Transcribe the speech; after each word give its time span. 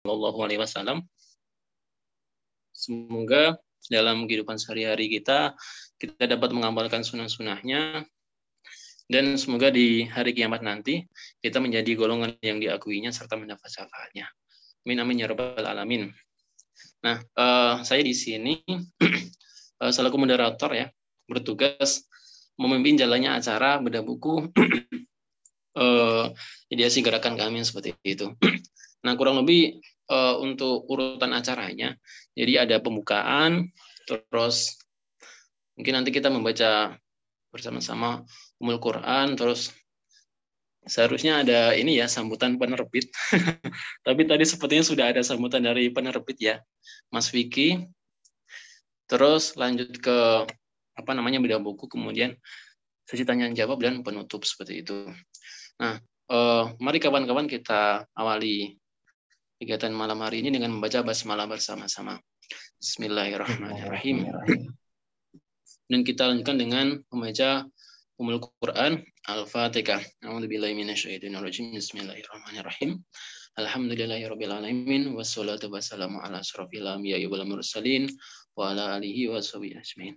Shallallahu 0.00 0.38
Alaihi 0.40 0.60
Wasallam. 0.60 1.04
Semoga 2.72 3.60
dalam 3.92 4.24
kehidupan 4.24 4.56
sehari-hari 4.56 5.12
kita 5.12 5.52
kita 6.00 6.24
dapat 6.24 6.56
mengamalkan 6.56 7.04
sunnah-sunnahnya 7.04 8.08
dan 9.10 9.24
semoga 9.36 9.68
di 9.68 10.08
hari 10.08 10.32
kiamat 10.32 10.64
nanti 10.64 11.04
kita 11.44 11.60
menjadi 11.60 11.92
golongan 11.98 12.38
yang 12.40 12.56
diakuinya 12.62 13.12
serta 13.12 13.36
mendapat 13.36 13.68
syafaatnya. 13.68 14.32
Amin 14.88 15.04
amin 15.04 15.20
ya 15.20 15.28
rabbal 15.28 15.60
alamin. 15.60 16.08
Nah, 17.04 17.20
uh, 17.36 17.84
saya 17.84 18.00
di 18.00 18.16
sini 18.16 18.64
uh, 18.64 19.92
selaku 19.96 20.16
moderator 20.16 20.72
ya, 20.72 20.88
bertugas 21.28 22.08
memimpin 22.56 22.96
jalannya 22.96 23.36
acara 23.36 23.76
bedah 23.84 24.00
buku 24.00 24.48
uh, 25.80 26.32
ideasi 26.72 27.04
gerakan 27.04 27.36
kami 27.36 27.60
seperti 27.60 27.92
itu. 28.00 28.32
nah, 29.04 29.12
kurang 29.20 29.44
lebih 29.44 29.84
uh, 30.10 30.36
untuk 30.42 30.90
urutan 30.90 31.30
acaranya, 31.30 31.94
jadi 32.34 32.66
ada 32.66 32.82
pembukaan, 32.82 33.70
terus 34.10 34.74
mungkin 35.78 36.02
nanti 36.02 36.10
kita 36.10 36.28
membaca 36.28 36.98
bersama-sama 37.54 38.26
umul 38.58 38.82
Quran, 38.82 39.38
terus 39.38 39.70
seharusnya 40.86 41.44
ada 41.44 41.76
ini 41.76 42.00
ya 42.00 42.10
sambutan 42.10 42.56
penerbit. 42.56 43.10
Tapi 44.06 44.22
tadi 44.26 44.44
sepertinya 44.46 44.84
sudah 44.86 45.06
ada 45.14 45.22
sambutan 45.22 45.62
dari 45.62 45.92
penerbit 45.92 46.38
ya, 46.40 46.56
Mas 47.12 47.28
Vicky. 47.30 47.78
Terus 49.10 49.58
lanjut 49.58 49.90
ke 49.98 50.46
apa 50.94 51.10
namanya 51.12 51.42
beda 51.42 51.58
buku, 51.58 51.90
kemudian 51.90 52.38
sesi 53.04 53.26
tanya 53.26 53.50
jawab 53.50 53.82
dan 53.82 54.06
penutup 54.06 54.46
seperti 54.46 54.86
itu. 54.86 55.10
Nah, 55.82 55.98
eh, 56.30 56.64
mari 56.78 56.98
kawan-kawan 57.02 57.50
kita 57.50 58.06
awali 58.14 58.79
kegiatan 59.60 59.92
malam 59.92 60.24
hari 60.24 60.40
ini 60.40 60.56
dengan 60.56 60.72
membaca 60.72 61.04
basmalah 61.04 61.44
bersama-sama. 61.44 62.16
Bismillahirrahmanirrahim. 62.80 64.24
Dan 65.84 66.00
kita 66.00 66.32
lanjutkan 66.32 66.56
dengan 66.56 66.86
membaca 67.12 67.68
Umul 68.16 68.40
Quran 68.40 69.04
Al-Fatihah. 69.28 70.00
A'udzubillahi 70.24 70.72
minasyaitonirrajim. 70.72 71.76
Bismillahirrahmanirrahim. 71.76 73.04
Alhamdulillahirabbil 73.60 74.48
alamin 74.48 75.12
wassalatu 75.12 75.68
wassalamu 75.68 76.24
ala 76.24 76.40
asrofil 76.40 76.88
anbiya'i 76.88 77.28
wal 77.28 77.44
mursalin 77.44 78.08
wa 78.56 78.72
ala 78.72 78.96
alihi 78.96 79.28
wa 79.28 79.44
sahbihi 79.44 79.76
ajmain. 79.76 80.16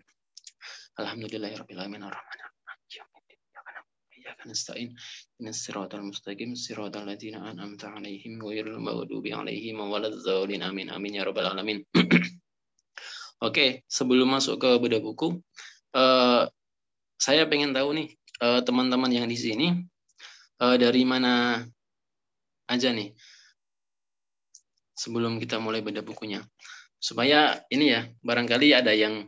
Alhamdulillahirabbil 0.95 1.83
alamin 1.83 2.07
arrahmanir 2.07 2.52
nasta'in 4.45 4.95
inas 5.39 5.63
siratal 5.63 6.03
mustaqim 6.03 6.55
siratal 6.55 7.07
ladzina 7.07 7.43
an'amta 7.43 7.91
'alaihim 7.91 8.39
ghairil 8.39 8.79
maghdubi 8.79 9.31
'alaihim 9.33 9.79
waladdallin 9.79 10.61
amin 10.63 10.87
amin 10.91 11.19
ya 11.19 11.23
rabbal 11.23 11.49
alamin. 11.49 11.83
Oke, 13.47 13.83
sebelum 13.91 14.31
masuk 14.31 14.55
ke 14.55 14.69
bedah 14.79 15.03
buku, 15.03 15.35
uh, 15.99 16.47
saya 17.19 17.43
pengen 17.47 17.71
tahu 17.71 17.95
nih 17.95 18.07
eh, 18.43 18.61
teman-teman 18.67 19.07
yang 19.07 19.27
di 19.31 19.39
sini 19.39 19.67
eh, 20.59 20.75
dari 20.75 21.07
mana 21.07 21.63
aja 22.67 22.91
nih 22.91 23.15
sebelum 24.91 25.39
kita 25.39 25.59
mulai 25.59 25.79
beda 25.79 26.03
bukunya. 26.03 26.43
Supaya 26.99 27.59
ini 27.71 27.91
ya 27.91 28.07
barangkali 28.23 28.75
ada 28.75 28.95
yang 28.95 29.27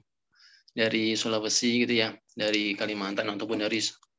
dari 0.75 1.15
Sulawesi 1.15 1.87
gitu 1.87 2.03
ya 2.03 2.11
dari 2.35 2.75
Kalimantan 2.75 3.31
ataupun 3.31 3.63
dari 3.63 3.79
uh, 3.79 4.14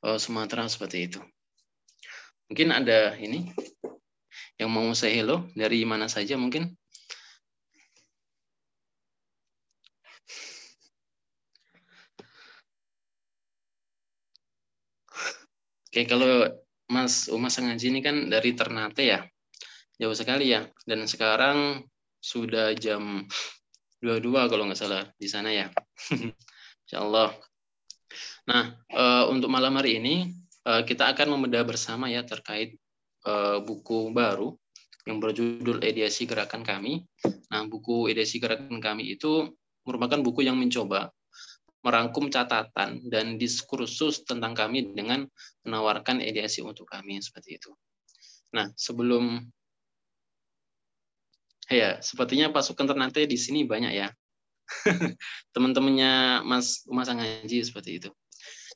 Sumatera 0.00 0.68
seperti 0.68 1.08
itu 1.08 1.20
mungkin 2.46 2.70
ada 2.70 3.16
ini 3.18 3.50
yang 4.56 4.72
mau 4.72 4.88
saya 4.96 5.12
hello 5.20 5.48
dari 5.52 5.84
mana 5.84 6.08
saja 6.08 6.36
mungkin 6.36 6.76
Oke, 15.96 16.04
kalau 16.12 16.44
Mas 16.92 17.24
Umas 17.32 17.56
Ngaji 17.56 17.88
ini 17.88 18.04
kan 18.04 18.28
dari 18.28 18.52
Ternate 18.52 19.00
ya, 19.00 19.24
jauh 19.96 20.12
sekali 20.12 20.52
ya. 20.52 20.68
Dan 20.84 21.08
sekarang 21.08 21.88
sudah 22.20 22.76
jam 22.76 23.24
22 24.04 24.44
kalau 24.52 24.68
nggak 24.68 24.76
salah 24.76 25.08
di 25.16 25.24
sana 25.24 25.56
ya. 25.56 25.72
Insya 26.84 27.00
Allah. 27.00 27.32
Nah, 28.46 28.74
eh, 28.90 29.24
untuk 29.30 29.50
malam 29.50 29.74
hari 29.78 29.98
ini 29.98 30.30
eh, 30.66 30.82
kita 30.86 31.10
akan 31.12 31.38
membedah 31.38 31.66
bersama 31.66 32.06
ya 32.10 32.22
terkait 32.22 32.78
eh, 33.26 33.58
buku 33.62 34.14
baru 34.14 34.54
yang 35.06 35.22
berjudul 35.22 35.82
Ediasi 35.82 36.26
Gerakan 36.26 36.66
Kami. 36.66 37.02
Nah, 37.50 37.62
buku 37.70 38.10
Ediasi 38.10 38.42
Gerakan 38.42 38.82
Kami 38.82 39.14
itu 39.14 39.54
merupakan 39.86 40.18
buku 40.18 40.42
yang 40.42 40.58
mencoba 40.58 41.14
merangkum 41.86 42.26
catatan 42.26 42.98
dan 43.06 43.38
diskursus 43.38 44.26
tentang 44.26 44.58
kami 44.58 44.90
dengan 44.90 45.22
menawarkan 45.62 46.18
ideasi 46.18 46.58
untuk 46.58 46.90
kami 46.90 47.22
seperti 47.22 47.62
itu. 47.62 47.70
Nah, 48.50 48.74
sebelum 48.74 49.38
ya 51.70 52.02
sepertinya 52.02 52.50
pasukan 52.50 52.90
ternate 52.90 53.30
di 53.30 53.38
sini 53.38 53.62
banyak 53.62 53.92
ya. 53.94 54.10
Teman-temannya 55.54 56.42
Mas 56.42 56.82
Umas 56.86 57.08
Ngaji 57.10 57.58
seperti 57.62 58.02
itu. 58.02 58.10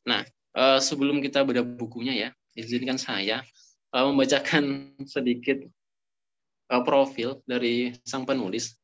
Nah, 0.06 0.25
eh, 0.56 0.81
sebelum 0.81 1.21
kita 1.21 1.45
bedah 1.45 1.65
bukunya 1.65 2.15
ya, 2.17 2.28
izinkan 2.56 2.97
saya 2.97 3.43
eh, 3.93 4.05
membacakan 4.05 4.95
sedikit 5.15 5.61
eh, 6.71 6.83
profil 6.83 7.43
dari 7.45 7.95
sang 8.06 8.25
penulis. 8.25 8.75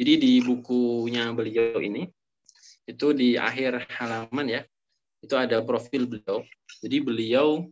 Jadi 0.00 0.16
di 0.16 0.32
bukunya 0.42 1.30
beliau 1.30 1.78
ini 1.78 2.08
itu 2.88 3.14
di 3.14 3.38
akhir 3.38 3.86
halaman 4.00 4.46
ya, 4.50 4.62
itu 5.22 5.34
ada 5.36 5.62
profil 5.62 6.10
beliau. 6.10 6.42
Jadi 6.82 6.96
beliau 6.98 7.68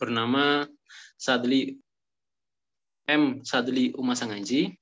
bernama 0.00 0.66
Sadli 1.14 1.78
M. 3.06 3.46
Sadli 3.46 3.94
Umasangaji, 3.94 4.74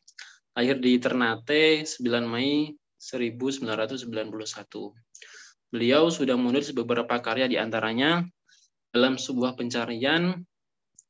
lahir 0.57 0.81
di 0.81 0.97
Ternate 0.97 1.85
9 1.85 2.25
Mei 2.25 2.73
1991. 3.05 4.09
Beliau 5.69 6.09
sudah 6.09 6.41
menulis 6.41 6.73
beberapa 6.73 7.21
karya 7.21 7.45
di 7.45 7.61
antaranya 7.61 8.25
dalam 8.89 9.21
sebuah 9.21 9.61
pencarian 9.61 10.41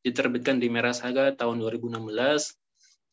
diterbitkan 0.03 0.59
di 0.59 0.67
Merah 0.67 0.91
Saga 0.91 1.31
tahun 1.31 1.63
2016, 1.63 2.03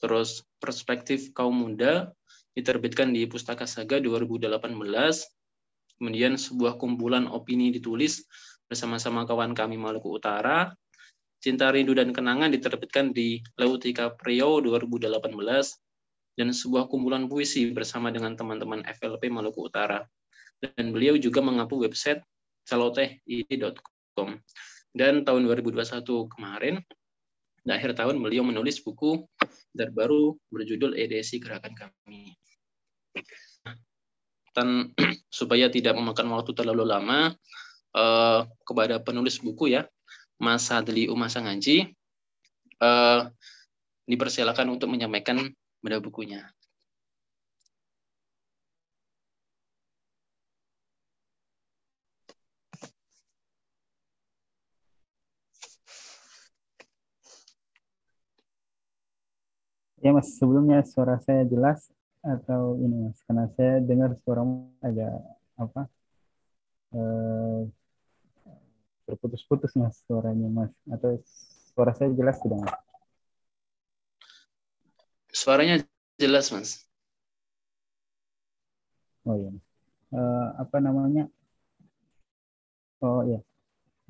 terus 0.02 0.42
Perspektif 0.58 1.30
Kaum 1.38 1.62
Muda 1.62 2.10
diterbitkan 2.58 3.14
di 3.14 3.30
Pustaka 3.30 3.70
Saga 3.70 4.02
2018. 4.02 4.50
Kemudian 6.02 6.34
sebuah 6.34 6.82
kumpulan 6.82 7.30
opini 7.30 7.70
ditulis 7.70 8.26
bersama-sama 8.66 9.30
kawan 9.30 9.54
kami 9.54 9.78
Maluku 9.78 10.10
Utara. 10.10 10.74
Cinta 11.42 11.70
Rindu 11.70 11.94
dan 11.94 12.14
Kenangan 12.14 12.50
diterbitkan 12.50 13.14
di 13.14 13.42
Leutika 13.58 14.14
Prio 14.14 14.62
2018 14.62 15.91
dan 16.36 16.56
sebuah 16.56 16.88
kumpulan 16.88 17.28
puisi 17.28 17.70
bersama 17.72 18.10
dengan 18.10 18.36
teman-teman 18.36 18.84
FLP 18.88 19.28
Maluku 19.32 19.68
Utara. 19.68 20.04
Dan 20.62 20.94
beliau 20.94 21.18
juga 21.18 21.42
mengapu 21.42 21.82
website 21.82 22.22
celoteh.com. 22.70 24.38
Dan 24.92 25.26
tahun 25.26 25.42
2021 25.48 26.06
kemarin, 26.38 26.76
di 27.62 27.72
akhir 27.72 27.94
tahun 27.98 28.18
beliau 28.22 28.42
menulis 28.46 28.82
buku 28.82 29.26
terbaru 29.74 30.38
berjudul 30.50 30.98
Edesi 30.98 31.38
Gerakan 31.38 31.74
Kami 31.78 32.34
dan 34.52 34.92
supaya 35.32 35.72
tidak 35.72 35.96
memakan 35.96 36.28
waktu 36.36 36.52
terlalu 36.52 36.84
lama 36.88 37.32
uh, 37.96 38.44
kepada 38.68 39.00
penulis 39.00 39.40
buku 39.40 39.76
ya 39.76 39.88
Mas 40.42 40.68
Adli 40.72 41.08
Umasa 41.08 41.40
Ngaji 41.40 41.92
uh, 42.84 43.32
dipersilakan 44.08 44.76
untuk 44.76 44.92
menyampaikan 44.92 45.40
benda 45.82 45.98
bukunya. 45.98 46.42
Ya 60.02 60.10
mas, 60.14 60.34
sebelumnya 60.38 60.82
suara 60.82 61.22
saya 61.22 61.46
jelas 61.46 61.90
atau 62.26 62.78
ini 62.82 63.10
mas? 63.10 63.18
Karena 63.26 63.46
saya 63.54 63.78
dengar 63.82 64.18
suaramu 64.26 64.74
agak 64.82 65.14
apa 65.58 65.82
eh, 66.98 67.62
terputus-putus 69.06 69.78
mas 69.78 70.02
suaranya 70.10 70.50
mas. 70.50 70.74
Atau 70.90 71.22
suara 71.74 71.94
saya 71.94 72.10
jelas 72.18 72.42
tidak 72.42 72.66
mas 72.66 72.91
suaranya 75.32 75.82
jelas 76.20 76.52
mas 76.52 76.86
oh 79.26 79.36
iya 79.36 79.52
uh, 80.14 80.48
apa 80.62 80.78
namanya 80.78 81.26
oh 83.02 83.24
iya 83.26 83.40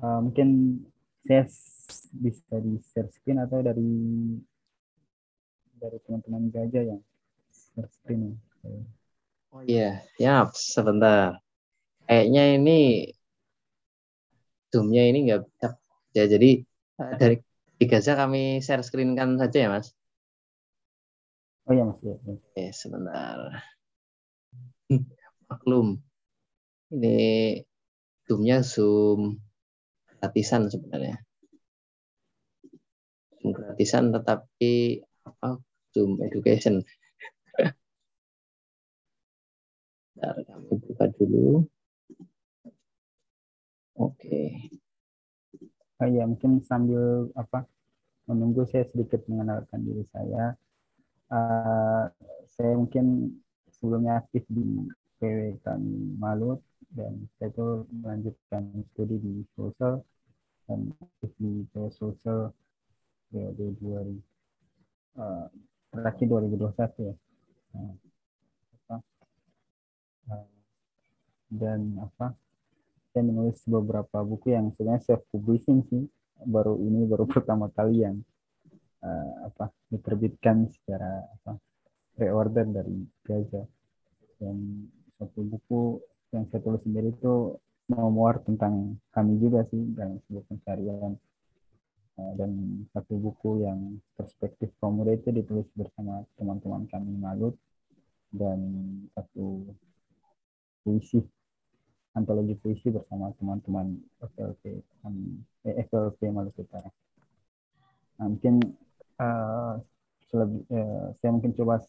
uh, 0.02 0.20
mungkin 0.20 0.78
saya 1.22 1.46
bisa 2.18 2.56
di 2.58 2.82
share 2.82 3.10
screen 3.14 3.38
atau 3.38 3.62
dari 3.62 3.90
dari 5.78 5.98
teman-teman 6.06 6.50
gajah 6.50 6.94
yang 6.94 7.02
screen. 7.90 8.38
Oh 9.52 9.62
iya, 9.66 10.02
ya 10.16 10.46
sebentar. 10.54 11.42
Kayaknya 12.06 12.42
ini 12.58 12.78
zoomnya 14.70 15.02
ini 15.10 15.18
nggak 15.26 15.40
bisa. 15.46 15.68
Ya, 16.12 16.24
jadi 16.28 16.62
eh, 17.00 17.14
dari 17.18 17.36
di 17.78 17.84
Gaza 17.88 18.14
kami 18.14 18.62
share 18.62 18.84
screen 18.86 19.18
kan 19.18 19.34
saja 19.36 19.58
ya, 19.58 19.68
Mas. 19.72 19.90
Oh 21.66 21.72
iya, 21.74 21.82
Mas. 21.88 21.98
Ya, 22.02 22.14
ya. 22.14 22.32
Oke, 22.34 22.62
sebentar. 22.80 23.38
Maklum. 25.50 25.88
Ini 26.92 27.16
zoomnya 28.26 28.58
zoom 28.72 29.20
gratisan 30.18 30.62
sebenarnya. 30.72 31.16
Zoom 33.38 33.50
gratisan 33.56 34.04
tetapi 34.14 34.72
apa 35.28 35.48
Zoom 35.92 36.10
education. 36.26 36.74
Bentar, 40.16 40.36
kami 40.48 40.72
buka 40.84 41.04
dulu. 41.16 41.66
Oke. 43.94 44.40
Oh 46.00 46.08
iya, 46.12 46.22
mungkin 46.30 46.52
sambil 46.70 47.30
apa 47.42 47.58
menunggu 48.28 48.62
saya 48.70 48.84
sedikit 48.92 49.20
mengenalkan 49.30 49.80
diri 49.86 50.04
saya. 50.14 50.56
Uh, 51.32 52.12
saya 52.52 52.76
mungkin 52.76 53.32
sebelumnya 53.72 54.20
aktif 54.20 54.44
di 54.52 54.84
PW 55.16 55.56
kami 55.64 56.12
Malut 56.20 56.60
dan 56.92 57.24
saya 57.40 57.48
itu 57.48 57.88
melanjutkan 57.88 58.68
studi 58.92 59.16
di 59.16 59.34
sosial 59.56 60.04
dan 60.68 60.92
aktif 61.00 61.32
di 61.40 61.64
PW 61.72 61.88
sosial 61.96 62.52
periode 63.32 63.64
2000 63.80 64.20
uh, 65.16 65.48
terakhir 65.88 66.26
2021 66.28 67.08
ya. 67.08 67.14
Nah, 67.72 67.94
apa, 68.76 68.96
uh, 70.36 70.48
dan 71.48 71.80
apa 71.96 72.36
saya 73.12 73.24
menulis 73.24 73.60
beberapa 73.64 74.20
buku 74.20 74.52
yang 74.52 74.72
sebenarnya 74.76 75.04
self 75.04 75.24
publishing 75.32 75.80
sih 75.88 76.04
baru 76.44 76.76
ini 76.80 77.08
baru 77.08 77.24
pertama 77.32 77.72
kali 77.72 78.04
yang 78.04 78.20
uh, 79.02 79.32
apa 79.50 79.70
diterbitkan 79.90 80.70
secara 80.70 81.26
apa 81.40 81.58
pre-order 82.16 82.66
dari 82.70 83.02
Gaza 83.22 83.62
dan 84.38 84.86
satu 85.18 85.40
buku 85.46 86.02
yang 86.32 86.48
saya 86.48 86.64
tulis 86.64 86.82
sendiri 86.82 87.12
itu 87.12 87.56
memuar 87.90 88.40
tentang 88.46 88.96
kami 89.12 89.36
juga 89.42 89.66
sih 89.68 89.82
dalam 89.92 90.18
sebuah 90.26 90.44
pencarian 90.48 91.12
uh, 92.18 92.32
dan 92.38 92.50
satu 92.94 93.14
buku 93.18 93.66
yang 93.66 94.00
perspektif 94.16 94.72
pemuda 94.80 95.12
itu 95.14 95.28
ditulis 95.34 95.68
bersama 95.76 96.24
teman-teman 96.38 96.88
kami 96.88 97.12
Malut 97.18 97.54
dan 98.32 98.58
satu 99.12 99.76
puisi 100.82 101.20
antologi 102.12 102.52
puisi 102.60 102.92
bersama 102.92 103.32
teman-teman 103.40 103.96
FLP 104.20 104.84
eh, 105.64 105.74
FLP 105.88 106.28
Maluku 106.28 106.64
Utara. 106.64 106.90
Nah, 108.20 108.26
mungkin 108.28 108.60
uh, 109.22 109.74
uh, 110.34 111.06
saya 111.20 111.30
mungkin 111.30 111.54
coba 111.54 111.82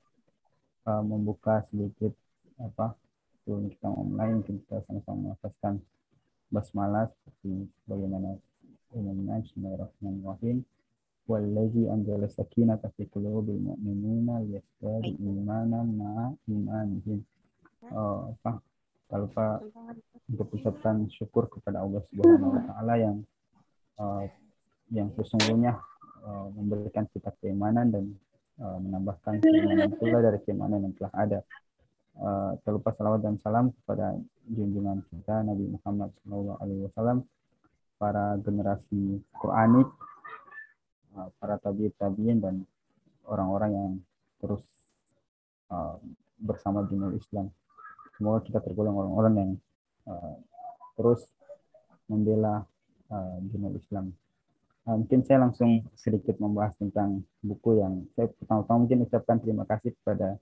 uh, 0.85 1.03
membuka 1.03 1.65
sedikit 1.71 2.13
apa 2.62 2.94
sebelum 3.44 3.74
kita 3.74 3.89
online 3.89 4.45
kita 4.45 4.85
sama-sama 4.85 5.33
melafazkan 5.33 5.81
basmalah 6.53 7.09
seperti 7.09 7.68
bagaimana 7.89 8.38
umumnya. 8.94 9.41
Bismillahirrahmanirrahim. 9.41 10.62
Wallazi 11.24 11.88
anzala 11.88 12.27
sakinata 12.27 12.91
fi 12.94 13.07
qulubil 13.07 13.57
mu'minina 13.57 14.44
yazdadu 14.44 15.18
imanan 15.18 15.88
ma 15.95 16.29
imanihim. 16.45 17.24
Oh, 17.91 18.31
apa 18.38 18.59
kalau 19.07 19.27
lupa 19.27 19.47
untuk 20.27 20.47
ucapkan 20.56 21.07
syukur 21.12 21.47
kepada 21.51 21.83
Allah 21.83 22.01
Subhanahu 22.12 22.56
wa 22.56 22.62
taala 22.63 22.94
yang 23.00 23.18
uh, 24.00 24.24
yang 24.91 25.12
sesungguhnya 25.15 25.79
uh, 26.23 26.47
memberikan 26.55 27.05
kita 27.11 27.29
keimanan 27.43 27.91
dan 27.91 28.05
uh, 28.63 28.79
menambahkan 28.79 29.43
keimanan 29.43 29.91
pula 29.99 30.19
dari 30.23 30.39
keimanan 30.41 30.79
yang 30.89 30.93
telah 30.95 31.13
ada 31.13 31.39
uh, 32.19 32.51
terlupa 32.65 32.93
salawat 32.95 33.21
dan 33.23 33.35
salam 33.41 33.71
kepada 33.83 34.17
junjungan 34.47 35.03
kita 35.07 35.43
Nabi 35.43 35.65
Muhammad 35.71 36.11
SAW, 36.27 37.23
para 37.97 38.35
generasi 38.43 39.23
Quranik, 39.39 39.87
uh, 41.15 41.29
para 41.39 41.55
tabi'in 41.61 41.93
tabiin 41.95 42.37
dan 42.43 42.55
orang-orang 43.23 43.71
yang 43.71 43.91
terus 44.43 44.65
uh, 45.71 45.95
bersama 46.37 46.83
dinul 46.83 47.15
Islam. 47.15 47.49
Semoga 48.19 48.43
kita 48.45 48.59
tergolong 48.61 48.99
orang-orang 48.99 49.33
yang 49.39 49.51
uh, 50.11 50.35
terus 50.99 51.23
membela 52.11 52.67
uh, 53.09 53.37
dinul 53.47 53.79
Islam. 53.79 54.11
Uh, 54.83 55.00
mungkin 55.00 55.24
saya 55.24 55.47
langsung 55.47 55.80
sedikit 55.95 56.35
membahas 56.44 56.75
tentang 56.75 57.24
buku 57.39 57.80
yang 57.80 58.03
saya 58.19 58.27
pertama-tama 58.35 58.83
mungkin 58.83 59.07
ucapkan 59.07 59.39
terima 59.39 59.63
kasih 59.63 59.95
kepada 59.95 60.35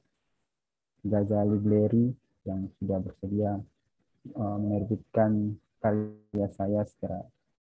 Ghazali 1.06 1.58
Bleri 1.62 2.10
yang 2.50 2.66
sudah 2.82 2.98
bersedia 3.06 3.62
uh, 4.34 4.58
menerbitkan 4.58 5.62
karya 5.78 6.48
saya 6.58 6.82
secara 6.90 7.22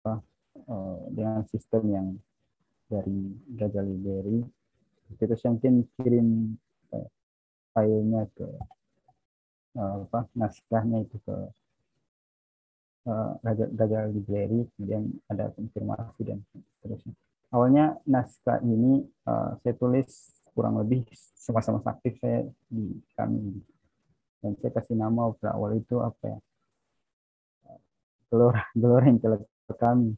uh, 0.10 0.98
dengan 1.14 1.46
sistem 1.54 1.84
yang 1.86 2.08
dari 2.90 3.34
Ghazali 3.46 3.96
Bleri. 4.02 4.40
Itu 5.14 5.38
saya 5.38 5.54
mungkin 5.54 5.86
kirim 6.02 6.58
uh, 6.98 7.10
filenya 7.78 8.26
ke 8.34 8.48
uh, 9.78 10.06
apa 10.10 10.26
naskahnya 10.34 11.06
itu 11.06 11.22
ke 11.22 11.36
uh, 13.06 13.38
Ghazali 13.74 14.19
Bleri, 14.22 14.66
kemudian 14.75 15.10
ada 15.30 15.50
konfirmasi 15.54 16.22
dan 16.25 16.40
seterusnya. 16.52 17.13
Awalnya 17.54 17.86
naskah 18.10 18.60
ini 18.66 19.06
uh, 19.30 19.56
saya 19.62 19.74
tulis 19.78 20.10
kurang 20.52 20.81
lebih 20.81 21.07
sama-sama 21.16 21.80
aktif 21.86 22.18
saya 22.19 22.44
di 22.68 23.00
kami. 23.16 23.62
Dan 24.42 24.54
saya 24.60 24.72
kasih 24.75 24.98
nama 24.98 25.31
berawal 25.36 25.78
itu 25.78 26.02
apa 26.02 26.24
ya? 26.25 26.38
Gelora 28.30 28.63
gelora 28.74 29.06
intelektual 29.08 29.75
kami. 29.78 30.12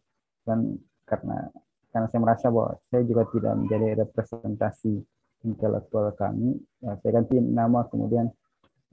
Dan 0.47 0.79
karena 1.03 1.51
karena 1.91 2.07
saya 2.11 2.21
merasa 2.21 2.47
bahwa 2.51 2.77
saya 2.87 3.01
juga 3.03 3.25
tidak 3.31 3.53
menjadi 3.57 4.05
representasi 4.05 5.01
intelektual 5.45 6.09
kami 6.17 6.57
ya, 6.81 6.97
saya 7.01 7.21
ganti 7.21 7.37
nama 7.39 7.85
kemudian 7.87 8.27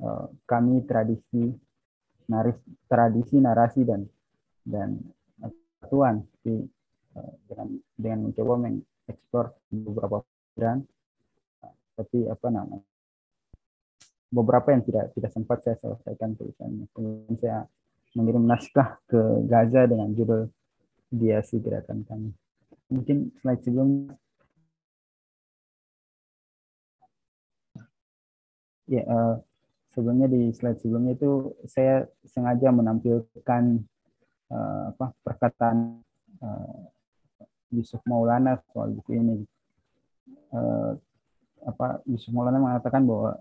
uh, 0.00 0.28
kami 0.44 0.84
tradisi 0.84 1.52
naris 2.30 2.56
tradisi 2.88 3.36
narasi 3.36 3.84
dan 3.84 4.00
dan 4.64 4.96
kesatuan 5.38 6.24
di, 6.40 6.64
uh, 7.16 7.34
dengan 7.48 7.68
dengan 7.94 8.18
mencoba 8.28 8.54
mengeksplor 8.64 9.46
beberapa 9.68 10.16
pikiran 10.24 10.78
tapi 11.94 12.26
apa 12.26 12.48
namanya 12.50 12.86
beberapa 14.34 14.74
yang 14.74 14.82
tidak 14.82 15.14
tidak 15.14 15.30
sempat 15.30 15.58
saya 15.62 15.76
selesaikan 15.78 16.34
tulisannya. 16.34 16.90
Kemudian 16.90 17.36
saya 17.38 17.58
mengirim 18.18 18.42
naskah 18.42 18.98
ke 19.06 19.46
Gaza 19.46 19.86
dengan 19.86 20.10
judul 20.10 20.50
Dia 21.14 21.38
si 21.46 21.62
Gerakan 21.62 22.02
Kami. 22.02 22.30
Mungkin 22.90 23.30
slide 23.38 23.62
sebelumnya. 23.62 24.18
Ya, 28.84 29.00
uh, 29.08 29.40
sebelumnya 29.94 30.26
di 30.26 30.50
slide 30.50 30.82
sebelumnya 30.82 31.14
itu 31.14 31.54
saya 31.64 32.04
sengaja 32.26 32.74
menampilkan 32.74 33.62
uh, 34.50 34.82
apa 34.92 35.06
perkataan 35.22 36.02
uh, 36.42 36.80
Yusuf 37.70 38.02
Maulana 38.04 38.58
soal 38.74 38.94
buku 38.94 39.16
ini. 39.16 39.36
Uh, 40.54 40.98
apa 41.64 42.02
Yusuf 42.10 42.34
Maulana 42.34 42.60
mengatakan 42.60 43.06
bahwa 43.06 43.38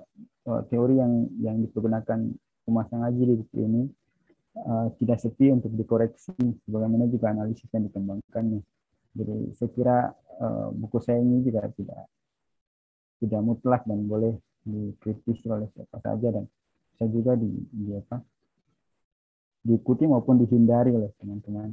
uh, 0.48 0.62
teori 0.70 1.02
yang 1.02 1.28
yang 1.42 1.58
dipergunakan 1.60 2.32
Umas 2.64 2.88
Ngaji 2.88 3.22
di 3.28 3.36
buku 3.44 3.58
ini 3.60 3.82
uh, 4.56 4.88
tidak 5.02 5.20
sepi 5.20 5.52
untuk 5.52 5.76
dikoreksi 5.76 6.32
sebagaimana 6.64 7.12
juga 7.12 7.34
analisis 7.36 7.68
yang 7.76 7.90
dikembangkannya. 7.92 8.62
Jadi 9.14 9.36
saya 9.58 9.70
kira 9.76 9.98
uh, 10.40 10.68
buku 10.72 10.98
saya 11.04 11.20
ini 11.22 11.44
tidak 11.46 11.76
tidak 11.76 12.08
tidak 13.22 13.42
mutlak 13.44 13.82
dan 13.86 14.04
boleh 14.08 14.36
dikritisi 14.64 15.46
oleh 15.52 15.68
siapa 15.76 16.00
saja 16.00 16.28
dan 16.32 16.46
saya 16.96 17.10
juga 17.12 17.36
di, 17.36 17.52
di 17.52 17.92
apa 17.96 18.24
diikuti 19.64 20.04
maupun 20.08 20.44
dihindari 20.44 20.92
oleh 20.92 21.12
teman-teman. 21.20 21.72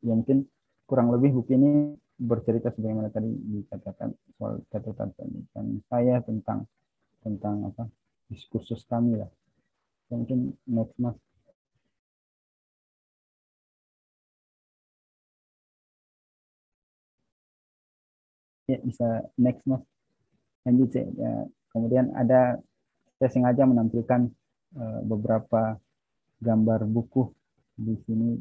Ya 0.00 0.14
mungkin 0.16 0.46
kurang 0.86 1.10
lebih 1.12 1.34
buku 1.34 1.58
ini 1.58 1.70
bercerita 2.16 2.70
sebagaimana 2.72 3.10
tadi 3.10 3.28
dikatakan 3.28 4.14
soal 4.38 4.62
catatan 4.70 5.12
saya 5.90 6.22
tentang 6.24 6.64
tentang 7.20 7.68
apa 7.68 7.84
diskursus 8.30 8.86
kami 8.86 9.18
lah. 9.18 9.30
Mungkin 10.10 10.54
next 10.70 10.96
mas. 10.98 11.18
ya 18.70 18.78
bisa 18.86 19.26
next 19.34 19.66
mas 19.66 19.82
saya 20.64 21.06
ya, 21.16 21.32
kemudian 21.72 22.12
ada 22.12 22.60
saya 23.16 23.30
sengaja 23.32 23.64
menampilkan 23.64 24.28
uh, 24.76 25.00
beberapa 25.04 25.76
gambar 26.40 26.88
buku 26.88 27.32
di 27.76 27.96
sini. 28.04 28.40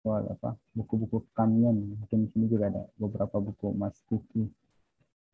Soal, 0.00 0.24
apa? 0.32 0.56
Buku-buku 0.72 1.28
kamian 1.36 1.76
mungkin 1.76 2.24
di 2.24 2.28
sini 2.32 2.48
juga 2.48 2.72
ada 2.72 2.88
beberapa 2.96 3.36
buku 3.36 3.76
Mas 3.76 4.00
Kiki. 4.08 4.48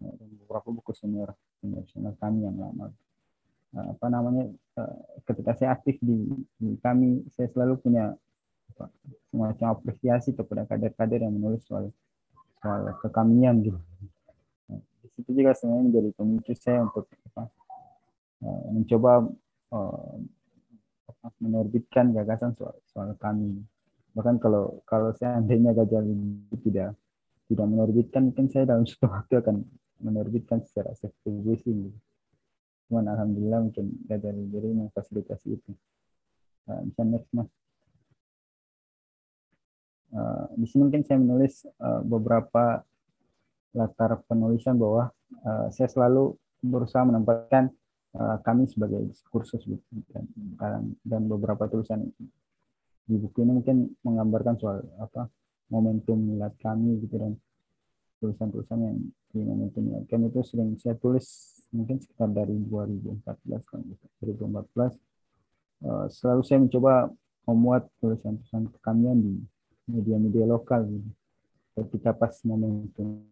Uh, 0.02 0.14
beberapa 0.42 0.68
buku 0.74 0.90
senior 0.94 1.34
senior 1.62 2.14
kami 2.18 2.46
yang 2.46 2.58
lama. 2.58 2.90
Uh, 3.74 3.94
apa 3.94 4.06
namanya? 4.10 4.50
Ketika 5.24 5.56
saya 5.56 5.78
aktif 5.78 5.96
di, 6.02 6.26
di 6.58 6.76
kami 6.82 7.22
saya 7.34 7.48
selalu 7.54 7.78
punya 7.80 8.14
apa, 8.74 8.90
semacam 9.30 9.66
apresiasi 9.78 10.34
kepada 10.34 10.66
kader-kader 10.66 11.22
yang 11.22 11.32
menulis 11.32 11.64
soal 11.64 11.94
soal 12.60 12.92
kekamian 13.00 13.62
gitu 13.62 13.78
itu 15.16 15.30
juga 15.32 15.56
sebenarnya 15.56 15.84
menjadi 15.88 16.10
pemicu 16.12 16.52
saya 16.56 16.84
untuk 16.84 17.08
apa, 17.32 17.48
uh, 18.44 18.64
mencoba 18.72 19.12
uh, 19.72 20.16
menerbitkan 21.42 22.14
gagasan 22.14 22.54
soal, 22.54 22.76
soal 22.86 23.16
kami. 23.18 23.64
Bahkan 24.14 24.40
kalau 24.40 24.80
kalau 24.88 25.12
seandainya 25.16 25.76
Gajali 25.76 26.14
tidak 26.64 26.96
tidak 27.46 27.66
menerbitkan, 27.66 28.30
mungkin 28.32 28.46
saya 28.48 28.64
dalam 28.68 28.84
suatu 28.88 29.10
waktu 29.10 29.34
akan 29.42 29.56
menerbitkan 30.00 30.62
secara 30.64 30.92
self 30.94 31.12
publishing. 31.24 31.90
Cuman 32.86 33.10
alhamdulillah 33.10 33.60
mungkin 33.66 33.92
Gajali 34.06 34.52
jadi 34.52 34.68
memfasilitasi 34.72 35.48
itu. 35.56 35.70
Uh, 36.66 36.82
bisa 36.86 37.02
next 37.06 37.30
mas. 37.34 37.50
Uh, 40.14 40.46
di 40.54 40.66
sini 40.70 40.86
mungkin 40.86 41.02
saya 41.02 41.18
menulis 41.18 41.66
uh, 41.82 42.00
beberapa 42.06 42.86
latar 43.76 44.24
penulisan 44.24 44.80
bahwa 44.80 45.12
uh, 45.44 45.68
saya 45.68 45.86
selalu 45.92 46.32
berusaha 46.64 47.04
menempatkan 47.04 47.68
uh, 48.16 48.40
kami 48.40 48.64
sebagai 48.64 49.04
diskursus 49.04 49.60
dan, 50.10 50.96
dan 51.04 51.22
beberapa 51.28 51.68
tulisan 51.68 52.08
di 53.06 53.14
buku 53.14 53.46
ini 53.46 53.62
mungkin 53.62 53.76
menggambarkan 54.02 54.54
soal 54.58 54.82
apa 54.98 55.30
momentum 55.70 56.18
milad 56.18 56.56
kami 56.58 56.98
gitu 57.06 57.20
dan 57.20 57.32
tulisan-tulisan 58.18 58.78
yang 58.82 58.96
di 59.30 59.40
momentum 59.44 59.82
milad 59.86 60.04
kami 60.10 60.32
itu 60.32 60.40
sering 60.42 60.74
saya 60.80 60.98
tulis 60.98 61.26
mungkin 61.70 62.02
sekitar 62.02 62.32
dari 62.32 62.56
2014 62.66 63.22
kan 63.62 63.80
2014 64.24 65.86
uh, 65.86 66.06
selalu 66.10 66.42
saya 66.42 66.58
mencoba 66.64 67.12
memuat 67.46 67.86
tulisan-tulisan 68.02 68.74
kekamian 68.74 69.18
di 69.22 69.34
media-media 69.86 70.50
lokal 70.50 70.82
gitu. 70.90 71.10
ketika 71.78 72.10
pas 72.10 72.34
momentum 72.42 73.22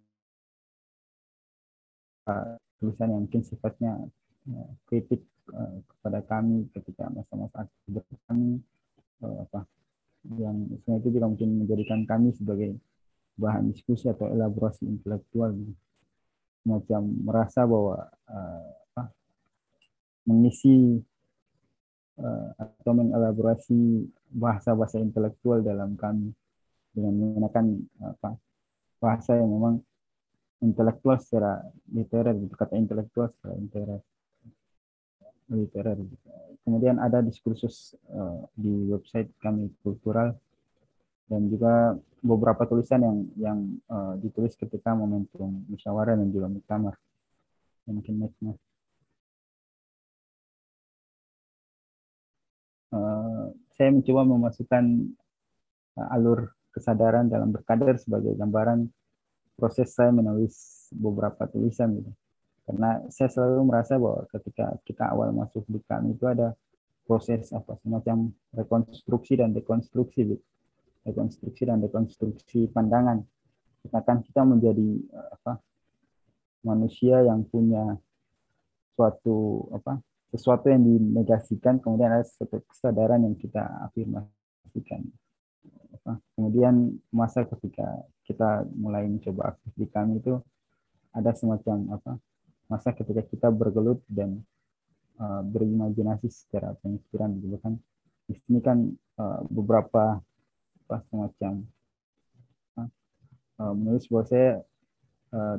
tulisan 2.81 3.13
yang 3.13 3.23
mungkin 3.29 3.43
sifatnya 3.45 3.93
uh, 4.51 4.71
kritik 4.89 5.23
uh, 5.53 5.81
kepada 5.89 6.21
kami 6.25 6.69
ketika 6.73 7.09
masa-masa 7.13 7.69
aktif 7.69 8.05
kami 8.29 8.61
apa 9.25 9.65
yang 10.37 10.69
sebenarnya 10.69 11.01
itu 11.01 11.09
juga 11.17 11.27
mungkin 11.33 11.51
menjadikan 11.65 12.01
kami 12.05 12.37
sebagai 12.37 12.77
bahan 13.41 13.73
diskusi 13.73 14.05
atau 14.05 14.29
elaborasi 14.29 14.85
intelektual 14.85 15.49
gitu. 15.57 15.73
semacam 16.61 17.03
merasa 17.25 17.65
bahwa 17.65 18.05
apa, 18.29 19.05
mengisi 20.29 21.01
atau 22.61 22.93
mengelaborasi 22.93 24.13
bahasa-bahasa 24.29 25.01
intelektual 25.01 25.65
dalam 25.65 25.97
kami 25.97 26.37
dengan 26.93 27.15
menggunakan 27.17 27.65
apa 28.05 28.37
bahasa 29.03 29.37
yang 29.37 29.51
memang 29.51 29.81
intelektual 30.63 31.19
secara 31.19 31.63
literer 31.91 32.35
gitu 32.39 32.55
kata 32.55 32.75
intelektual 32.79 33.31
secara 33.33 33.55
literer. 33.59 34.01
Literer. 35.51 35.99
Gitu. 36.01 36.29
kemudian 36.65 36.97
ada 36.97 37.21
diskursus 37.21 37.93
uh, 38.09 38.49
di 38.57 38.89
website 38.89 39.29
kami 39.37 39.69
kultural 39.85 40.33
dan 41.29 41.53
juga 41.53 41.93
beberapa 42.25 42.65
tulisan 42.65 43.05
yang 43.05 43.19
yang 43.37 43.59
uh, 43.93 44.17
ditulis 44.17 44.57
ketika 44.57 44.97
momentum 44.97 45.65
musyawarah 45.69 46.17
dan 46.17 46.33
juga 46.33 46.49
muktamar. 46.49 46.97
Mungkin 47.85 48.17
next 48.17 48.41
mas 48.41 48.57
uh, 52.95 53.47
saya 53.75 53.91
mencoba 53.91 54.23
memasukkan 54.25 54.85
uh, 55.99 56.15
alur 56.15 56.55
kesadaran 56.71 57.27
dalam 57.31 57.53
berkader 57.55 57.99
sebagai 57.99 58.35
gambaran 58.39 58.91
proses 59.55 59.95
saya 59.95 60.11
menulis 60.11 60.87
beberapa 60.95 61.47
tulisan 61.51 61.95
gitu. 61.99 62.13
Karena 62.65 63.05
saya 63.13 63.29
selalu 63.29 63.63
merasa 63.69 64.01
bahwa 64.01 64.25
ketika 64.33 64.75
kita 64.89 65.05
awal 65.13 65.31
masuk 65.37 65.65
di 65.69 65.81
kami 65.85 66.17
itu 66.17 66.25
ada 66.25 66.57
proses 67.05 67.53
apa 67.53 67.77
semacam 67.85 68.33
rekonstruksi 68.57 69.37
dan 69.37 69.53
dekonstruksi 69.53 70.21
gitu. 70.25 70.45
Rekonstruksi 71.05 71.63
dan 71.69 71.85
dekonstruksi 71.85 72.73
pandangan. 72.73 73.21
Misalkan 73.85 74.25
kita 74.25 74.41
menjadi 74.49 74.89
apa 75.13 75.61
manusia 76.65 77.21
yang 77.21 77.45
punya 77.45 78.01
suatu 78.97 79.69
apa 79.77 80.01
sesuatu 80.33 80.67
yang 80.73 80.83
dinegasikan 80.83 81.79
kemudian 81.79 82.11
ada 82.11 82.25
kesadaran 82.67 83.23
yang 83.23 83.37
kita 83.37 83.61
afirmasikan 83.85 85.05
kemudian 86.35 86.99
masa 87.15 87.47
ketika 87.47 87.87
kita 88.25 88.65
mulai 88.75 89.07
mencoba 89.07 89.55
aktif 89.55 89.73
di 89.77 89.87
kami 89.87 90.19
itu 90.19 90.41
ada 91.15 91.31
semacam 91.37 91.95
apa 91.95 92.19
masa 92.67 92.91
ketika 92.97 93.23
kita 93.23 93.49
bergelut 93.53 94.01
dan 94.11 94.43
uh, 95.21 95.45
berimajinasi 95.45 96.27
secara 96.33 96.75
pemikiran 96.81 97.31
gitu 97.39 97.57
kan. 97.61 97.79
Di 98.25 98.35
sini 98.41 98.59
kan 98.65 98.89
uh, 99.21 99.41
beberapa 99.47 100.19
apa 100.85 100.97
semacam 101.13 101.65
uh, 102.81 103.75
menulis 103.75 104.09
bahwa 104.11 104.25
saya 104.29 104.51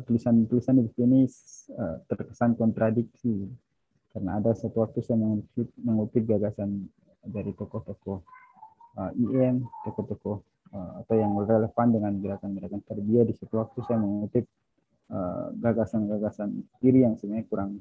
tulisan-tulisan 0.08 0.80
di 0.80 0.88
sini 0.96 1.28
uh, 1.76 2.00
terkesan 2.08 2.56
kontradiksi. 2.56 3.44
Karena 4.16 4.40
ada 4.40 4.56
satu 4.56 4.80
waktu 4.80 5.04
saya 5.04 5.20
mengutip, 5.20 5.68
mengutip 5.76 6.24
gagasan 6.24 6.88
dari 7.28 7.52
tokoh-tokoh 7.52 8.24
uh, 9.00 9.12
IM, 9.16 9.68
tokoh-tokoh 9.84 10.44
uh, 10.74 10.92
atau 11.04 11.16
yang 11.16 11.36
relevan 11.38 11.88
dengan 11.92 12.14
gerakan-gerakan 12.20 12.82
terbiaya 12.84 13.24
di 13.28 13.34
situ 13.36 13.54
waktu 13.56 13.80
saya 13.86 13.98
mengutip 14.00 14.46
uh, 15.12 15.52
gagasan-gagasan 15.60 16.66
kiri 16.80 17.06
yang 17.06 17.16
sebenarnya 17.20 17.46
kurang 17.48 17.72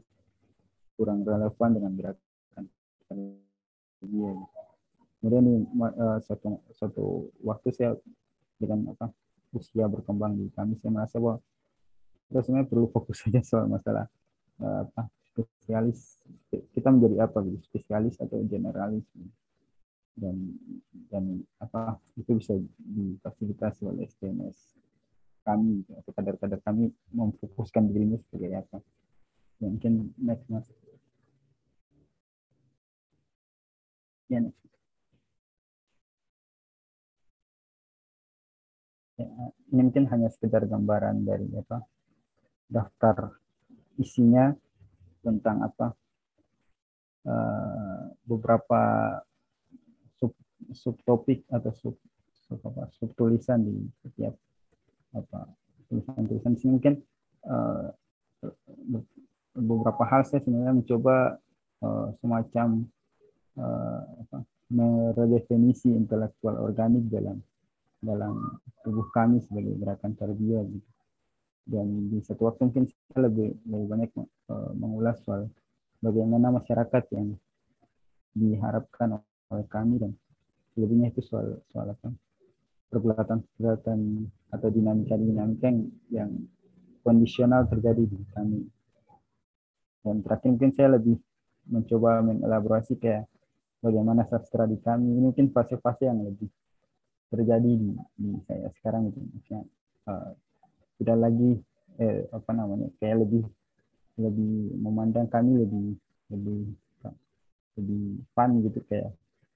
kurang 0.95 1.27
relevan 1.27 1.71
dengan 1.75 1.93
gerakan 1.99 2.65
terbiaya. 3.11 4.35
Kemudian 5.19 5.45
di 5.49 5.55
uh, 5.81 6.21
satu 6.21 6.61
satu 6.77 7.05
waktu 7.41 7.69
saya 7.73 7.97
dengan 8.61 8.93
apa 8.93 9.11
usia 9.55 9.87
berkembang 9.87 10.37
di 10.37 10.51
kami 10.53 10.77
saya 10.79 10.93
merasa 10.93 11.17
bahwa 11.17 11.41
kita 12.29 12.41
sebenarnya 12.45 12.69
perlu 12.69 12.87
fokus 12.91 13.23
saja 13.23 13.41
soal 13.41 13.67
masalah 13.71 14.07
uh, 14.61 14.85
apa 14.85 15.09
spesialis 15.35 16.23
kita 16.51 16.89
menjadi 16.95 17.27
apa 17.27 17.43
gitu 17.43 17.59
spesialis 17.67 18.15
atau 18.23 18.39
generalis 18.47 19.03
dan 20.15 20.55
dan 21.11 21.43
apa 21.59 21.99
itu 22.15 22.39
bisa 22.39 22.55
difasilitasi 22.79 23.83
oleh 23.83 24.07
STMS 24.07 24.79
kami 25.45 25.85
atau 25.93 26.11
kader-kader 26.17 26.61
kami 26.65 26.89
memfokuskan 27.13 27.85
dirinya 27.93 28.17
sebagai 28.17 28.65
apa. 28.65 28.79
Ya, 29.61 29.69
mungkin 29.69 30.17
next 30.17 30.49
mas. 30.49 30.67
Ya 34.33 34.41
next. 34.41 34.65
Ya, 39.15 39.31
ini 39.71 39.81
mungkin 39.85 40.11
hanya 40.11 40.27
sekedar 40.33 40.67
gambaran 40.67 41.23
dari 41.23 41.47
apa 41.55 41.87
daftar 42.67 43.39
isinya 43.95 44.51
tentang 45.23 45.63
apa 45.63 45.95
uh, 47.29 48.11
beberapa 48.27 48.83
subtopik 50.73 51.45
atau 51.53 51.73
sub, 51.75 51.97
sub 52.49 52.61
apa 52.65 52.89
tulisan 53.19 53.61
di 53.67 53.75
setiap 54.01 54.33
apa 55.15 55.51
tulisan-tulisan 55.91 56.55
sini 56.57 56.73
mungkin 56.81 56.95
uh, 57.47 57.93
beberapa 59.55 60.03
hal 60.09 60.27
saya 60.27 60.43
sebenarnya 60.43 60.75
mencoba 60.75 61.39
uh, 61.85 62.09
semacam 62.19 62.85
uh, 63.57 64.03
apa, 64.27 64.39
meredefinisi 64.73 65.95
intelektual 65.95 66.59
organik 66.59 67.07
dalam 67.09 67.39
dalam 68.05 68.61
tubuh 68.85 69.09
kami 69.15 69.41
sebagai 69.41 69.81
gerakan 69.81 70.13
tarbiyah 70.13 70.65
gitu. 70.69 70.91
Dan 71.65 72.13
di 72.13 72.21
satu 72.21 72.45
waktu 72.45 72.69
mungkin 72.69 72.85
saya 72.85 73.25
lebih 73.25 73.57
lebih 73.65 73.87
banyak 73.89 74.11
uh, 74.53 74.73
mengulas 74.77 75.17
soal 75.25 75.49
bagaimana 76.05 76.53
masyarakat 76.53 77.05
yang 77.17 77.33
diharapkan 78.37 79.17
oleh 79.49 79.67
kami 79.73 79.97
dan 80.03 80.13
lebihnya 80.75 81.11
itu 81.15 81.23
soal 81.23 81.63
soal 81.71 81.91
apa? 81.91 82.11
Pergulatan 82.91 83.43
pergulatan 83.57 84.29
atau 84.55 84.69
dinamika 84.71 85.19
dinamika 85.19 85.67
yang, 85.71 85.81
yang 86.11 86.31
kondisional 87.03 87.67
terjadi 87.67 88.07
di 88.07 88.19
kami. 88.33 88.61
Dan 90.05 90.21
terakhir 90.21 90.49
mungkin 90.53 90.73
saya 90.77 90.89
lebih 91.01 91.17
mencoba 91.65 92.21
mengelaborasi 92.21 93.01
kayak 93.01 93.25
bagaimana 93.81 94.29
sastra 94.29 94.69
di 94.69 94.77
kami. 94.79 95.11
Mungkin 95.17 95.51
fase-fase 95.51 96.07
yang 96.07 96.23
lebih 96.23 96.49
terjadi 97.33 97.71
di, 97.75 97.91
di 98.21 98.31
saya 98.45 98.69
sekarang 98.79 99.11
itu. 99.11 99.19
Maksudnya 99.21 99.63
uh, 100.13 100.31
tidak 101.01 101.19
lagi 101.19 101.51
eh, 101.99 102.27
apa 102.31 102.51
namanya 102.55 102.89
kayak 103.01 103.27
lebih 103.27 103.45
lebih 104.15 104.79
memandang 104.79 105.27
kami 105.27 105.59
lebih 105.59 105.99
lebih 106.31 106.63
lebih 107.75 108.23
fun 108.33 108.63
gitu 108.63 108.79
kayak 108.87 109.11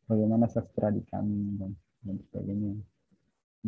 bagaimana 0.09 0.49
sastra 0.49 0.88
di 0.88 1.05
kami 1.05 1.61
dan, 1.61 1.71
dan 2.03 2.17
sebagainya 2.27 2.73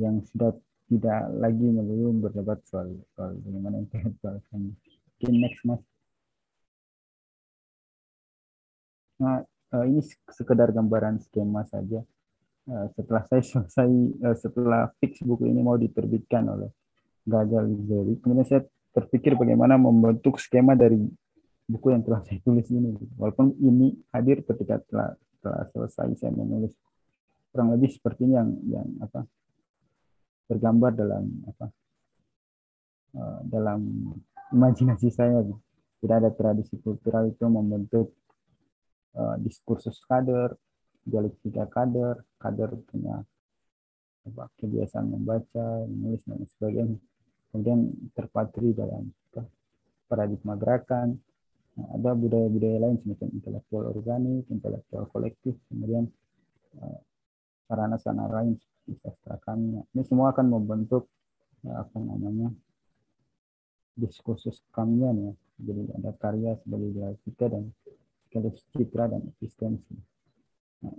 yang 0.00 0.24
sudah 0.32 0.56
tidak 0.90 1.20
lagi 1.38 1.66
melulu 1.70 2.26
berdebat 2.26 2.58
soal 2.66 2.90
soal 3.14 3.36
bagaimana 3.44 3.78
intelektual 3.78 4.42
kami. 4.50 4.74
Oke, 5.20 5.28
next 5.30 5.62
mas. 5.68 5.82
Nah, 9.20 9.44
uh, 9.76 9.84
ini 9.84 10.00
sekedar 10.32 10.72
gambaran 10.72 11.20
skema 11.20 11.62
saja. 11.68 12.00
Uh, 12.64 12.86
setelah 12.96 13.22
saya 13.28 13.44
selesai, 13.44 13.90
uh, 14.24 14.36
setelah 14.36 14.88
fix 14.98 15.20
buku 15.20 15.44
ini 15.44 15.60
mau 15.60 15.76
diterbitkan 15.76 16.48
oleh 16.48 16.70
Gagal 17.28 17.68
Zeri, 17.84 18.14
kemudian 18.18 18.48
saya 18.48 18.62
terpikir 18.96 19.36
bagaimana 19.36 19.76
membentuk 19.76 20.40
skema 20.40 20.72
dari 20.72 20.98
buku 21.68 21.94
yang 21.94 22.02
telah 22.02 22.24
saya 22.26 22.40
tulis 22.42 22.66
ini. 22.72 22.96
Walaupun 23.14 23.54
ini 23.60 23.94
hadir 24.10 24.42
ketika 24.42 24.82
telah, 24.88 25.14
telah 25.40 25.64
selesai 25.72 26.08
saya 26.20 26.32
menulis 26.32 26.76
kurang 27.50 27.74
lebih 27.74 27.90
seperti 27.90 28.28
ini 28.28 28.34
yang 28.36 28.50
yang 28.68 28.88
apa 29.02 29.26
tergambar 30.46 30.94
dalam 30.94 31.24
apa 31.50 31.66
dalam 33.50 33.80
imajinasi 34.54 35.10
saya 35.10 35.42
tidak 36.00 36.16
ada 36.24 36.30
tradisi 36.32 36.80
kultural 36.80 37.28
itu 37.28 37.44
membentuk 37.44 38.16
uh, 39.14 39.36
diskursus 39.36 40.00
kader, 40.08 40.56
dialektika 41.04 41.68
kader, 41.68 42.24
kader 42.40 42.72
punya 42.88 43.20
apa, 44.24 44.44
kebiasaan 44.56 45.12
membaca, 45.12 45.84
menulis 45.84 46.24
dan 46.24 46.40
sebagainya. 46.56 46.98
Kemudian 47.50 47.80
terpatri 48.14 48.72
dalam 48.72 49.10
paradigma 50.08 50.54
gerakan. 50.56 51.20
Nah, 51.78 51.86
ada 51.96 52.10
budaya-budaya 52.18 52.78
lain 52.82 52.96
semacam 52.98 53.28
intelektual 53.30 53.84
organik, 53.94 54.44
intelektual 54.50 55.04
kolektif, 55.14 55.54
kemudian 55.70 56.10
uh, 56.82 56.98
sarana-sarana 57.70 58.26
lain 58.26 58.58
seperti 58.58 58.92
sastra 59.06 59.38
kami. 59.46 59.78
Ini 59.94 60.02
semua 60.02 60.34
akan 60.34 60.46
membentuk 60.50 61.06
uh, 61.66 61.76
apa 61.78 61.96
namanya 62.02 62.50
diskursus 63.94 64.64
kamian 64.74 65.30
ya. 65.30 65.32
Jadi 65.60 65.82
ada 65.92 66.10
karya 66.16 66.56
sebagai 66.64 66.90
dialektika 66.90 67.46
dan 67.52 67.68
sekaligus 68.26 68.64
citra 68.72 69.04
dan 69.12 69.20
eksistensi. 69.28 69.94
Nah, 70.82 70.96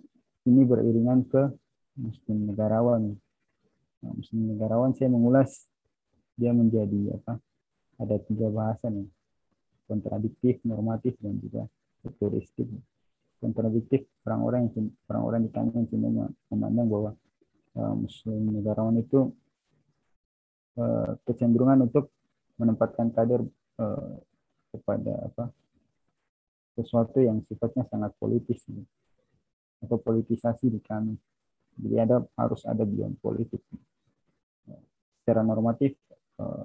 ini 0.47 0.61
beriringan 0.63 1.25
ke 1.25 1.49
muslim 1.97 2.47
negarawan. 2.47 3.17
Nah, 4.01 4.11
muslim 4.13 4.55
negarawan 4.55 4.93
saya 4.95 5.09
mengulas 5.09 5.65
dia 6.39 6.55
menjadi 6.55 7.17
apa? 7.17 7.37
Ada 8.01 8.17
tiga 8.25 8.49
bahasa 8.49 8.89
nih, 8.89 9.05
kontradiktif, 9.91 10.63
normatif 10.63 11.19
dan 11.19 11.35
juga 11.43 11.67
futuristik. 11.99 12.71
Kontradiktif 13.43 14.07
orang-orang 14.23 14.71
yang 14.71 14.87
orang-orang 15.11 15.41
di 15.43 15.51
cuma 15.91 16.31
memandang 16.47 16.87
bahwa 16.87 17.11
uh, 17.75 17.95
muslim 17.99 18.55
negarawan 18.55 18.95
itu 19.03 19.35
uh, 20.79 21.19
kecenderungan 21.27 21.91
untuk 21.91 22.07
menempatkan 22.55 23.11
kader 23.11 23.43
uh, 23.81 24.15
kepada 24.71 25.27
apa 25.27 25.51
sesuatu 26.79 27.19
yang 27.19 27.43
sifatnya 27.51 27.83
sangat 27.91 28.15
politis 28.15 28.63
atau 29.83 29.99
politisasi 29.99 30.71
di 30.71 30.79
kami. 30.79 31.19
Jadi 31.75 31.95
ada 31.99 32.23
harus 32.39 32.63
ada 32.63 32.87
beyond 32.87 33.19
politik. 33.19 33.59
Secara 35.19 35.43
normatif 35.43 35.99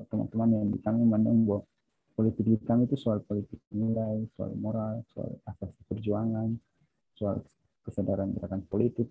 teman-teman 0.09 0.48
yang 0.57 0.66
di 0.72 0.79
kami 0.81 1.05
memandang 1.05 1.37
bahwa 1.42 1.61
politik 2.16 2.48
kami 2.64 2.88
itu 2.88 2.96
soal 2.96 3.20
politik 3.20 3.61
nilai, 3.68 4.24
soal 4.35 4.57
moral, 4.57 5.05
soal 5.12 5.37
asas 5.44 5.68
perjuangan, 5.85 6.57
soal 7.12 7.44
kesadaran 7.85 8.33
gerakan 8.33 8.64
politik 8.66 9.07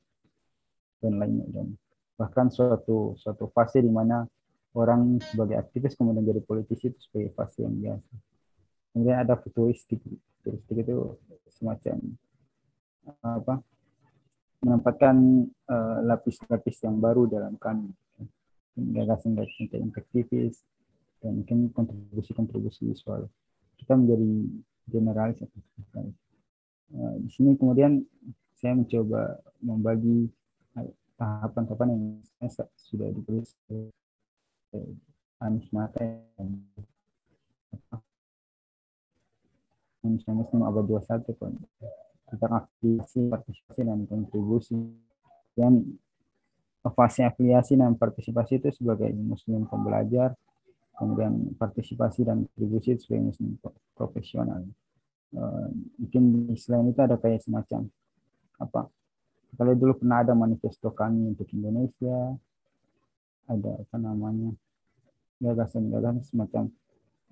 dan 0.99 1.21
lainnya 1.21 1.45
dan 1.53 1.77
bahkan 2.17 2.49
suatu 2.49 3.13
suatu 3.21 3.47
fase 3.53 3.79
di 3.79 3.91
mana 3.93 4.25
orang 4.75 5.21
sebagai 5.21 5.55
aktivis 5.55 5.95
kemudian 5.95 6.25
jadi 6.25 6.41
politisi 6.43 6.91
itu 6.91 6.99
sebagai 7.05 7.31
fase 7.37 7.63
yang 7.63 7.77
biasa. 7.77 8.13
Kemudian 8.91 9.17
ada 9.21 9.35
futuristik. 9.39 10.01
Karakteristik 10.43 10.77
itu 10.85 10.97
semacam 11.49 11.97
apa 13.21 13.61
menempatkan 14.65 15.15
eh, 15.45 15.99
lapis-lapis 16.09 16.81
uh, 16.81 16.83
yang 16.89 16.97
baru 16.97 17.29
dalam 17.29 17.53
kami. 17.61 17.93
Gagasan-gagasan 18.75 19.93
aktivis 19.93 20.65
dan 21.25 21.41
mungkin 21.41 21.73
kontribusi-kontribusi 21.73 22.93
soal 22.93 23.25
kita 23.81 23.97
menjadi 23.97 24.29
generalis 24.85 25.41
atau 25.41 26.05
uh, 26.93 27.15
di 27.17 27.29
sini 27.33 27.57
kemudian 27.57 28.05
saya 28.53 28.77
mencoba 28.77 29.41
membagi 29.65 30.29
tahapan-tahapan 31.17 31.89
yang 31.97 32.03
saya 32.37 32.69
sudah 32.77 33.09
ditulis 33.09 33.57
Anies 35.41 35.67
Mata 35.73 36.03
yang 36.37 36.61
Muslim 40.05 40.61
abad 40.61 40.85
21 40.85 41.25
tentang 42.29 42.51
afiliasi, 42.61 43.25
partisipasi, 43.25 43.81
dan 43.85 44.05
kontribusi. 44.05 44.77
Dan 45.55 45.97
fase 46.93 47.25
afiliasi 47.25 47.73
dan 47.73 47.97
partisipasi 47.97 48.61
itu 48.61 48.69
sebagai 48.69 49.09
muslim 49.17 49.65
pembelajar, 49.65 50.37
kemudian 50.95 51.55
partisipasi 51.59 52.23
dan 52.23 52.47
kontribusi 52.49 52.95
sebagai 52.99 53.31
muslim 53.31 53.59
profesional. 53.95 54.63
Uh, 55.35 55.67
mungkin 55.99 56.55
selain 56.55 56.95
itu 56.95 57.01
ada 57.03 57.19
kayak 57.19 57.43
semacam 57.43 57.91
apa 58.55 58.87
kalau 59.55 59.73
dulu 59.75 59.99
pernah 59.99 60.23
ada 60.23 60.31
manifesto 60.31 60.91
kami 60.95 61.35
untuk 61.35 61.47
Indonesia 61.51 62.39
ada 63.47 63.71
apa 63.83 63.95
namanya 63.99 64.55
gagasan-gagasan 65.43 66.23
semacam 66.23 66.63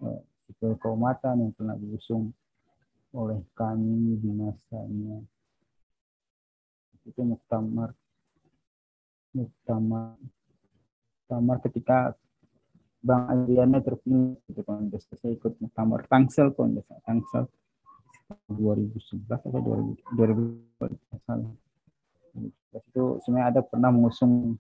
uh, 0.04 0.19
keumatan 0.84 1.47
yang 1.47 1.52
pernah 1.56 1.76
diusung 1.80 2.36
oleh 3.13 3.39
kami 3.54 4.19
di 4.19 4.30
masanya 4.36 5.21
itu 7.04 7.21
muktamar 7.23 7.91
muktamar 9.36 10.15
muktamar 11.23 11.58
ketika 11.63 12.15
Bang 13.03 13.27
Adriana 13.27 13.83
terpilih 13.83 14.39
itu 14.47 14.61
kontes 14.63 15.03
saya 15.11 15.35
ikut 15.35 15.59
muktamar 15.59 16.07
Tangsel 16.07 16.55
kontes 16.55 16.87
Tangsel 17.03 17.51
2011 18.47 19.27
atau 19.27 19.59
2000 19.59 20.15
2000 20.15 20.55
itu 22.73 23.03
sebenarnya 23.21 23.47
ada 23.53 23.61
pernah 23.61 23.91
mengusung 23.91 24.57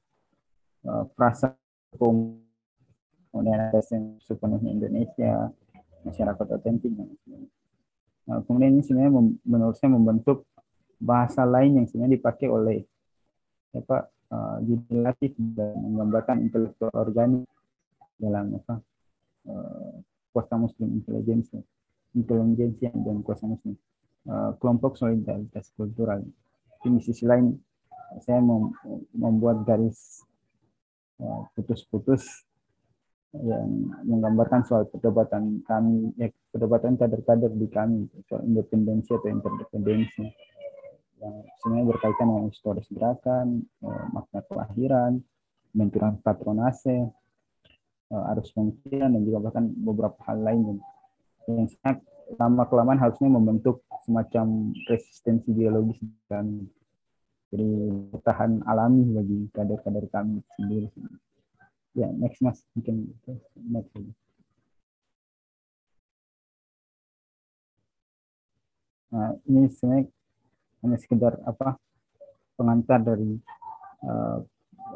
uh, 0.85 1.07
frasa 1.15 1.55
kemudian 1.95 3.71
ada 3.71 3.81
sepenuhnya 4.21 4.69
Indonesia 4.75 5.49
masyarakat 6.03 6.47
otentik 6.59 6.91
Nah, 8.23 8.39
kemudian 8.47 8.79
ini 8.79 8.83
sebenarnya 8.87 9.19
menurut 9.43 9.75
saya 9.75 9.91
membentuk 9.91 10.47
bahasa 10.95 11.43
lain 11.43 11.83
yang 11.83 11.85
sebenarnya 11.91 12.15
dipakai 12.15 12.47
oleh 12.47 12.79
apa 13.75 14.07
uh, 14.31 14.63
legislatif 14.63 15.35
dan 15.35 15.75
menggambarkan 15.75 16.39
intelektual 16.47 16.93
organik 16.95 17.43
dalam 18.17 18.57
apa 18.57 18.75
uh, 19.49 19.93
kuasa 20.33 20.55
muslim 20.57 21.01
intelijensi 21.01 21.57
intelijensi 22.13 22.89
dan 22.93 23.25
kuasa 23.25 23.49
muslim. 23.49 23.73
Uh, 24.23 24.55
kelompok 24.61 24.95
solidaritas 24.95 25.73
kultural. 25.75 26.23
Di 26.79 26.89
sisi 27.03 27.27
lain 27.27 27.57
saya 28.23 28.39
mem 28.39 28.71
membuat 29.11 29.65
garis 29.65 30.23
putus-putus 31.57 32.23
uh, 32.23 32.43
yang 33.41 33.89
menggambarkan 34.05 34.61
soal 34.61 34.85
perdebatan 34.85 35.65
kami, 35.65 36.13
ya, 36.21 36.29
perdebatan 36.53 36.93
kader-kader 36.95 37.49
di 37.49 37.67
kami, 37.67 38.05
soal 38.29 38.45
independensi 38.45 39.09
atau 39.09 39.25
interdependensi, 39.25 40.29
yang 41.23 41.35
sebenarnya 41.57 41.85
berkaitan 41.95 42.27
dengan 42.27 42.45
historis 42.51 42.87
gerakan, 42.91 43.47
eh, 43.63 44.05
makna 44.11 44.39
kelahiran, 44.45 45.13
benturan 45.71 46.19
patronase, 46.19 46.91
eh, 46.91 47.05
Eh, 48.13 48.29
arus 48.29 48.53
pemikiran 48.53 49.09
dan 49.09 49.21
juga 49.25 49.49
bahkan 49.49 49.65
beberapa 49.73 50.13
hal 50.29 50.37
lain 50.45 50.77
yang 51.49 51.65
sangat 51.65 52.05
lama 52.37 52.61
kelamaan 52.69 53.01
harusnya 53.01 53.25
membentuk 53.25 53.81
semacam 54.05 54.69
resistensi 54.85 55.49
biologis 55.49 55.97
dan 56.29 56.69
jadi 57.49 57.65
bertahan 58.13 58.61
alami 58.69 59.01
bagi 59.17 59.39
kader-kader 59.49 60.05
kami 60.13 60.45
sendiri. 60.53 60.93
Ya 61.97 62.05
next 62.13 62.37
mas. 62.45 62.61
Mungkin 62.77 63.17
next. 63.57 63.97
Nah, 69.09 69.37
ini 69.49 69.73
sebenarnya 69.73 70.05
hanya 70.85 70.97
sekedar 71.01 71.33
apa? 71.49 71.81
Pengantar 72.53 73.01
dari 73.01 73.41
uh, 74.05 74.37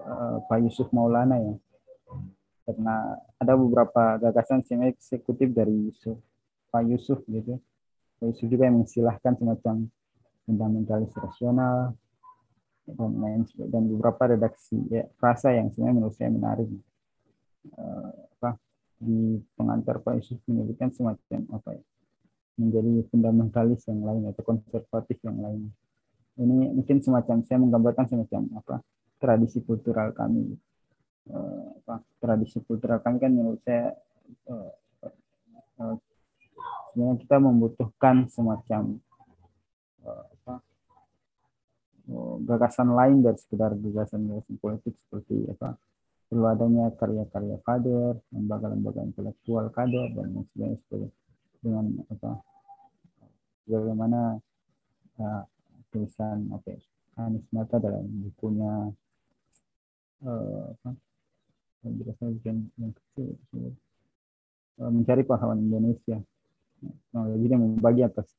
uh, 0.06 0.38
Pak 0.45 0.62
Yusuf 0.62 0.93
Maulana 0.93 1.41
ya. 1.41 1.58
Karena 2.67 3.15
ada 3.39 3.53
beberapa 3.56 4.19
gagasan 4.19 4.60
sebenarnya 4.67 4.91
eksekutif 4.99 5.56
dari 5.56 5.88
Yusuf, 5.88 6.19
Pak 6.67 6.84
Yusuf 6.84 7.23
gitu. 7.32 7.63
Pak 8.19 8.25
Yusuf 8.36 8.47
juga 8.51 8.67
yang 8.67 8.84
mengistilahkan 8.84 9.39
semacam 9.39 9.88
fundamentalis 10.43 11.12
rasional 11.15 11.95
dan 13.67 13.84
beberapa 13.91 14.36
redaksi 14.36 14.80
ya, 14.91 15.08
frasa 15.19 15.51
yang 15.56 15.71
sebenarnya 15.71 15.95
menurut 15.95 16.15
saya 16.15 16.32
menarik. 16.32 16.67
Uh, 17.67 18.12
apa 18.39 18.56
di 18.99 19.43
pengantar 19.60 19.99
Pak 19.99 20.23
Yusuf 20.23 20.39
menyebutkan 20.47 20.88
semacam 20.95 21.43
apa 21.51 21.75
ya 21.75 21.84
menjadi 22.58 23.06
fundamentalis 23.13 23.86
yang 23.86 24.01
lain 24.01 24.23
atau 24.34 24.41
konservatif 24.41 25.17
yang 25.21 25.38
lain. 25.39 25.69
Ini 26.38 26.73
mungkin 26.73 27.01
semacam 27.01 27.45
saya 27.45 27.58
menggambarkan 27.62 28.06
semacam 28.10 28.41
apa 28.58 28.75
tradisi 29.21 29.62
kultural 29.62 30.13
kami. 30.13 30.58
Uh, 31.27 31.75
apa, 31.83 31.99
tradisi 32.23 32.63
kultural 32.63 33.03
kami 33.03 33.19
kan 33.19 33.31
menurut 33.35 33.59
saya 33.67 33.91
uh, 34.47 34.71
uh, 35.83 35.95
sebenarnya 36.91 37.19
kita 37.19 37.35
membutuhkan 37.43 38.31
semacam 38.31 38.95
apa, 40.07 40.63
gagasan 42.47 42.95
lain 42.95 43.19
dari 43.19 43.35
sekedar 43.35 43.75
gagasan-gagasan 43.75 44.55
politik 44.55 44.95
seperti 44.95 45.51
apa 45.51 45.75
perlu 46.27 46.47
adanya 46.47 46.91
karya-karya 46.95 47.59
kader, 47.63 48.19
lembaga-lembaga 48.35 49.03
intelektual 49.03 49.67
kader 49.71 50.11
dan 50.11 50.43
lain 50.55 50.75
sebagainya 50.87 51.11
dengan 51.63 51.85
apa 52.07 52.31
bagaimana 53.67 54.39
uh, 55.19 55.43
tulisan 55.91 56.47
apa 56.55 56.79
Anies 57.17 57.47
Mata 57.49 57.81
dalam 57.81 58.05
bukunya 58.27 58.93
uh, 60.23 60.63
apa 60.77 60.89
yang, 61.83 62.59
yang 62.77 62.91
kecil 62.93 63.27
uh, 64.81 64.91
mencari 64.91 65.23
pahlawan 65.25 65.59
Indonesia. 65.61 66.17
Nah, 67.13 67.25
jadi 67.33 67.57
membagi 67.57 68.05
atas 68.05 68.29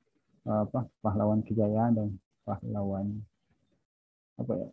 uh, 0.46 0.66
apa 0.66 0.86
pahlawan 1.02 1.42
kejayaan 1.42 1.92
dan 1.98 2.08
pahlawan 2.46 3.18
apa 4.38 4.52
ya 4.54 4.68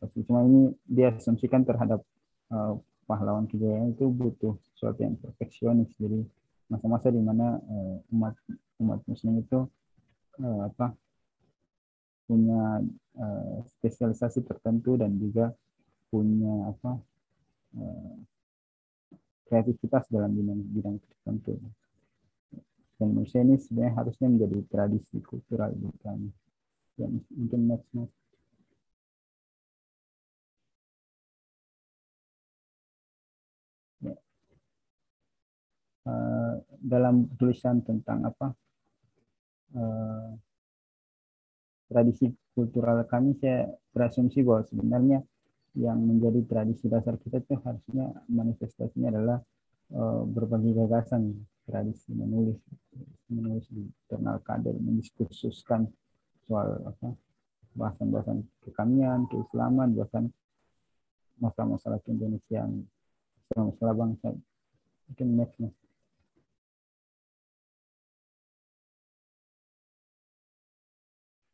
pasti 0.00 0.24
cuma 0.24 0.40
ini 0.48 0.72
dia 0.88 1.12
asumsikan 1.12 1.68
terhadap 1.68 2.00
uh, 2.48 2.80
pahlawan 3.04 3.44
kejayaan 3.44 3.92
itu 3.92 4.08
butuh 4.08 4.56
sesuatu 4.72 5.04
yang 5.04 5.20
perfeksionis. 5.20 5.92
Jadi 6.00 6.24
masa-masa 6.72 7.12
di 7.12 7.20
mana 7.20 7.60
uh, 7.60 7.96
umat 8.16 8.32
umat 8.80 9.04
muslim 9.04 9.44
itu 9.44 9.68
uh, 10.40 10.60
apa 10.72 10.96
punya 12.24 12.80
uh, 13.20 13.60
spesialisasi 13.76 14.48
tertentu 14.48 14.96
dan 14.96 15.12
juga 15.20 15.52
punya 16.08 16.72
apa 16.72 16.96
kreativitas 19.44 20.08
dalam 20.08 20.32
bidang 20.34 20.60
bidang 20.72 20.96
tertentu. 20.98 21.58
Dan 22.94 23.10
menurut 23.10 23.34
ini 23.34 23.58
sebenarnya 23.58 23.94
harusnya 23.98 24.28
menjadi 24.30 24.58
tradisi 24.70 25.18
kultural 25.18 25.74
di 25.74 25.90
kami 25.98 26.30
ya, 26.98 27.06
mungkin 27.10 27.60
next 27.66 27.90
next. 27.94 28.18
Uh, 36.04 36.60
dalam 36.84 37.32
tulisan 37.40 37.80
tentang 37.80 38.28
apa 38.28 38.52
uh, 39.72 40.36
tradisi 41.88 42.28
kultural 42.52 43.00
kami 43.08 43.32
saya 43.40 43.72
berasumsi 43.88 44.44
bahwa 44.44 44.68
sebenarnya 44.68 45.24
yang 45.74 45.98
menjadi 45.98 46.40
tradisi 46.46 46.86
dasar 46.86 47.18
kita 47.18 47.42
itu 47.42 47.58
harusnya 47.66 48.14
manifestasinya 48.30 49.08
adalah 49.10 49.38
uh, 49.94 50.22
berbagai 50.22 50.70
gagasan 50.86 51.34
tradisi 51.66 52.14
menulis 52.14 52.58
menulis 53.26 53.66
di 53.72 53.82
internal 53.88 54.38
kader 54.46 54.76
mendiskursuskan 54.78 55.90
soal 56.46 56.78
apa 56.86 57.16
bahasan-bahasan 57.74 58.46
kekamian, 58.62 59.26
keislaman, 59.26 59.98
bahkan 59.98 60.30
masalah-masalah 61.42 61.98
Indonesia 62.06 62.62
masalah-masalah 63.50 63.94
bangsa. 63.98 64.28
Mungkin 65.10 65.28
next, 65.34 65.58
next. 65.58 65.84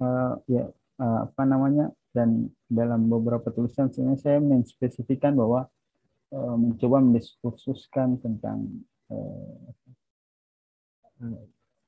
uh, 0.01 0.35
ya 0.49 0.65
uh, 0.99 1.19
apa 1.29 1.43
namanya 1.45 1.93
dan 2.11 2.51
dalam 2.67 3.07
beberapa 3.07 3.55
tulisan 3.55 3.91
sebenarnya 3.91 4.21
saya 4.21 4.39
menspesifikkan 4.43 5.35
bahwa 5.39 5.71
uh, 6.35 6.57
mencoba 6.59 6.99
mendiskursuskan 6.99 8.19
tentang 8.19 8.83
uh, 9.11 9.69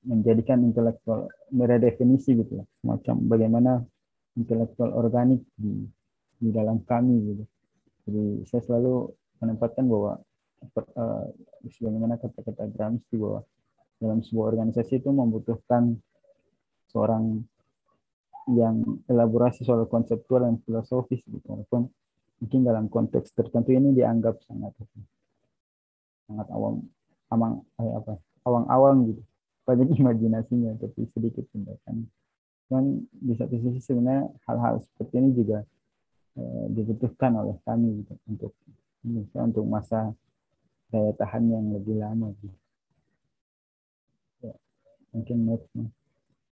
menjadikan 0.03 0.61
intelektual 0.67 1.31
meredefinisi 1.51 2.37
gitu 2.37 2.63
lah 2.63 2.67
semacam 2.83 3.17
bagaimana 3.27 3.73
intelektual 4.37 4.93
organik 4.93 5.41
di 5.55 5.87
di 6.43 6.51
dalam 6.51 6.83
kami 6.83 7.17
gitu. 7.23 7.45
Jadi 8.03 8.25
saya 8.51 8.63
selalu 8.67 9.15
menempatkan 9.39 9.87
bahwa 9.87 10.19
uh, 10.99 11.27
sebagaimana 11.71 12.19
kata-kata 12.19 12.67
Gramsci 12.67 13.15
bahwa 13.15 13.47
dalam 14.03 14.19
sebuah 14.27 14.59
organisasi 14.59 14.99
itu 14.99 15.11
membutuhkan 15.15 15.95
seorang 16.91 17.47
yang 18.51 18.83
elaborasi 19.07 19.63
soal 19.63 19.87
konseptual 19.87 20.43
dan 20.43 20.59
filosofis 20.67 21.23
gitu 21.23 21.47
walaupun 21.47 21.87
mungkin 22.43 22.61
dalam 22.67 22.91
konteks 22.91 23.31
tertentu 23.39 23.71
ini 23.71 23.95
dianggap 23.95 24.43
sangat 24.51 24.75
sangat 26.27 26.47
awam 26.51 26.83
amang 27.31 27.63
eh, 27.79 27.95
apa 27.95 28.19
awang-awang 28.43 29.15
gitu. 29.15 29.23
Banyak 29.63 29.95
imajinasinya 29.95 30.75
tapi 30.75 31.07
sedikit 31.15 31.47
tindakan. 31.55 32.11
Dan 32.67 33.07
di 33.15 33.37
satu 33.39 33.55
sisi 33.63 33.79
sebenarnya 33.79 34.27
hal-hal 34.49 34.83
seperti 34.83 35.15
ini 35.23 35.31
juga 35.39 35.59
eh, 36.35 36.65
dibutuhkan 36.75 37.31
oleh 37.39 37.57
kami 37.63 38.03
gitu 38.03 38.15
untuk 38.27 38.53
misalnya 39.07 39.55
untuk 39.55 39.67
masa 39.67 40.11
daya 40.91 41.15
tahan 41.17 41.47
yang 41.47 41.65
lebih 41.73 41.99
lama 41.99 42.35
gitu. 42.43 42.59
ya, 44.45 44.55
mungkin 45.15 45.37
next 45.49 45.69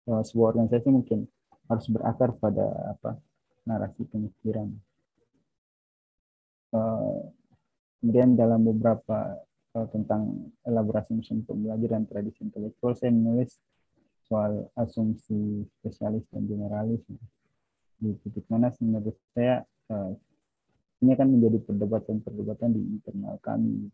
sebuah 0.06 0.54
organisasi 0.54 0.88
mungkin 0.94 1.26
harus 1.66 1.86
berakar 1.90 2.34
pada 2.38 2.96
apa 2.96 3.18
narasi 3.66 4.06
pemikiran. 4.06 4.70
Uh, 6.70 7.32
kemudian 8.02 8.38
dalam 8.38 8.62
beberapa 8.62 9.42
uh, 9.74 9.88
tentang 9.90 10.52
elaborasi 10.68 11.18
musim 11.18 11.42
pembelajaran 11.42 12.06
tradisi 12.06 12.46
intelektual, 12.46 12.94
saya 12.94 13.10
menulis 13.16 13.58
soal 14.26 14.70
asumsi 14.78 15.66
spesialis 15.80 16.26
dan 16.30 16.46
generalis. 16.46 17.02
Di 17.96 18.12
titik 18.22 18.46
mana 18.52 18.70
menurut 18.84 19.18
saya 19.34 19.66
uh, 19.90 20.14
ini 21.02 21.16
akan 21.16 21.28
menjadi 21.38 21.58
perdebatan-perdebatan 21.66 22.70
di 22.72 22.82
internal 22.98 23.36
kami, 23.44 23.92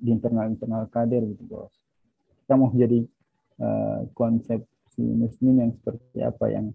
di 0.00 0.08
internal-internal 0.10 0.88
kader 0.88 1.22
gitu 1.28 1.44
bos. 1.44 1.70
Kita 2.42 2.56
mau 2.56 2.72
jadi 2.72 3.04
konsep 4.16 4.64
si 4.90 5.02
muslim 5.02 5.54
yang 5.62 5.70
seperti 5.74 6.18
apa 6.20 6.44
yang 6.50 6.66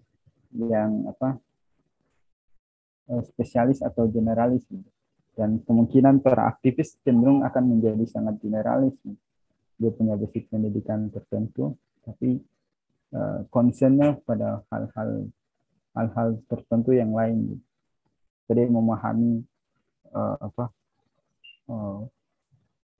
yang 0.56 0.90
apa 1.12 1.36
eh, 3.12 3.22
spesialis 3.28 3.84
atau 3.84 4.08
generalis 4.08 4.64
gitu. 4.66 4.88
dan 5.36 5.60
kemungkinan 5.60 6.24
para 6.24 6.48
aktivis 6.48 6.96
cenderung 7.04 7.44
akan 7.44 7.76
menjadi 7.76 8.04
sangat 8.08 8.40
generalis 8.40 8.96
gitu. 9.04 9.20
dia 9.76 9.90
punya 9.92 10.16
basic 10.16 10.48
pendidikan 10.48 11.12
tertentu 11.12 11.76
tapi 12.06 12.40
uh, 13.12 13.42
concernnya 13.50 14.14
pada 14.22 14.62
hal-hal 14.70 15.26
hal-hal 15.92 16.28
tertentu 16.46 16.94
yang 16.96 17.12
lain 17.12 17.52
gitu. 17.52 17.64
jadi 18.48 18.70
memahami 18.72 19.44
uh, 20.14 20.38
apa 20.40 20.64
uh, 21.68 22.00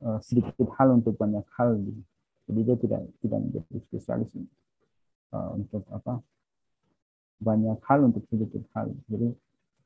uh, 0.05 0.19
sedikit 0.21 0.69
hal 0.77 0.93
untuk 1.01 1.17
banyak 1.17 1.47
hal 1.57 1.81
jadi 2.51 2.61
dia 2.61 2.77
tidak 2.77 3.01
tidak 3.25 3.39
menjadi 3.41 3.77
spesialis 3.89 4.29
gitu 4.37 4.66
uh, 5.33 5.51
untuk 5.57 5.83
apa 5.91 6.21
banyak 7.37 7.79
hal 7.85 8.01
untuk 8.09 8.25
sedikit 8.29 8.65
hal. 8.77 8.93
Jadi 9.11 9.29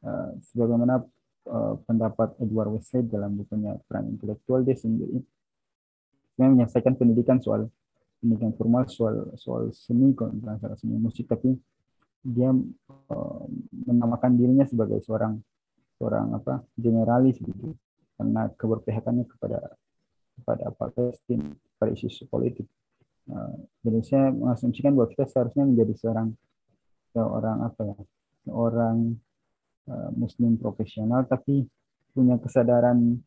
uh, 0.07 0.31
sebagaimana 0.51 1.03
uh, 1.51 1.75
pendapat 1.85 2.39
Edward 2.43 2.79
Westlake 2.79 3.11
dalam 3.11 3.39
bukunya 3.39 3.79
Peran 3.87 4.11
Intelektual 4.11 4.63
dia 4.63 4.77
sendiri 4.77 5.23
dia 6.41 6.49
menyelesaikan 6.49 6.97
pendidikan 6.97 7.37
soal 7.37 7.69
pendidikan 8.21 8.57
formal 8.57 8.89
soal 8.89 9.29
soal 9.37 9.69
seni 9.77 10.17
kalau 10.17 10.77
seni 10.81 10.97
musik. 10.97 11.29
Tapi 11.29 11.53
dia 12.21 12.53
menamakan 13.85 14.41
dirinya 14.41 14.65
sebagai 14.65 15.05
seorang 15.05 15.37
seorang 16.01 16.33
apa 16.37 16.65
generalis 16.81 17.37
gitu. 17.41 17.77
Karena 18.17 18.49
keberpihakannya 18.53 19.25
kepada 19.29 19.77
kepada 20.41 20.73
Palestina 20.73 21.53
pada 21.77 21.93
isu 21.93 22.25
politik 22.29 22.65
Uh, 23.31 23.55
jadi 23.87 24.01
saya 24.03 24.27
mengasumsikan 24.35 24.91
bahwa 24.99 25.07
kita 25.15 25.23
seharusnya 25.31 25.63
menjadi 25.63 25.95
seorang 26.03 26.35
seorang 27.15 27.63
apa 27.63 27.81
ya 27.87 27.97
seorang 28.43 28.97
uh, 29.87 30.11
muslim 30.19 30.59
profesional 30.59 31.23
tapi 31.31 31.63
punya 32.11 32.43
kesadaran 32.43 33.23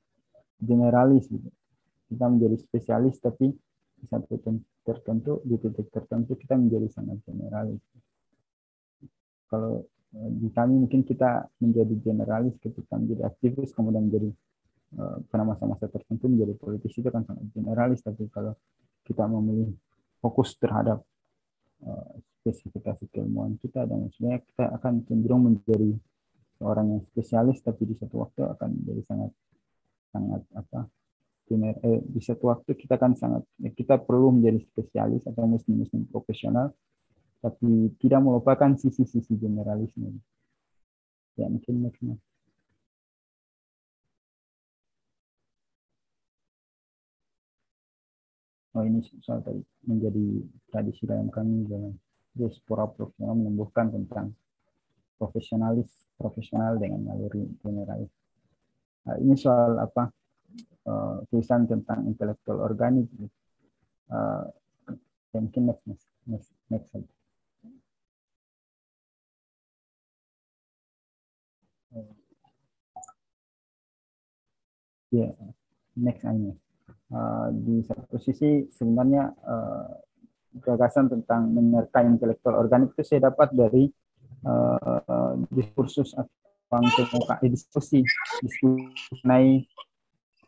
generalis 0.59 1.31
gitu. 1.31 1.47
kita 2.11 2.25
menjadi 2.27 2.55
spesialis 2.59 3.15
tapi 3.23 3.55
di 3.95 4.05
satu 4.11 4.35
tertentu 4.83 5.39
di 5.47 5.55
titik 5.55 5.87
tertentu 5.87 6.35
kita 6.35 6.59
menjadi 6.59 6.91
sangat 6.91 7.23
generalis 7.23 7.79
kalau 9.47 9.87
uh, 9.87 10.29
di 10.35 10.51
kami 10.51 10.83
mungkin 10.83 11.07
kita 11.07 11.47
menjadi 11.63 11.95
generalis 12.03 12.59
ketika 12.59 12.99
menjadi 12.99 13.31
aktivis 13.31 13.71
kemudian 13.71 14.11
menjadi 14.11 14.35
uh, 14.99 15.23
pada 15.31 15.47
masa-masa 15.47 15.87
tertentu 15.87 16.27
menjadi 16.27 16.59
politisi 16.59 16.99
itu 16.99 17.07
kan 17.07 17.23
sangat 17.23 17.47
generalis 17.55 18.03
tapi 18.03 18.27
kalau 18.27 18.51
kita 19.07 19.27
memilih 19.27 19.71
fokus 20.23 20.55
terhadap 20.55 21.03
uh, 21.83 22.13
spesifikasi 22.39 23.11
keilmuan 23.11 23.59
kita 23.59 23.83
dan 23.83 24.07
sebenarnya 24.15 24.41
kita 24.47 24.65
akan 24.79 24.93
cenderung 25.03 25.43
menjadi 25.51 25.91
seorang 26.55 26.95
yang 26.95 27.01
spesialis 27.11 27.59
tapi 27.59 27.83
di 27.83 27.95
satu 27.99 28.23
waktu 28.23 28.47
akan 28.47 28.69
menjadi 28.79 29.01
sangat 29.03 29.31
sangat 30.15 30.41
apa 30.55 30.79
eh, 31.51 32.01
di 32.07 32.21
satu 32.23 32.49
waktu 32.49 32.71
kita 32.79 32.95
kan 32.95 33.19
sangat 33.19 33.43
ya 33.59 33.69
kita 33.75 33.99
perlu 33.99 34.31
menjadi 34.31 34.63
spesialis 34.63 35.27
atau 35.27 35.43
muslim 35.43 35.83
muslim 35.83 36.07
profesional 36.07 36.71
tapi 37.43 37.91
tidak 37.99 38.23
melupakan 38.23 38.71
sisi-sisi 38.79 39.35
generalisme. 39.35 40.15
Ya 41.35 41.51
mungkin 41.51 41.83
maksudnya 41.83 42.15
oh 48.73 48.83
ini 48.83 48.99
soal 49.21 49.39
tadi 49.45 49.61
menjadi 49.85 50.25
tradisi 50.73 51.05
dalam 51.05 51.29
kami 51.29 51.69
dalam 51.69 51.93
diaspora 52.33 52.89
profesional 52.89 53.37
menumbuhkan 53.37 53.93
tentang 53.93 54.33
profesionalis 55.21 56.09
profesional 56.17 56.81
dengan 56.81 57.05
naluri 57.05 57.45
generalis. 57.61 58.09
Nah, 59.05 59.15
ini 59.21 59.37
soal 59.37 59.77
apa 59.77 60.09
uh, 60.89 61.21
tulisan 61.29 61.69
tentang 61.69 62.09
intelektual 62.09 62.59
organik. 62.65 63.05
Uh, 64.09 64.49
mungkin 65.33 65.69
next 65.69 65.85
next 66.25 66.49
next 66.69 66.89
next. 66.93 67.13
ya, 75.13 75.29
yeah, 75.29 75.33
next 75.93 76.25
ini 76.25 76.62
uh, 77.13 77.47
di 77.53 77.85
satu 77.85 78.17
sisi 78.17 78.67
sebenarnya 78.73 79.29
uh, 79.45 79.87
gagasan 80.61 81.09
tentang 81.09 81.49
menyertai 81.49 82.05
intelektual 82.09 82.61
organik 82.61 82.93
itu 82.93 83.05
saya 83.05 83.29
dapat 83.29 83.53
dari 83.53 83.89
uh, 84.45 85.33
diskursus 85.49 86.13
atau 86.13 86.81
eh, 87.41 87.49
diskusi 87.49 88.01
diskusi 88.41 88.65
mengenai 89.21 89.61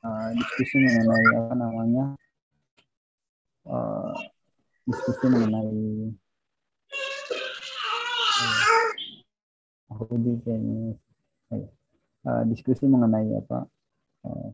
uh, 0.01 0.29
diskusi 0.33 0.75
mengenai 0.81 1.25
apa 1.37 1.53
namanya 1.53 2.05
uh, 3.69 4.13
diskusi 4.89 5.25
mengenai 5.29 5.69
uh, 12.25 12.43
diskusi 12.49 12.83
mengenai 12.89 13.29
apa 13.37 13.69
uh, 14.25 14.49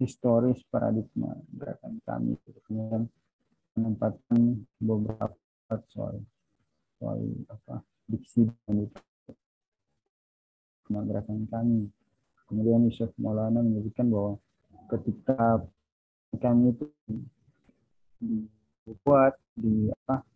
historis 0.00 0.64
paradigma 0.72 1.36
gerakan 1.52 2.00
kami 2.08 2.40
kemudian 2.64 3.04
menempatkan 3.76 4.64
beberapa 4.80 5.36
soal 5.92 6.24
soal 6.96 7.20
apa 7.52 7.84
diksi 8.08 8.48
dan 8.66 8.88
gerakan 11.06 11.46
kami. 11.46 11.86
Kemudian 12.50 12.82
Yusuf 12.90 13.14
Maulana 13.14 13.62
menyebutkan 13.62 14.10
bahwa 14.10 14.42
ketika 14.90 15.62
kami 16.42 16.74
itu 16.74 16.84
dibuat 18.18 19.38
di 19.54 19.86
apa 20.02 20.26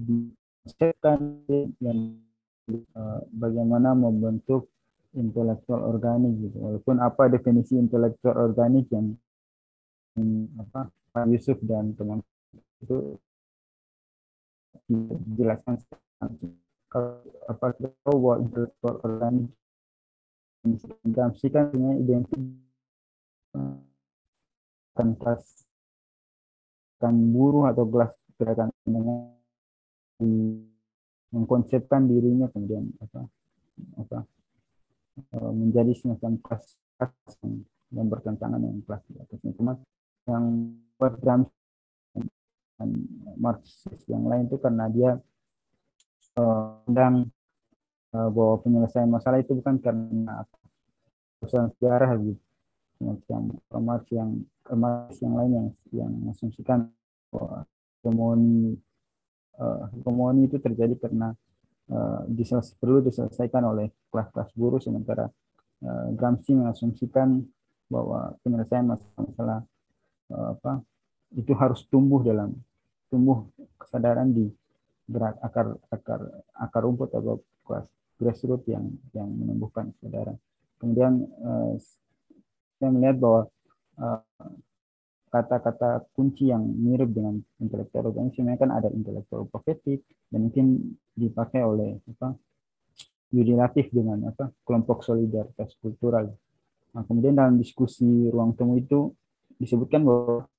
dikonsepkan 0.00 1.44
yang 1.84 2.16
uh, 2.96 3.20
bagaimana 3.36 3.92
membentuk 3.92 4.72
intelektual 5.16 5.80
organik 5.90 6.34
gitu. 6.38 6.56
Walaupun 6.60 6.96
apa 7.02 7.26
definisi 7.26 7.74
intelektual 7.74 8.36
organik 8.38 8.86
yang, 8.94 9.14
yang 10.14 10.46
apa 10.60 10.90
Pak 11.10 11.26
Yusuf 11.26 11.58
dan 11.66 11.94
teman 11.98 12.22
itu 12.80 13.18
dijelaskan 14.90 15.78
kalau 16.90 17.22
apa 17.46 17.66
kita 17.78 17.90
tahu 18.02 18.18
intelektual 18.42 18.94
organik 19.06 19.50
Gramsci 21.06 21.48
kan 21.48 21.72
punya 21.72 21.96
identik 21.96 22.42
kan 27.00 27.14
buruh 27.32 27.72
atau 27.72 27.88
kelas 27.88 28.12
gerakan 28.36 28.68
dengan 28.84 29.32
mengkonsepkan 31.32 32.04
dirinya 32.04 32.52
kemudian 32.52 32.92
apa 33.00 33.24
apa 33.96 34.18
menjadi 35.32 35.92
semacam 35.96 36.40
kelas 36.42 36.64
yang 37.90 38.06
bertentangan 38.06 38.60
dengan 38.60 38.80
kelas 38.86 39.02
di 39.10 39.18
atasnya. 39.18 39.52
Cuma 39.58 39.72
yang 40.28 40.44
Gramsci 41.00 41.60
dan 42.80 42.90
Marxis 43.36 44.00
yang 44.08 44.24
lain 44.24 44.48
itu 44.48 44.56
karena 44.56 44.88
dia 44.88 45.16
uh, 46.40 46.80
uh, 46.88 48.28
bahwa 48.32 48.54
penyelesaian 48.64 49.08
masalah 49.08 49.40
itu 49.40 49.52
bukan 49.56 49.76
karena 49.80 50.44
urusan 51.40 51.72
sejarah 51.76 52.20
gitu 52.20 52.40
semacam 53.00 53.40
Marx 53.80 54.04
yang 54.12 54.30
Marx 54.76 55.16
yang 55.24 55.34
lain 55.40 55.50
yang 55.56 55.68
yang 55.92 56.10
mengasumsikan 56.12 56.92
bahwa 57.32 57.64
hegemoni 58.00 58.76
uh, 59.56 59.88
hegemoni 59.96 60.52
itu 60.52 60.60
terjadi 60.60 61.00
karena 61.00 61.32
uh, 61.90 62.72
perlu 62.78 63.02
diselesaikan 63.04 63.62
oleh 63.66 63.90
kelas-kelas 64.08 64.50
buruh 64.54 64.80
sementara 64.80 65.28
uh, 65.84 66.06
Gramsci 66.14 66.54
mengasumsikan 66.54 67.42
bahwa 67.90 68.38
penyelesaian 68.46 68.86
masalah-masalah 68.86 69.60
uh, 70.30 70.46
apa 70.54 70.72
itu 71.34 71.52
harus 71.54 71.86
tumbuh 71.90 72.22
dalam 72.22 72.54
tumbuh 73.10 73.46
kesadaran 73.78 74.30
di 74.30 74.46
berat 75.10 75.34
akar 75.42 75.74
akar 75.90 76.20
akar 76.54 76.82
rumput 76.86 77.10
atau 77.10 77.42
kelas 77.66 77.86
grassroots 78.18 78.66
yang 78.70 78.86
yang 79.10 79.26
menumbuhkan 79.26 79.90
kesadaran. 79.98 80.38
Kemudian 80.78 81.26
uh, 81.42 81.74
saya 82.78 82.90
melihat 82.94 83.18
bahwa 83.18 83.40
uh, 83.98 84.22
kata-kata 85.30 86.10
kunci 86.10 86.50
yang 86.50 86.66
mirip 86.66 87.14
dengan 87.14 87.38
intelektual 87.62 88.10
organik 88.10 88.34
sebenarnya 88.34 88.60
kan 88.66 88.70
ada 88.74 88.88
intelektual 88.90 89.46
profetik 89.46 90.02
dan 90.26 90.50
mungkin 90.50 90.98
dipakai 91.14 91.62
oleh 91.62 92.02
apa 92.10 92.34
yudilatif 93.30 93.94
dengan 93.94 94.26
apa 94.26 94.50
kelompok 94.66 95.06
solidaritas 95.06 95.78
kultural. 95.78 96.34
Nah, 96.90 97.06
kemudian 97.06 97.38
dalam 97.38 97.54
diskusi 97.62 98.26
ruang 98.26 98.58
temu 98.58 98.74
itu 98.74 99.14
disebutkan 99.62 100.02
bahwa 100.02 100.50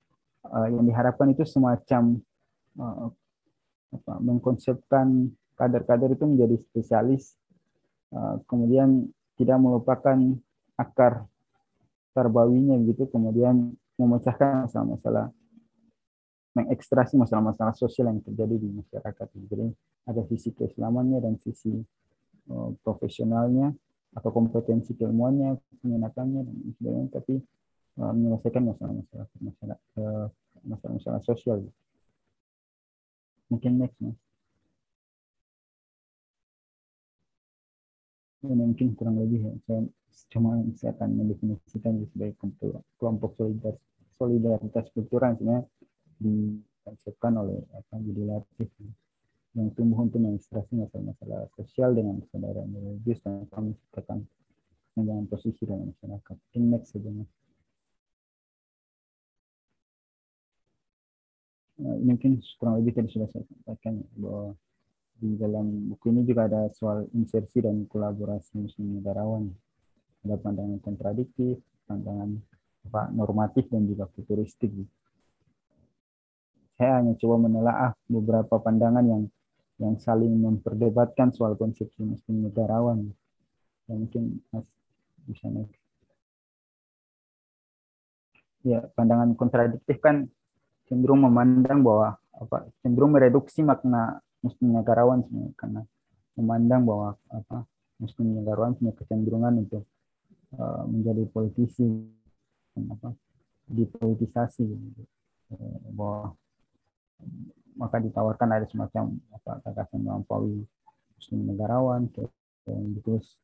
uh, 0.48 0.68
yang 0.72 0.88
diharapkan 0.88 1.36
itu 1.36 1.44
semacam 1.44 2.24
uh, 2.80 3.12
apa, 3.92 4.14
mengkonsepkan 4.24 5.36
kader-kader 5.60 6.16
itu 6.16 6.24
menjadi 6.24 6.56
spesialis, 6.72 7.36
uh, 8.16 8.40
kemudian 8.48 9.12
tidak 9.36 9.60
melupakan 9.60 10.40
akar 10.80 11.28
terbawinya 12.16 12.80
gitu, 12.88 13.12
kemudian 13.12 13.76
memecahkan 14.02 14.66
masalah-masalah 14.66 15.30
mengekstrasi 16.52 17.16
masalah-masalah 17.16 17.72
sosial 17.80 18.12
yang 18.12 18.20
terjadi 18.20 18.60
di 18.60 18.68
masyarakat. 18.68 19.28
Jadi 19.48 19.72
ada 20.04 20.22
sisi 20.28 20.52
keislamannya 20.52 21.24
dan 21.24 21.34
sisi 21.40 21.72
uh, 22.52 22.70
profesionalnya 22.84 23.72
atau 24.12 24.30
kompetensi 24.36 24.92
keilmuannya, 24.92 25.56
peminatannya 25.80 26.42
dan 26.44 26.56
sebagainya, 26.76 27.08
tapi 27.16 27.40
uh, 28.04 28.12
menyelesaikan 28.12 28.64
masalah-masalah 28.68 29.28
masalah 29.40 29.78
uh, 29.96 30.28
masalah-masalah 30.68 31.22
sosial. 31.24 31.64
Mungkin 33.48 33.80
next, 33.80 34.00
mas. 34.04 34.16
Ini 38.42 38.58
mungkin 38.58 38.98
kurang 38.98 39.22
lebih 39.22 39.40
ya. 39.48 39.54
Saya 39.70 39.80
cuma 40.34 40.60
saya 40.76 40.92
akan 40.98 41.10
mendefinisikan 41.14 42.04
sebagai 42.10 42.36
kelompok 43.00 43.38
solidaritas 43.38 43.91
solidaritas 44.22 44.86
kultural 44.94 45.34
sebenarnya 45.34 45.66
dikonsepkan 46.22 47.34
oleh 47.42 47.58
apa 47.74 47.98
Latif 47.98 48.70
yang 49.58 49.74
tumbuh 49.74 50.06
untuk 50.06 50.22
mengilustrasi 50.22 50.78
masalah-masalah 50.78 51.50
sosial 51.58 51.92
dengan 51.98 52.22
kesadaran 52.22 52.70
religius 52.72 53.20
kami 53.26 53.74
menciptakan 53.74 54.24
dengan 54.96 55.26
posisi 55.28 55.66
dalam 55.66 55.92
masyarakat. 55.92 56.38
In 56.56 56.72
next 56.72 56.96
uh, 56.96 57.18
mungkin 61.82 62.40
kurang 62.62 62.80
lebih 62.80 62.96
tadi 62.96 63.10
sudah 63.12 63.28
saya 63.28 63.44
sampaikan 63.44 64.06
bahwa 64.16 64.56
di 65.22 65.38
dalam 65.38 65.92
buku 65.92 66.16
ini 66.16 66.22
juga 66.24 66.48
ada 66.48 66.72
soal 66.74 67.06
insersi 67.14 67.60
dan 67.60 67.86
kolaborasi 67.90 68.56
muslim 68.56 69.04
negarawan. 69.04 69.52
Ada 70.22 70.38
pandangan 70.38 70.80
kontradiktif, 70.80 71.60
pandangan 71.90 72.40
apa, 72.88 73.12
normatif 73.14 73.70
dan 73.70 73.86
juga 73.86 74.10
futuristik. 74.12 74.72
Saya 76.76 76.98
hanya 76.98 77.14
coba 77.20 77.36
menelaah 77.46 77.92
beberapa 78.10 78.58
pandangan 78.58 79.06
yang 79.06 79.24
yang 79.82 79.98
saling 79.98 80.30
memperdebatkan 80.38 81.34
soal 81.34 81.58
konsepsi 81.58 82.06
muslim 82.06 82.46
negarawan. 82.46 83.10
Ya, 83.90 83.94
mungkin 83.98 84.42
Mas 84.54 84.66
bisa 85.26 85.50
naik. 85.50 85.74
Ya, 88.62 88.86
pandangan 88.94 89.34
kontradiktif 89.34 89.98
kan 89.98 90.30
cenderung 90.86 91.26
memandang 91.26 91.82
bahwa 91.82 92.22
apa 92.38 92.70
cenderung 92.86 93.18
mereduksi 93.18 93.66
makna 93.66 94.22
muslim 94.42 94.74
negarawan 94.74 95.26
karena 95.58 95.82
memandang 96.38 96.86
bahwa 96.86 97.18
apa 97.30 97.66
muslim 97.98 98.38
negarawan 98.38 98.74
punya 98.78 98.94
kecenderungan 98.98 99.66
untuk 99.66 99.86
uh, 100.58 100.86
menjadi 100.90 101.26
politisi 101.30 101.86
apa 102.78 103.16
dipolitisasi 103.68 104.64
gitu. 104.68 105.04
Bahwa 105.96 106.36
maka 107.76 107.98
ditawarkan 108.00 108.50
ada 108.52 108.66
semacam 108.68 109.16
apa 109.32 109.52
gagasan 109.68 110.04
melampaui 110.04 110.64
muslim 111.16 111.40
negarawan 111.48 112.10
yang 112.68 112.94
ditulis 112.98 113.38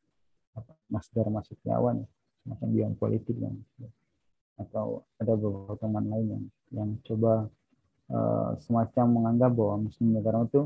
apa 0.54 0.74
Masdar 0.90 1.26
Masukiawan 1.30 2.04
semacam 2.44 2.68
biang 2.74 2.94
politik 2.98 3.36
yang 3.38 3.56
atau 4.58 5.06
ada 5.22 5.38
beberapa 5.38 5.78
teman 5.78 6.10
lain 6.10 6.26
yang 6.26 6.44
yang 6.74 6.90
coba 7.06 7.46
uh, 8.10 8.58
semacam 8.58 9.06
menganggap 9.22 9.50
bahwa 9.54 9.86
muslim 9.86 10.08
negarawan 10.12 10.50
itu 10.50 10.62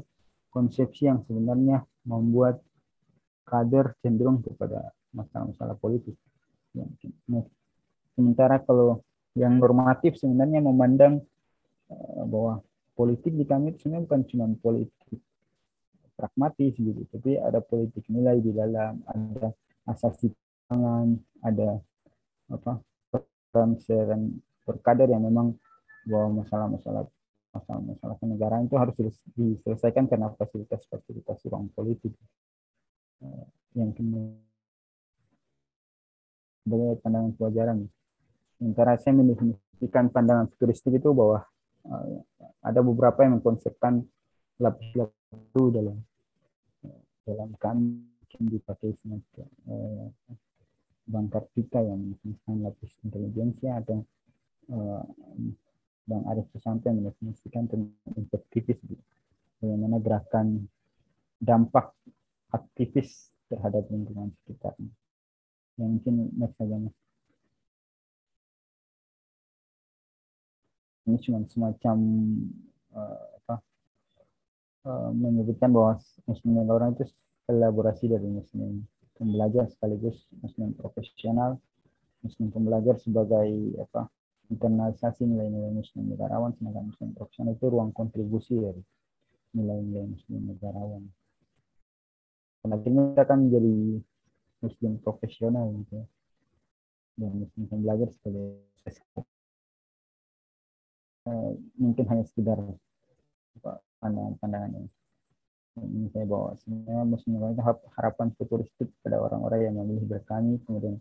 konsepsi 0.48 1.08
yang 1.12 1.20
sebenarnya 1.28 1.84
membuat 2.08 2.60
kader 3.44 3.92
cenderung 4.00 4.40
kepada 4.40 4.92
masalah-masalah 5.12 5.76
politik. 5.76 6.16
Ya, 6.72 6.88
nah, 7.28 7.44
sementara 8.14 8.60
kalau 8.62 9.00
yang 9.32 9.56
normatif 9.56 10.20
sebenarnya 10.20 10.60
memandang 10.60 11.24
uh, 11.88 12.22
bahwa 12.28 12.60
politik 12.92 13.32
di 13.32 13.44
kami 13.48 13.72
sebenarnya 13.80 14.04
bukan 14.04 14.22
cuma 14.28 14.44
politik 14.60 15.20
pragmatis 16.12 16.76
gitu, 16.76 17.02
tapi 17.08 17.40
ada 17.40 17.58
politik 17.64 18.04
nilai 18.12 18.38
di 18.38 18.52
dalam, 18.52 19.00
ada 19.08 19.50
asasi 19.88 20.30
pangan, 20.68 21.18
ada 21.42 21.80
apa 22.52 22.78
peran 23.50 23.76
berkader 24.62 25.08
yang 25.08 25.24
memang 25.24 25.56
bahwa 26.06 26.44
masalah-masalah 26.44 27.08
masalah-masalah 27.52 28.16
kenegaraan 28.16 28.64
itu 28.64 28.76
harus 28.80 28.96
diselesaikan 29.36 30.08
karena 30.08 30.32
fasilitas-fasilitas 30.32 31.44
ruang 31.52 31.68
politik 31.76 32.16
eh, 33.20 33.44
yang 33.76 33.92
kemudian 33.92 34.40
sebagai 36.62 36.96
pandangan 37.02 37.32
kewajaran. 37.36 37.78
Sementara 38.62 38.94
saya 38.94 39.18
mendefinisikan 39.18 40.06
pandangan 40.14 40.46
futuristik 40.54 40.94
itu 40.94 41.10
bahwa 41.10 41.42
uh, 41.90 42.22
ada 42.62 42.78
beberapa 42.78 43.26
yang 43.26 43.42
mengkonsepkan 43.42 44.06
lapis-lapis 44.62 45.18
itu 45.34 45.62
dalam 45.74 45.98
dalam 47.26 47.50
kami 47.58 48.06
yang 48.38 48.46
dipakai 48.54 48.94
semacam 49.02 49.46
uh, 49.66 50.06
Bang 51.10 51.26
Kartika 51.26 51.82
yang 51.82 52.14
misalkan 52.22 52.62
lapis 52.62 52.94
intelijensia 53.02 53.82
atau 53.82 54.06
uh, 54.70 55.02
Bang 56.06 56.22
Arief 56.30 56.46
Susanto 56.54 56.86
yang 56.86 57.02
mendefinisikan 57.02 57.66
tentang 57.66 57.90
aktivis 58.30 58.78
gitu. 58.78 59.02
bagaimana 59.58 59.98
gerakan 59.98 60.70
dampak 61.42 61.90
aktivis 62.54 63.34
terhadap 63.50 63.90
lingkungan 63.90 64.30
sekitar 64.42 64.78
yang 65.82 65.98
mungkin 65.98 66.30
next 66.38 66.54
saja 66.62 66.78
mas 66.78 67.01
ini 71.06 71.18
cuma 71.22 71.42
semacam 71.50 71.96
uh, 72.94 73.26
apa 73.42 73.54
uh, 74.86 75.10
menyebutkan 75.10 75.70
bahwa 75.74 75.98
muslim 76.26 76.52
orang 76.70 76.94
itu 76.94 77.04
kolaborasi 77.46 78.10
dari 78.10 78.28
muslim 78.28 78.86
pembelajar 79.18 79.66
sekaligus 79.70 80.18
muslim 80.42 80.74
profesional 80.78 81.58
muslim 82.22 82.54
pembelajar 82.54 82.96
sebagai 83.02 83.50
apa 83.82 84.06
internalisasi 84.50 85.26
nilai-nilai 85.26 85.74
muslim 85.74 86.12
negarawan 86.12 86.54
sedangkan 86.54 86.92
muslim 86.92 87.08
profesional 87.16 87.52
itu 87.56 87.66
ruang 87.66 87.90
kontribusi 87.90 88.58
dari 88.58 88.82
nilai-nilai 89.52 90.08
muslim 90.08 90.40
negarawan. 90.48 91.02
Akhirnya 92.62 93.12
kita 93.12 93.22
akan 93.26 93.38
menjadi 93.48 93.76
muslim 94.64 94.92
profesional 95.02 95.66
gitu 95.82 95.92
ya. 96.00 96.06
Dan 97.12 97.30
muslim 97.44 97.62
pembelajar 97.68 98.08
sebagai 98.16 98.64
uh, 101.28 101.52
mungkin 101.78 102.04
hanya 102.08 102.24
sekedar 102.26 102.58
pandangan-pandangan 104.02 104.70
yang 104.74 104.88
ini 105.72 106.12
saya 106.12 106.28
bawa 106.28 106.52
sebenarnya 106.60 107.04
muslim 107.08 107.40
itu 107.40 107.64
harapan 107.96 108.28
futuristik 108.36 108.92
pada 109.00 109.16
orang-orang 109.16 109.72
yang 109.72 109.74
memilih 109.80 110.04
bertani 110.04 110.60
kemudian 110.68 111.00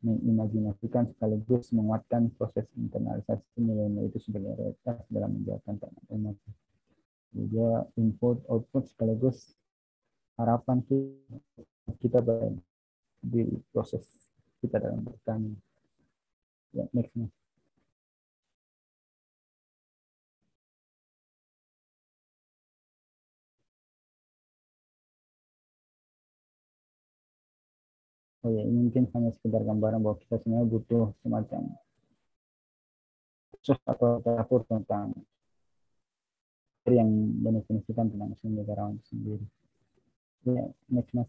mengimajinasikan 0.00 1.10
sekaligus 1.10 1.74
menguatkan 1.74 2.30
proses 2.38 2.64
internalisasi 2.78 3.42
nilai-nilai 3.58 4.06
itu 4.06 4.18
sebagai 4.22 4.54
realitas 4.54 4.96
dalam 5.10 5.30
menjawab 5.34 5.62
tantangan 5.66 6.04
umat. 6.14 6.36
Juga 7.34 7.68
input 7.98 8.38
output 8.46 8.86
sekaligus 8.86 9.58
harapan 10.38 10.86
kita 11.98 12.22
di 13.18 13.42
proses 13.74 14.06
kita 14.62 14.78
dalam 14.78 15.02
bertani. 15.02 15.52
Ya, 16.70 16.86
next. 16.94 17.12
next. 17.18 17.47
Oh 28.44 28.50
ya 28.54 28.62
ini 28.62 28.78
mungkin 28.88 29.04
hanya 29.14 29.30
sekedar 29.38 29.62
gambaran 29.66 30.00
bahwa 30.04 30.16
kita 30.22 30.38
sebenarnya 30.40 30.66
butuh 30.70 31.04
semacam 31.22 31.62
khusus 33.68 33.78
atau 33.84 34.22
teratur 34.24 34.64
tentang 34.64 35.12
yang 36.88 37.10
mendefinisikan 37.44 38.08
tentang 38.08 38.32
muslim 38.32 38.52
negarawan 38.56 38.96
itu 38.96 39.06
sendiri. 39.12 39.44
Ya, 40.48 40.64
next 40.88 41.12
mas. 41.12 41.28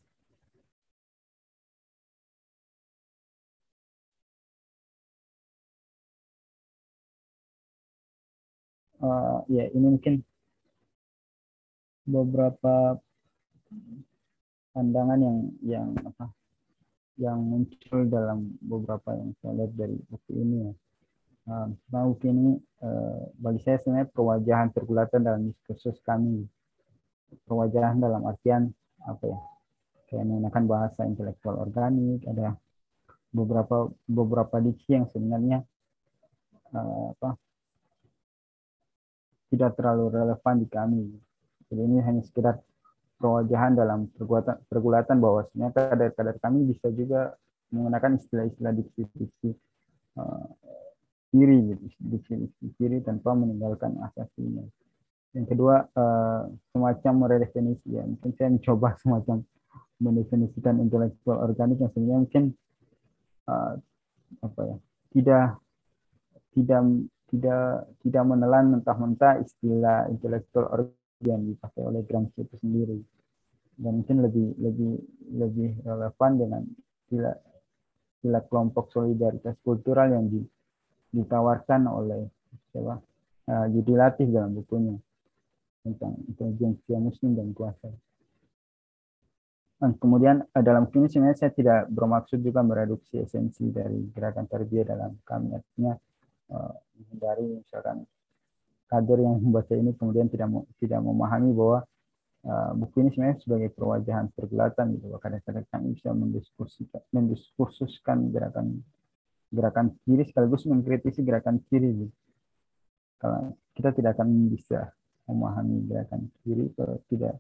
Uh, 9.00 9.44
ya 9.48 9.68
ini 9.72 9.96
mungkin 9.96 10.24
beberapa 12.04 13.00
pandangan 14.76 15.20
yang 15.24 15.38
yang 15.64 15.88
apa 16.04 16.39
yang 17.20 17.44
muncul 17.44 18.08
dalam 18.08 18.56
beberapa 18.64 19.12
yang 19.12 19.36
saya 19.44 19.52
lihat 19.60 19.72
dari 19.76 20.00
buku 20.08 20.32
ini 20.40 20.58
ya. 20.64 20.74
Nah, 21.52 21.68
buku 22.08 22.32
ini 22.32 22.56
uh, 22.80 23.28
bagi 23.36 23.60
saya 23.60 23.76
sebenarnya 23.84 24.08
perwajahan 24.16 24.72
pergulatan 24.72 25.22
dalam 25.28 25.42
diskursus 25.52 26.00
kami. 26.08 26.48
Perwajahan 27.44 28.00
dalam 28.00 28.24
artian 28.24 28.72
apa 29.04 29.24
ya? 29.28 29.40
Kayak 30.08 30.26
menggunakan 30.26 30.64
bahasa 30.66 31.06
intelektual 31.06 31.60
organik, 31.60 32.24
ada 32.26 32.56
beberapa 33.30 33.92
beberapa 34.10 34.58
diksi 34.58 34.98
yang 34.98 35.06
sebenarnya 35.12 35.62
uh, 36.74 37.14
apa 37.14 37.38
tidak 39.52 39.76
terlalu 39.76 40.14
relevan 40.14 40.56
di 40.62 40.68
kami. 40.70 41.04
Jadi 41.70 41.82
ini 41.84 42.00
hanya 42.02 42.22
sekedar 42.26 42.62
perwajahan 43.20 43.76
dalam 43.76 44.08
pergulatan, 44.72 45.18
bahwa 45.20 45.44
sebenarnya 45.52 45.76
kadar-kadar 45.76 46.36
kami 46.40 46.72
bisa 46.72 46.88
juga 46.96 47.36
menggunakan 47.70 48.18
istilah-istilah 48.18 48.74
diksi-diksi 48.74 49.50
uh, 50.18 50.48
kiri, 51.30 51.76
gitu, 51.76 51.84
diksi-diksi 52.00 52.66
kiri 52.80 52.98
tanpa 53.04 53.36
meninggalkan 53.36 54.00
asasinya. 54.08 54.64
Yang 55.36 55.46
kedua, 55.54 55.86
uh, 55.94 56.50
semacam 56.74 57.14
meredefinisi, 57.28 57.94
ya. 57.94 58.08
mungkin 58.08 58.32
saya 58.40 58.50
mencoba 58.50 58.96
semacam 59.04 59.46
mendefinisikan 60.00 60.80
intelektual 60.80 61.44
organik 61.44 61.78
yang 61.84 61.92
sebenarnya 61.92 62.20
mungkin 62.24 62.44
uh, 63.52 63.74
apa 64.40 64.62
ya 64.64 64.76
tidak 65.12 65.46
tidak 66.56 66.82
tidak 67.30 67.66
tidak 68.02 68.24
menelan 68.26 68.66
mentah-mentah 68.80 69.44
istilah 69.44 70.08
intelektual 70.08 70.66
organik 70.72 70.99
yang 71.24 71.44
dipakai 71.44 71.84
oleh 71.84 72.02
Gramsci 72.08 72.48
itu 72.48 72.56
sendiri 72.64 73.00
dan 73.80 74.04
mungkin 74.04 74.18
lebih 74.24 74.48
lebih 74.60 74.92
lebih 75.40 75.70
relevan 75.88 76.32
dengan 76.36 76.62
sila 77.08 77.32
sila 78.20 78.40
kelompok 78.48 78.92
solidaritas 78.92 79.56
kultural 79.64 80.12
yang 80.12 80.28
di, 80.28 80.44
ditawarkan 81.16 81.88
oleh 81.88 82.28
siapa 82.72 83.00
uh, 83.48 83.68
judilatif 83.72 84.28
dalam 84.28 84.52
bukunya 84.52 85.00
tentang 85.80 86.20
intelijensia 86.28 87.00
muslim 87.00 87.40
dan 87.40 87.56
kuasa. 87.56 87.88
Dan 89.80 89.96
kemudian 89.96 90.44
dalam 90.52 90.92
ini 90.92 91.08
sebenarnya 91.08 91.40
saya 91.40 91.56
tidak 91.56 91.88
bermaksud 91.88 92.44
juga 92.44 92.60
mereduksi 92.60 93.24
esensi 93.24 93.72
dari 93.72 94.12
gerakan 94.12 94.44
tarbiyah 94.44 94.92
dalam 94.92 95.16
kami 95.24 95.56
artinya 95.56 95.96
uh, 96.52 96.76
menghindari 97.00 97.64
misalkan 97.64 98.04
kader 98.90 99.22
yang 99.22 99.38
membaca 99.38 99.74
ini 99.78 99.94
kemudian 99.94 100.28
tidak 100.28 100.50
tidak 100.82 101.00
memahami 101.06 101.54
bahwa 101.54 101.86
uh, 102.50 102.72
buku 102.74 103.06
ini 103.06 103.10
sebenarnya 103.14 103.38
sebagai 103.46 103.70
perwajahan 103.78 104.26
pergulatan 104.34 104.98
gitu 104.98 105.06
kadang-kadang 105.22 105.66
kami 105.70 105.88
bisa 105.94 106.10
mendiskusikan 106.12 107.02
mendiskursuskan 107.14 108.18
gerakan 108.34 108.82
gerakan 109.50 109.94
kiri 110.06 110.26
sekaligus 110.26 110.66
mengkritisi 110.70 111.22
gerakan 111.26 111.62
kiri 111.70 112.06
gitu. 112.06 112.14
kalau 113.22 113.54
kita 113.78 113.94
tidak 113.94 114.18
akan 114.18 114.50
bisa 114.50 114.94
memahami 115.30 115.86
gerakan 115.86 116.30
kiri 116.42 116.74
kalau 116.74 116.98
tidak 117.10 117.38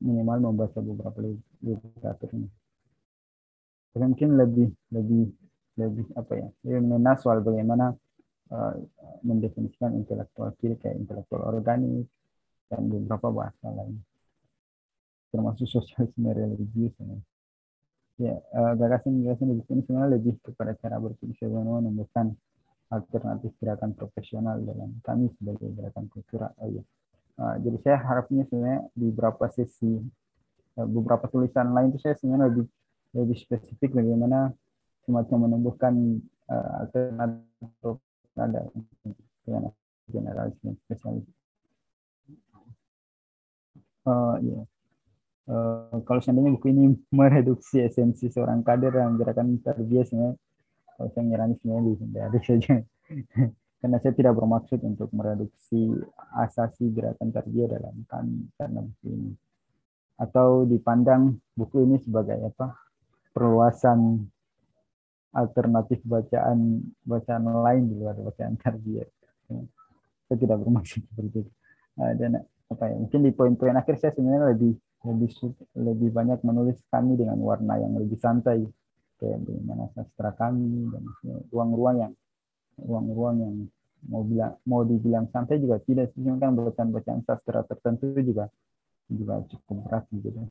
minimal 0.00 0.52
membaca 0.52 0.80
beberapa 0.80 1.18
literatur 1.60 2.28
ini 2.36 2.48
tapi 3.90 4.04
mungkin 4.06 4.38
lebih 4.38 4.68
lebih 4.94 5.24
lebih 5.76 6.06
apa 6.14 6.32
ya 6.36 6.48
lebih 6.64 6.80
mengenal 6.86 7.16
soal 7.18 7.38
bagaimana 7.42 7.96
mendefinisikan 9.22 9.94
intelektual 9.94 10.50
kiri 10.58 10.74
kayak 10.74 10.98
intelektual 10.98 11.46
organik 11.46 12.10
dan 12.66 12.82
beberapa 12.90 13.30
bahasa 13.30 13.66
lain 13.70 14.02
termasuk 15.30 15.70
sosialisme 15.70 16.26
religius 16.34 16.94
ya 18.18 18.36
uh, 18.52 18.74
gagasan-gagasan 18.76 19.54
di 19.54 19.64
sini 19.64 19.80
sebenarnya 19.86 20.18
lebih 20.18 20.34
kepada 20.42 20.74
cara 20.76 20.98
berpikir 20.98 21.46
bagaimana 21.46 21.88
menemukan 21.88 22.34
alternatif 22.90 23.54
gerakan 23.62 23.94
profesional 23.94 24.58
dalam 24.60 24.98
kami 25.06 25.30
sebagai 25.38 25.70
gerakan 25.72 26.10
kultural 26.10 26.50
oh, 26.58 26.68
ya. 26.68 26.82
jadi 27.62 27.76
saya 27.86 27.96
harapnya 28.02 28.44
sebenarnya 28.50 28.82
di 28.92 29.06
beberapa 29.14 29.46
sesi 29.54 29.94
beberapa 30.74 31.30
tulisan 31.30 31.70
lain 31.70 31.94
itu 31.94 32.02
saya 32.02 32.18
sebenarnya 32.18 32.50
lebih 32.50 32.66
lebih 33.14 33.36
spesifik 33.38 33.94
bagaimana 33.94 34.52
semacam 35.06 35.48
menumbuhkan 35.48 35.94
uh, 36.50 36.84
alternatif 36.84 37.98
ada 38.38 38.66
dengan 40.10 40.74
spesialis. 40.86 41.26
Uh, 44.06 44.36
ya. 44.42 44.60
Uh, 45.50 45.98
kalau 46.06 46.22
seandainya 46.22 46.54
buku 46.54 46.70
ini 46.70 46.94
mereduksi 47.18 47.82
esensi 47.82 48.30
seorang 48.30 48.62
kader 48.62 48.94
yang 48.94 49.18
gerakan 49.18 49.58
terbiasanya, 49.62 50.34
kalau 50.94 51.08
saya 51.16 51.22
ngira 51.26 51.50
sebenarnya 51.56 51.84
dihindari 51.90 52.40
saja. 52.44 52.74
Karena 53.80 53.96
saya 53.96 54.12
tidak 54.12 54.36
bermaksud 54.36 54.84
untuk 54.84 55.08
mereduksi 55.16 55.88
asasi 56.36 56.92
gerakan 56.92 57.32
terbiasa 57.32 57.80
dalam 57.80 58.04
kami 58.12 58.44
karena 58.60 58.84
buku 58.84 59.08
ini. 59.08 59.32
Atau 60.20 60.68
dipandang 60.68 61.40
buku 61.56 61.88
ini 61.88 61.96
sebagai 61.96 62.44
apa? 62.44 62.76
Perluasan 63.32 64.28
alternatif 65.30 66.02
bacaan 66.02 66.82
bacaan 67.06 67.44
lain 67.46 67.82
di 67.86 67.94
luar 67.98 68.18
bacaan 68.18 68.58
tarbiyah. 68.58 69.06
Saya 70.26 70.36
tidak 70.38 70.62
bermaksud 70.62 71.02
seperti 71.10 71.46
itu. 71.46 71.50
Uh, 71.98 72.14
dan 72.14 72.42
apa 72.70 72.84
ya 72.86 72.96
mungkin 73.02 73.20
di 73.26 73.30
poin-poin 73.34 73.74
akhir 73.74 73.98
saya 73.98 74.14
sebenarnya 74.14 74.54
lebih 74.54 74.78
lebih 75.02 75.30
lebih 75.74 76.08
banyak 76.14 76.38
menulis 76.46 76.78
kami 76.86 77.18
dengan 77.18 77.40
warna 77.42 77.74
yang 77.82 77.98
lebih 77.98 78.14
santai 78.22 78.62
kayak 79.18 79.42
bagaimana 79.42 79.90
sastra 79.92 80.30
kami 80.38 80.86
dan 80.94 81.02
ruang-ruang 81.50 81.96
yang 81.98 82.12
ruang-ruang 82.78 83.36
yang 83.42 83.54
mau 84.06 84.22
bilang 84.24 84.54
mau 84.64 84.82
dibilang 84.86 85.26
santai 85.28 85.60
juga 85.60 85.82
tidak 85.82 86.14
sih 86.14 86.24
kan 86.24 86.56
bacaan-bacaan 86.56 87.20
sastra 87.26 87.66
tertentu 87.66 88.16
juga 88.22 88.48
juga 89.10 89.42
cukup 89.50 89.76
berat 89.84 90.04
gitu 90.14 90.46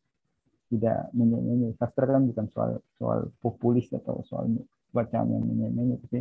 tidak 0.70 1.09
menyanyi 1.17 1.74
sastra 1.82 2.05
kan 2.05 2.30
bukan 2.30 2.45
soal 2.53 2.72
soal 3.01 3.20
populis 3.41 3.89
atau 3.89 4.22
soal 4.30 4.45
bacaan 4.93 5.28
yang 5.34 5.43
menyanyi 5.45 5.97
tapi 6.05 6.20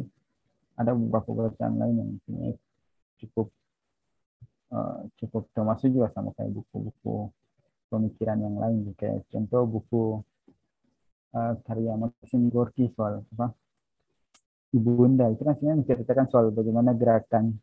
ada 0.78 0.96
beberapa 0.96 1.50
bacaan 1.52 1.74
lain 1.76 1.94
yang 2.00 2.10
sebenarnya 2.24 2.54
cukup 3.18 3.46
uh, 4.72 5.04
cukup 5.20 5.50
termasuk 5.52 5.90
juga 5.90 6.08
sama 6.14 6.30
kayak 6.38 6.54
buku-buku 6.54 7.28
pemikiran 7.90 8.38
yang 8.38 8.56
lain. 8.56 8.94
Kayak 8.94 9.26
contoh 9.28 9.62
buku 9.66 10.02
uh, 11.34 11.52
karya 11.66 11.92
Maxim 11.98 12.48
Gorky 12.48 12.88
soal 12.94 13.26
apa? 13.36 13.52
Ibu 14.72 14.90
bunda. 14.94 15.26
Itu 15.32 15.42
kan 15.42 15.56
sebenarnya 15.58 15.78
menceritakan 15.82 16.26
soal 16.30 16.46
bagaimana 16.54 16.94
gerakan 16.94 17.58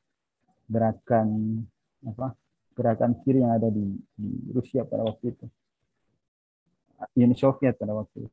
gerakan 0.67 1.27
apa? 2.03 2.35
Gerakan 2.75 3.11
kiri 3.23 3.39
yang 3.39 3.55
ada 3.55 3.71
di, 3.71 3.95
di 4.19 4.51
Rusia 4.51 4.83
pada 4.83 5.07
waktu 5.07 5.31
itu 5.31 5.47
Uni 7.15 7.35
Soviet 7.35 7.75
pada 7.79 7.93
waktu 7.95 8.27
itu. 8.27 8.31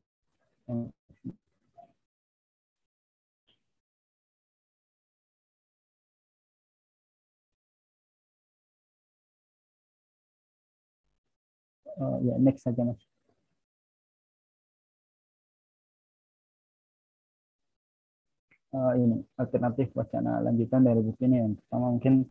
Uh, 11.93 12.17
ya 12.25 12.35
next 12.41 12.65
saja 12.65 12.81
mas. 12.81 12.97
Uh, 18.73 18.97
ini 18.97 19.21
alternatif 19.37 19.93
wacana 19.93 20.41
lanjutan 20.41 20.81
dari 20.81 20.97
buku 21.05 21.21
ini 21.29 21.37
yang 21.45 21.53
pertama 21.61 21.93
mungkin 21.93 22.25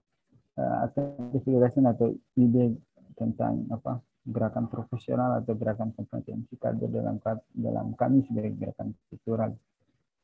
uh, 0.58 0.76
alternatif 0.82 1.42
atau 1.86 2.18
ide 2.34 2.74
tentang 3.14 3.62
apa 3.70 4.02
gerakan 4.22 4.70
profesional 4.70 5.42
atau 5.42 5.58
gerakan 5.58 5.90
kompetensi 5.98 6.54
kader 6.54 6.86
dalam 6.86 7.18
dalam 7.50 7.86
kami 7.98 8.22
sebagai 8.22 8.54
gerakan 8.54 8.94
kultural. 9.10 9.50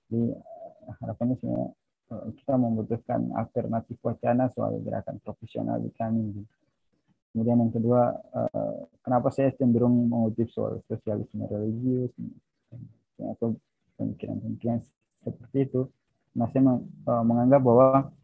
Jadi 0.06 0.38
eh, 0.38 0.94
harapannya 1.02 1.34
sebenarnya 1.42 1.70
eh, 2.14 2.26
kita 2.38 2.54
membutuhkan 2.54 3.20
alternatif 3.34 3.98
wacana 3.98 4.46
soal 4.54 4.78
gerakan 4.86 5.18
profesional 5.18 5.82
di 5.82 5.90
kami. 5.98 6.46
Kemudian 7.34 7.58
yang 7.58 7.74
kedua, 7.74 8.14
eh, 8.14 8.78
kenapa 9.02 9.34
saya 9.34 9.50
cenderung 9.58 10.06
mengutip 10.06 10.46
soal 10.54 10.78
sosialisme 10.86 11.42
religius 11.50 12.14
atau 13.18 13.58
pemikiran-pemikiran 13.98 14.78
seperti 15.18 15.66
itu. 15.66 15.90
Nah, 16.38 16.46
saya 16.54 16.78
menganggap 17.26 17.58
bahwa 17.66 18.14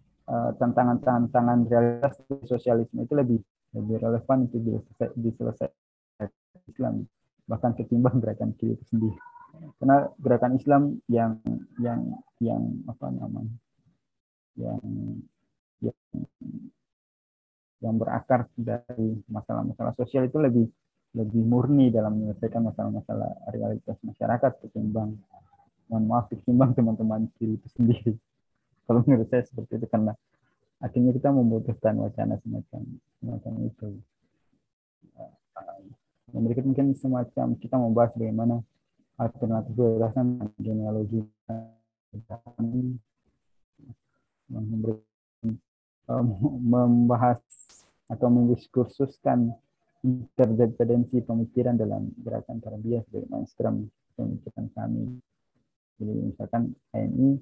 tantangan-tantangan 0.62 1.66
realitas 1.66 2.14
sosialisme 2.46 3.02
itu 3.02 3.10
lebih 3.18 3.42
lebih 3.74 4.00
relevan 4.00 4.46
untuk 4.46 4.60
diselesaikan 5.18 6.28
Islam 6.70 7.04
bahkan 7.44 7.76
ketimbang 7.76 8.22
gerakan 8.24 8.56
kiri 8.56 8.78
itu 8.78 8.84
sendiri. 8.88 9.18
Karena 9.78 10.08
gerakan 10.18 10.52
Islam 10.58 10.82
yang 11.06 11.38
yang 11.78 12.00
yang 12.42 12.62
apa 12.90 13.06
namanya 13.12 13.54
yang 14.58 14.80
yang 15.82 15.98
yang 17.84 17.94
berakar 18.00 18.48
dari 18.56 19.20
masalah-masalah 19.28 19.92
sosial 19.94 20.26
itu 20.26 20.40
lebih 20.40 20.66
lebih 21.14 21.42
murni 21.46 21.94
dalam 21.94 22.18
menyelesaikan 22.18 22.64
masalah-masalah 22.66 23.30
realitas 23.54 23.94
masyarakat 24.02 24.52
ketimbang 24.66 25.14
mohon 25.86 26.04
maaf 26.10 26.26
ketimbang 26.32 26.74
teman-teman 26.74 27.28
kiri 27.38 27.60
itu 27.60 27.68
sendiri. 27.76 28.12
Kalau 28.88 29.00
menurut 29.06 29.28
saya 29.30 29.44
seperti 29.46 29.80
itu 29.80 29.86
karena 29.88 30.12
akhirnya 30.84 31.16
kita 31.16 31.32
membutuhkan 31.32 31.96
wacana 31.96 32.36
semacam 32.44 32.82
semacam 33.16 33.52
itu 33.64 33.88
yang 36.36 36.42
berikut 36.44 36.64
mungkin 36.68 36.92
semacam 36.92 37.46
kita 37.56 37.76
membahas 37.80 38.12
bagaimana 38.12 38.60
alternatif 39.16 39.72
gagasan 39.72 40.44
genealogi 40.60 41.24
membahas 46.60 47.40
atau 48.12 48.28
mendiskursuskan 48.28 49.56
interdependensi 50.04 51.24
pemikiran 51.24 51.80
dalam 51.80 52.12
gerakan 52.20 52.60
tarbiyah 52.60 53.00
sebagai 53.08 53.28
mainstream 53.32 53.88
pemikiran 54.12 54.66
kami. 54.76 55.16
Jadi 55.96 56.12
misalkan 56.28 56.62
ini 56.92 57.40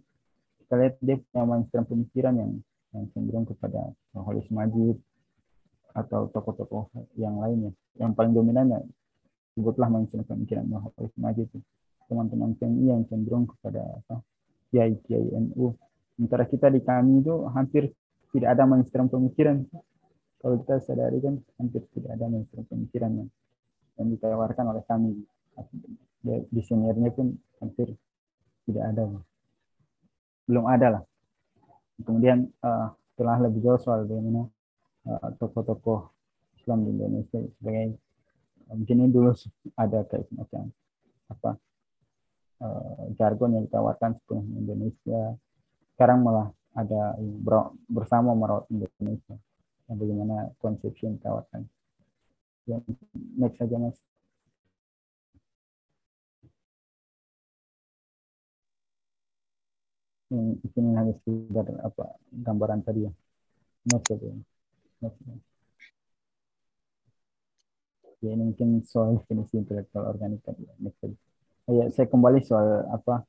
kita 0.62 0.74
lihat 0.78 0.94
dia 1.02 1.16
punya 1.18 1.42
mainstream 1.42 1.84
pemikiran 1.90 2.34
yang 2.38 2.52
yang 2.92 3.08
cenderung 3.16 3.48
kepada 3.48 3.92
Holis 4.12 4.46
Majid 4.52 4.96
atau 5.92 6.28
tokoh-tokoh 6.28 6.92
yang 7.16 7.40
lainnya. 7.40 7.72
Yang 7.96 8.12
paling 8.16 8.32
dominan 8.36 8.66
ya 8.72 8.80
sebutlah 9.56 9.88
mainstream 9.88 10.24
pemikiran 10.24 10.68
Holis 10.68 11.14
Majid. 11.16 11.48
Teman-teman 12.08 12.52
PMI 12.60 12.92
yang 12.92 13.02
cenderung 13.08 13.48
kepada 13.48 13.80
apa? 13.80 14.20
Kiai 14.68 15.00
Kiai 15.08 15.32
NU. 15.32 15.72
Sementara 16.16 16.44
kita 16.44 16.68
di 16.68 16.84
kami 16.84 17.24
itu 17.24 17.48
hampir 17.48 17.88
tidak 18.36 18.48
ada 18.52 18.68
mainstream 18.68 19.08
pemikiran. 19.08 19.64
Kalau 20.42 20.60
kita 20.60 20.82
sadari 20.84 21.22
kan 21.24 21.40
hampir 21.56 21.88
tidak 21.96 22.20
ada 22.20 22.28
mainstream 22.28 22.68
pemikiran 22.68 23.10
yang, 23.16 23.28
yang 23.96 24.08
ditawarkan 24.12 24.64
oleh 24.76 24.84
kami. 24.84 25.24
Di 26.24 26.60
seniornya 26.60 27.08
pun 27.16 27.32
hampir 27.64 27.96
tidak 28.68 28.84
ada. 28.92 29.08
Belum 30.44 30.68
ada 30.68 31.00
lah 31.00 31.02
kemudian 32.00 32.48
uh, 32.64 32.92
setelah 33.12 33.36
lebih 33.44 33.60
jauh 33.60 33.80
soal 33.80 34.08
bagaimana 34.08 34.48
uh, 35.04 35.28
tokoh-tokoh 35.36 36.08
Islam 36.56 36.88
di 36.88 36.90
Indonesia 36.96 37.38
sebagai 37.60 37.98
mungkin 38.72 38.96
ini 39.04 39.08
dulu 39.12 39.30
ada 39.76 40.06
kayak 40.08 40.24
semacam 40.32 40.72
apa 41.28 41.50
uh, 42.62 43.02
jargon 43.18 43.58
yang 43.58 43.64
ditawarkan 43.68 44.16
sepenuhnya 44.16 44.56
Indonesia. 44.62 45.20
Sekarang 45.92 46.24
malah 46.24 46.48
ada 46.72 47.18
bersama 47.90 48.32
merawat 48.32 48.64
Indonesia. 48.72 49.36
Nah, 49.90 49.94
bagaimana 49.98 50.36
konsepsi 50.56 51.04
yang 51.04 51.20
ditawarkan. 51.20 51.68
Yang 52.64 52.80
next 53.36 53.58
saja 53.58 53.76
mas 53.76 53.98
yang 60.32 60.56
ini 60.56 60.90
hanya 60.96 61.14
sekedar 61.20 61.66
apa 61.84 62.16
gambaran 62.32 62.80
tadi 62.80 63.04
ya 63.04 63.12
saja 64.08 64.32
next, 65.02 65.20
next. 65.28 65.46
ya 68.22 68.30
ini 68.32 68.42
mungkin 68.54 68.80
soal 68.86 69.20
definisi 69.20 69.60
intelektual 69.60 70.08
organik 70.08 70.40
tadi 70.40 70.64
ya 70.64 70.74
oh, 71.68 71.72
ya 71.76 71.84
saya 71.92 72.06
kembali 72.08 72.40
soal 72.40 72.88
apa 72.88 73.28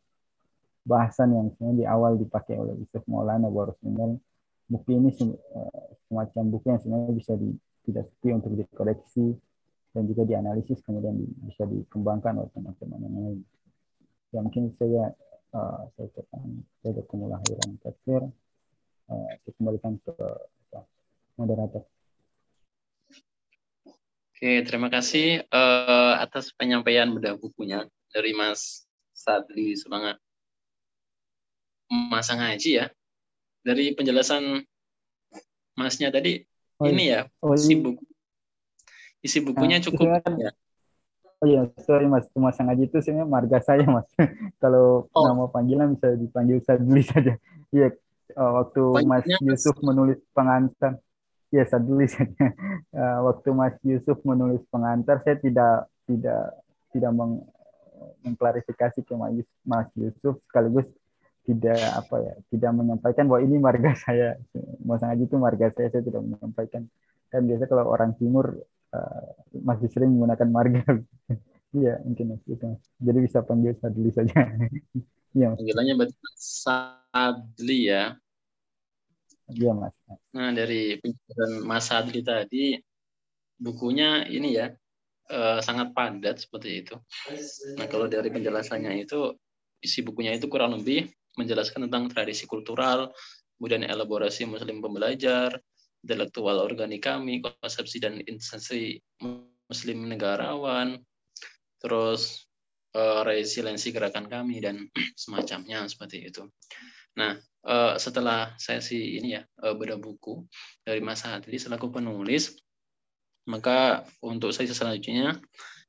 bahasan 0.83 1.35
yang 1.35 1.47
sebenarnya 1.55 1.79
di 1.79 1.85
awal 1.87 2.19
dipakai 2.19 2.55
oleh 2.59 2.75
Yusuf 2.79 3.03
Maulana 3.07 3.47
Warusminal 3.47 4.19
buku 4.67 4.89
ini 4.95 5.09
eh, 5.15 5.87
semacam 6.07 6.43
buku 6.51 6.65
yang 6.71 6.79
sebenarnya 6.79 7.13
bisa 7.15 7.33
di, 7.35 7.49
tidak 7.87 8.07
sepi 8.11 8.29
untuk 8.31 8.51
dikoreksi 8.55 9.35
dan 9.93 10.03
juga 10.09 10.23
dianalisis 10.25 10.79
kemudian 10.81 11.15
di, 11.19 11.25
bisa 11.45 11.63
dikembangkan 11.67 12.41
oleh 12.41 12.51
teman-teman 12.51 12.99
yang 13.05 13.15
lain. 13.15 13.39
Ya 14.33 14.39
mungkin 14.41 14.73
saya 14.81 15.13
saya 15.53 16.09
ucapkan 16.09 16.41
saya 16.81 17.01
Kumula 17.05 17.37
Hairan 17.37 17.77
Tafsir 17.77 18.25
uh, 19.09 19.33
saya 19.37 19.53
kembalikan 19.53 20.01
ke 20.01 20.13
moderator. 21.37 21.85
Oke, 24.33 24.51
terima 24.67 24.91
kasih 24.91 25.45
uh, 25.49 26.19
atas 26.19 26.51
penyampaian 26.57 27.07
bedah 27.13 27.39
bukunya 27.39 27.87
dari 28.11 28.35
Mas 28.35 28.83
Sadli 29.13 29.77
Semangat 29.77 30.19
Masang 31.87 32.41
Haji 32.41 32.83
ya. 32.83 32.85
Dari 33.63 33.95
penjelasan 33.95 34.59
Masnya 35.79 36.11
tadi 36.11 36.43
oh, 36.77 36.85
ini 36.85 37.13
ya, 37.13 37.25
oh, 37.41 37.55
isi 37.55 37.79
buku 37.79 38.03
isi 39.23 39.39
bukunya 39.39 39.79
nah, 39.79 39.85
cukup 39.87 40.07
ya. 40.35 40.51
Oh 41.43 41.47
iya, 41.51 41.67
sorry 41.83 42.07
mas, 42.07 42.23
Mas 42.39 42.55
Haji 42.55 42.87
itu 42.87 43.03
sebenarnya 43.03 43.27
marga 43.27 43.59
saya 43.59 43.83
mas. 43.83 44.07
Kalau 44.63 45.11
oh. 45.11 45.25
nama 45.27 45.51
panggilan 45.51 45.91
bisa 45.91 46.15
dipanggil 46.15 46.63
Sadli 46.63 47.03
saja. 47.03 47.35
Iya, 47.75 47.91
uh, 48.39 48.63
waktu 48.63 48.79
Mas 49.03 49.27
Yusuf 49.43 49.75
menulis 49.83 50.23
pengantar, 50.31 51.03
ya 51.51 51.67
Sadli 51.67 52.07
saja. 52.07 52.47
Uh, 52.95 53.19
waktu 53.27 53.49
Mas 53.51 53.75
Yusuf 53.83 54.23
menulis 54.23 54.63
pengantar, 54.71 55.19
saya 55.27 55.35
tidak 55.35 55.91
tidak 56.07 56.63
tidak 56.95 57.11
meng, 57.11 57.43
mengklarifikasi 58.23 59.03
ke 59.03 59.13
Mas 59.67 59.91
Yusuf 59.99 60.39
sekaligus 60.47 60.87
tidak 61.43 61.75
apa 61.75 62.15
ya 62.23 62.33
tidak 62.55 62.71
menyampaikan 62.71 63.27
bahwa 63.27 63.43
ini 63.43 63.59
marga 63.59 63.91
saya 64.07 64.39
sangat 64.95 65.27
itu 65.27 65.35
marga 65.35 65.75
saya 65.75 65.91
saya 65.91 66.03
tidak 66.07 66.23
menyampaikan 66.23 66.87
kan 67.33 67.43
biasa 67.49 67.65
kalau 67.65 67.89
orang 67.89 68.13
timur 68.13 68.61
uh, 68.93 69.25
masih 69.57 69.89
sering 69.89 70.13
menggunakan 70.13 70.49
marga. 70.49 70.83
Iya 71.73 71.97
mungkin 72.05 72.37
mas 72.37 72.45
itu 72.45 72.69
jadi 73.01 73.17
bisa 73.17 73.41
panggil 73.41 73.73
Sadli 73.81 74.13
saja. 74.13 74.45
Iya 75.33 75.49
mas. 75.49 75.57
Panggilannya 75.57 75.93
berarti 75.97 76.15
Sadli 76.37 77.89
ya? 77.89 78.13
Iya 79.49 79.71
mas. 79.73 79.97
Nah 80.37 80.53
dari 80.53 81.01
penjelasan 81.01 81.51
Mas 81.65 81.89
Sadli 81.89 82.21
tadi 82.21 82.77
bukunya 83.57 84.29
ini 84.29 84.53
ya 84.53 84.69
uh, 85.33 85.59
sangat 85.65 85.97
padat 85.97 86.45
seperti 86.45 86.85
itu. 86.85 86.95
Nah 87.81 87.89
kalau 87.89 88.05
dari 88.05 88.29
penjelasannya 88.29 88.93
itu 89.01 89.33
isi 89.81 90.05
bukunya 90.05 90.37
itu 90.37 90.45
kurang 90.45 90.77
lebih 90.77 91.09
menjelaskan 91.35 91.89
tentang 91.89 92.07
tradisi 92.13 92.45
kultural, 92.45 93.09
kemudian 93.57 93.83
elaborasi 93.83 94.45
muslim 94.45 94.79
pembelajar, 94.79 95.57
intelektual 96.03 96.59
organik 96.59 97.07
kami, 97.07 97.39
konsepsi 97.39 98.03
dan 98.03 98.19
instansi 98.27 98.99
muslim 99.71 100.11
negarawan, 100.11 100.99
terus 101.79 102.45
uh, 102.93 103.23
resiliensi 103.23 103.95
gerakan 103.95 104.27
kami 104.27 104.59
dan 104.59 104.83
semacamnya 105.19 105.87
seperti 105.87 106.27
itu. 106.27 106.43
Nah, 107.15 107.39
uh, 107.65 107.95
setelah 107.95 108.53
sesi 108.59 109.17
ini 109.17 109.39
ya 109.39 109.41
uh, 109.63 109.73
beda 109.73 109.95
buku 109.95 110.43
dari 110.83 110.99
Mas 110.99 111.23
Hadli 111.23 111.55
selaku 111.55 111.89
penulis, 111.89 112.51
maka 113.47 114.03
untuk 114.23 114.51
sesi 114.51 114.75
selanjutnya 114.75 115.39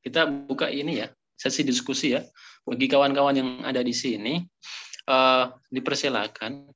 kita 0.04 0.26
buka 0.28 0.68
ini 0.68 1.02
ya 1.02 1.08
sesi 1.34 1.66
diskusi 1.66 2.14
ya 2.14 2.22
bagi 2.64 2.86
kawan-kawan 2.86 3.36
yang 3.36 3.50
ada 3.66 3.80
di 3.82 3.92
sini 3.92 4.40
uh, 5.08 5.50
dipersilakan 5.72 6.70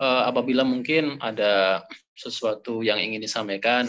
uh, 0.00 0.22
apabila 0.28 0.64
mungkin 0.64 1.20
ada 1.20 1.84
sesuatu 2.20 2.84
yang 2.84 3.00
ingin 3.00 3.24
disampaikan, 3.24 3.88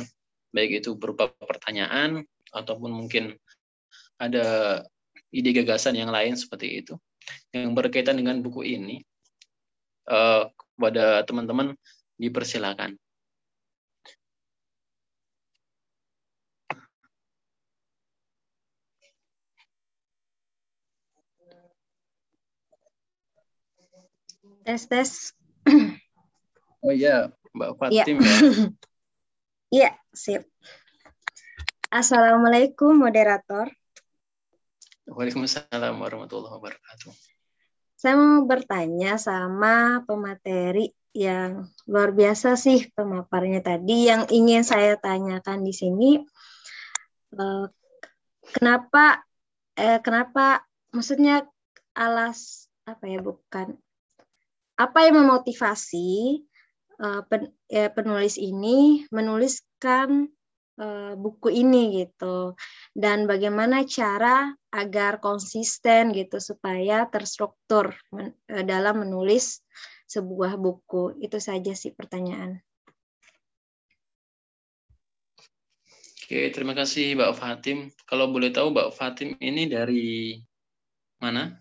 baik 0.56 0.80
itu 0.80 0.96
berupa 0.96 1.28
pertanyaan 1.36 2.24
ataupun 2.56 2.92
mungkin 2.92 3.36
ada 4.16 4.80
ide 5.32 5.52
gagasan 5.52 6.00
yang 6.00 6.12
lain 6.12 6.40
seperti 6.40 6.84
itu 6.84 6.96
yang 7.52 7.72
berkaitan 7.76 8.20
dengan 8.20 8.40
buku 8.44 8.64
ini 8.64 9.04
uh, 10.12 10.48
kepada 10.52 11.24
teman-teman 11.28 11.76
dipersilakan. 12.20 12.96
Tes 24.62 24.86
tes. 24.86 25.34
Oh 26.86 26.94
iya, 26.94 27.34
Mbak 27.52 27.72
Fatim 27.78 28.18
ya. 28.20 28.38
Iya, 29.72 29.96
sip. 30.12 30.52
Assalamualaikum 31.88 32.92
moderator. 32.92 33.72
Waalaikumsalam 35.08 35.96
warahmatullahi 35.96 36.60
wabarakatuh. 36.60 37.12
Saya 37.96 38.20
mau 38.20 38.44
bertanya 38.44 39.16
sama 39.16 40.04
pemateri 40.04 40.92
yang 41.16 41.72
luar 41.88 42.12
biasa 42.12 42.60
sih 42.60 42.92
pemaparnya 42.92 43.64
tadi. 43.64 44.12
Yang 44.12 44.28
ingin 44.36 44.68
saya 44.68 45.00
tanyakan 45.00 45.64
di 45.64 45.72
sini, 45.72 46.20
eh, 47.32 47.66
kenapa, 48.52 49.24
eh, 49.80 50.04
kenapa, 50.04 50.68
maksudnya 50.92 51.48
alas 51.96 52.68
apa 52.84 53.08
ya 53.08 53.24
bukan 53.24 53.80
apa 54.76 54.98
yang 55.08 55.24
memotivasi 55.24 56.44
uh, 57.02 57.22
pen, 57.26 57.50
ya, 57.66 57.90
penulis 57.90 58.38
ini 58.38 59.04
menuliskan 59.10 60.30
uh, 60.78 61.14
buku 61.18 61.50
ini 61.50 62.06
gitu 62.06 62.54
dan 62.94 63.26
bagaimana 63.26 63.84
cara 63.90 64.54
agar 64.72 65.20
konsisten 65.20 66.14
gitu 66.14 66.38
supaya 66.38 67.10
terstruktur 67.10 67.98
men, 68.14 68.38
uh, 68.54 68.64
dalam 68.64 69.04
menulis 69.04 69.66
sebuah 70.06 70.56
buku 70.62 71.18
itu 71.24 71.42
saja 71.42 71.74
sih 71.74 71.92
pertanyaan. 71.92 72.62
Oke, 76.32 76.48
terima 76.56 76.72
kasih 76.72 77.20
Mbak 77.20 77.36
Fatim. 77.36 77.92
Kalau 78.08 78.32
boleh 78.32 78.56
tahu 78.56 78.72
Mbak 78.72 78.96
Fatim 78.96 79.36
ini 79.44 79.68
dari 79.68 80.40
mana? 81.20 81.60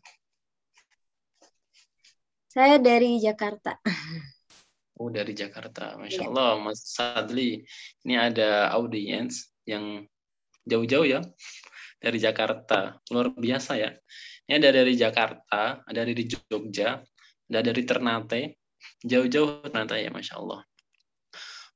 Saya 2.46 2.78
dari 2.78 3.18
Jakarta. 3.18 3.78
Oh, 5.00 5.08
dari 5.08 5.32
Jakarta. 5.32 5.96
Masya 5.96 6.20
ya. 6.20 6.28
Allah, 6.28 6.60
Mas 6.60 6.84
Sadli. 6.84 7.64
Ini 8.04 8.14
ada 8.20 8.68
audiens 8.76 9.48
yang 9.64 10.04
jauh-jauh 10.68 11.08
ya. 11.08 11.24
Dari 11.96 12.20
Jakarta. 12.20 13.00
Luar 13.08 13.32
biasa 13.32 13.80
ya. 13.80 13.96
Ini 14.44 14.60
ada 14.60 14.70
dari 14.76 14.92
Jakarta, 15.00 15.80
ada 15.88 16.02
dari 16.04 16.28
Jogja, 16.28 17.00
ada 17.48 17.60
dari 17.64 17.82
Ternate. 17.88 18.60
Jauh-jauh 19.00 19.64
Ternate 19.64 20.04
ya, 20.04 20.12
Masya 20.12 20.36
Allah. 20.36 20.60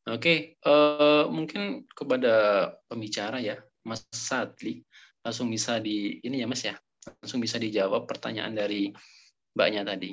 Oke, 0.04 0.60
uh, 0.68 1.24
mungkin 1.32 1.88
kepada 1.96 2.68
pembicara 2.84 3.40
ya, 3.40 3.56
Mas 3.88 4.04
Sadli. 4.12 4.84
Langsung 5.24 5.48
bisa 5.48 5.80
di, 5.80 6.20
ini 6.20 6.44
ya 6.44 6.46
Mas 6.50 6.60
ya, 6.60 6.76
langsung 7.24 7.40
bisa 7.40 7.56
dijawab 7.56 8.04
pertanyaan 8.04 8.52
dari 8.52 8.92
mbaknya 9.56 9.80
tadi. 9.88 10.12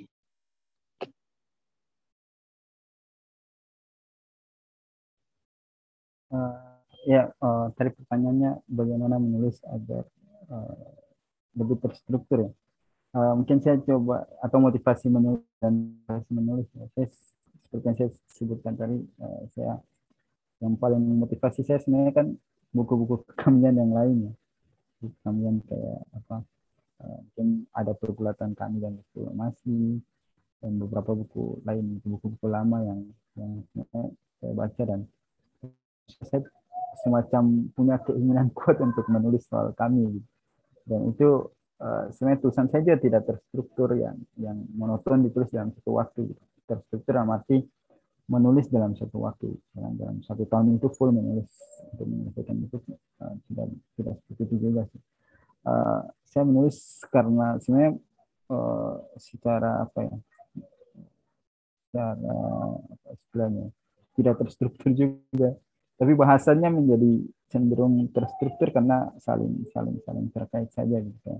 Uh, 6.31 6.79
ya 7.07 7.31
uh, 7.43 7.69
tadi 7.75 7.91
pertanyaannya 7.95 8.65
bagaimana 8.67 9.15
menulis 9.21 9.61
agar 9.67 10.03
uh, 10.49 10.91
lebih 11.55 11.77
terstruktur 11.83 12.47
ya. 12.47 12.51
Uh, 13.11 13.35
mungkin 13.35 13.59
saya 13.59 13.75
coba 13.83 14.23
atau 14.39 14.57
motivasi 14.63 15.11
menulis 15.11 15.43
dan 15.59 15.99
motivasi 16.07 16.31
menulis 16.31 16.67
ya. 16.71 16.87
Saya 16.95 17.07
seperti 17.67 17.85
yang 17.87 17.97
saya 17.99 18.09
sebutkan 18.31 18.73
tadi 18.75 18.97
uh, 19.19 19.41
saya 19.51 19.79
yang 20.61 20.77
paling 20.77 21.01
motivasi 21.01 21.65
saya 21.65 21.81
sebenarnya 21.81 22.13
kan 22.13 22.27
buku-buku 22.71 23.23
kekamian 23.31 23.75
yang 23.75 23.91
lainnya 23.91 24.31
kekamian 25.01 25.57
kayak 25.65 25.99
apa 26.13 26.37
uh, 27.01 27.17
mungkin 27.25 27.47
ada 27.73 27.91
pergulatan 27.97 28.53
kami 28.53 28.77
dan 28.79 29.01
masih 29.33 29.99
dan 30.61 30.77
beberapa 30.77 31.17
buku 31.17 31.57
lain 31.65 31.97
buku-buku 32.05 32.45
lama 32.45 32.85
yang 32.85 32.99
yang 33.33 33.51
saya 34.37 34.53
baca 34.53 34.81
dan 34.85 35.09
saya 36.19 36.43
semacam 37.01 37.71
punya 37.73 37.95
keinginan 38.03 38.51
kuat 38.57 38.77
untuk 38.83 39.07
menulis 39.07 39.47
soal 39.47 39.71
kami. 39.73 40.21
Dan 40.85 41.13
itu 41.13 41.47
uh, 41.79 42.09
sebenarnya 42.13 42.39
tulisan 42.41 42.67
saja 42.67 42.97
tidak 42.97 43.23
terstruktur 43.25 43.95
yang 43.95 44.17
yang 44.37 44.57
monoton 44.75 45.23
ditulis 45.25 45.49
dalam 45.53 45.71
satu 45.71 45.91
waktu. 45.97 46.21
Terstruktur 46.67 47.19
arti 47.19 47.63
menulis 48.31 48.71
dalam 48.71 48.95
satu 48.95 49.17
waktu. 49.27 49.49
Dalam, 49.75 49.93
dalam 49.99 50.17
satu 50.23 50.47
tahun 50.47 50.79
itu 50.79 50.87
full 50.95 51.11
menulis 51.11 51.51
untuk 51.95 52.07
menyelesaikan 52.07 52.55
itu 52.63 52.77
uh, 53.21 53.35
tidak 53.49 53.67
tidak 53.99 54.15
seperti 54.23 54.41
itu 54.47 54.55
juga 54.71 54.81
sih. 54.87 55.01
Uh, 55.61 56.01
saya 56.25 56.43
menulis 56.47 57.05
karena 57.13 57.61
sebenarnya 57.61 58.01
uh, 58.49 58.97
secara 59.21 59.85
apa 59.85 59.99
ya 60.09 60.17
secara 61.91 62.35
apa 62.87 63.07
istilahnya 63.19 63.67
tidak 64.15 64.35
terstruktur 64.41 64.89
juga 64.95 65.53
tapi 66.01 66.17
bahasanya 66.17 66.73
menjadi 66.73 67.21
cenderung 67.45 68.09
terstruktur 68.09 68.73
karena 68.73 69.13
saling 69.21 69.69
saling 69.69 70.01
saling 70.01 70.33
terkait 70.33 70.73
saja 70.73 70.97
gitu 70.97 71.37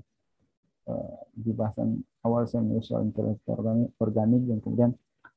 uh, 0.86 1.18
di 1.34 1.49
bahasan 1.49 2.05
awal 2.22 2.45
saya 2.45 2.62
menulis 2.62 2.86
soal 2.86 3.01
intelektual 3.01 3.57
organik, 3.57 3.89
organik 3.97 4.41
dan 4.45 4.57
kemudian 4.62 4.91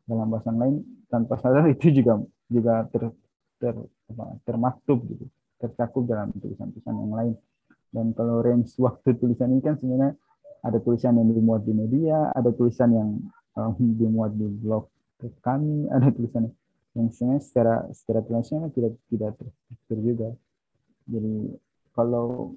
dalam 0.05 0.29
bahasan 0.29 0.57
lain 0.61 0.75
tanpa 1.09 1.41
sadar 1.41 1.65
itu 1.73 1.89
juga 1.89 2.21
juga 2.53 2.85
ter, 2.93 3.09
ter 3.57 3.73
apa, 4.13 4.37
termaktub 4.45 5.01
gitu 5.09 5.25
tercakup 5.57 6.05
dalam 6.05 6.29
tulisan-tulisan 6.37 6.93
yang 6.93 7.15
lain. 7.17 7.35
Dan 7.89 8.13
kalau 8.13 8.45
range 8.45 8.77
waktu 8.77 9.17
tulisan 9.17 9.55
ini 9.55 9.63
kan 9.65 9.81
sebenarnya 9.81 10.13
ada 10.61 10.77
tulisan 10.83 11.17
yang 11.17 11.33
dimuat 11.33 11.63
di 11.65 11.73
media 11.73 12.29
ada 12.37 12.53
tulisan 12.53 12.91
yang 12.93 13.09
um, 13.57 13.77
dimuat 13.79 14.37
di 14.37 14.45
blog 14.45 14.91
kami 15.41 15.89
ada 15.89 16.13
tulisan 16.13 16.51
yang 16.51 16.57
sebenarnya 16.95 17.43
secara 17.43 17.75
secara 17.91 18.21
tulisannya 18.23 18.71
tidak 18.71 18.95
tidak 19.11 19.33
terstruktur 19.35 19.99
juga. 19.99 20.29
Jadi 21.11 21.35
kalau 21.95 22.55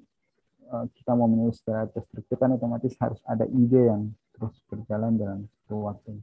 uh, 0.70 0.86
kita 0.94 1.12
mau 1.18 1.26
menulis 1.26 1.58
secara 1.58 1.90
terstruktur 1.90 2.36
kan 2.38 2.54
otomatis 2.54 2.94
harus 3.02 3.20
ada 3.26 3.44
ide 3.48 3.90
yang 3.90 4.12
terus 4.34 4.54
berjalan 4.70 5.18
dalam 5.18 5.40
waktu 5.68 6.14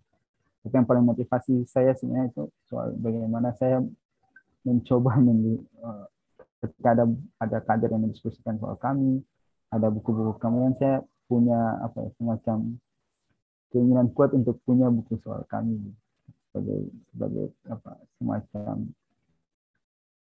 tapi 0.65 0.81
yang 0.81 0.89
paling 0.89 1.05
motivasi 1.05 1.61
saya 1.69 1.93
sebenarnya 1.93 2.33
itu 2.33 2.43
soal 2.65 2.89
bagaimana 2.97 3.53
saya 3.53 3.85
mencoba 4.65 5.13
men, 5.21 5.61
uh, 5.77 6.09
ketika 6.65 6.97
ada 6.97 7.05
ada 7.37 7.57
kader 7.61 7.93
yang 7.93 8.09
mendiskusikan 8.09 8.57
soal 8.57 8.73
kami 8.81 9.21
ada 9.69 9.93
buku-buku 9.93 10.41
kami 10.41 10.65
yang 10.65 10.75
saya 10.81 11.05
punya 11.29 11.77
apa 11.85 12.01
ya, 12.01 12.09
semacam 12.17 12.57
keinginan 13.69 14.09
kuat 14.09 14.33
untuk 14.33 14.57
punya 14.65 14.89
buku 14.89 15.21
soal 15.21 15.45
kami 15.45 15.93
sebagai 16.55 16.87
sebagai 17.11 17.47
apa 17.67 17.91
semacam 18.15 18.75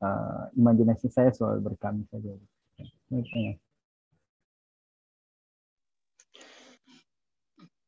uh, 0.05 0.45
imajinasi 0.53 1.09
saya 1.09 1.33
soal 1.33 1.57
berkami 1.65 2.05
saja. 2.13 2.37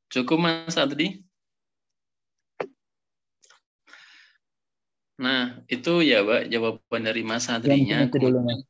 Cukup 0.08 0.40
Mas 0.40 0.80
Adri. 0.80 1.20
Nah, 5.20 5.60
itu 5.68 6.00
ya, 6.00 6.24
Pak, 6.24 6.48
jawaban 6.48 7.04
dari 7.04 7.20
Mas 7.20 7.44
Adrinya. 7.52 8.08
Kemudian, 8.08 8.64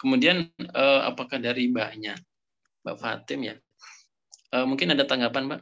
kemudian 0.00 0.36
uh, 0.72 1.04
apakah 1.04 1.36
dari 1.36 1.68
Mbaknya? 1.68 2.16
Mbak 2.80 2.96
Fatim 2.96 3.44
ya? 3.44 3.54
Uh, 4.56 4.64
mungkin 4.64 4.96
ada 4.96 5.04
tanggapan, 5.04 5.52
Mbak? 5.52 5.60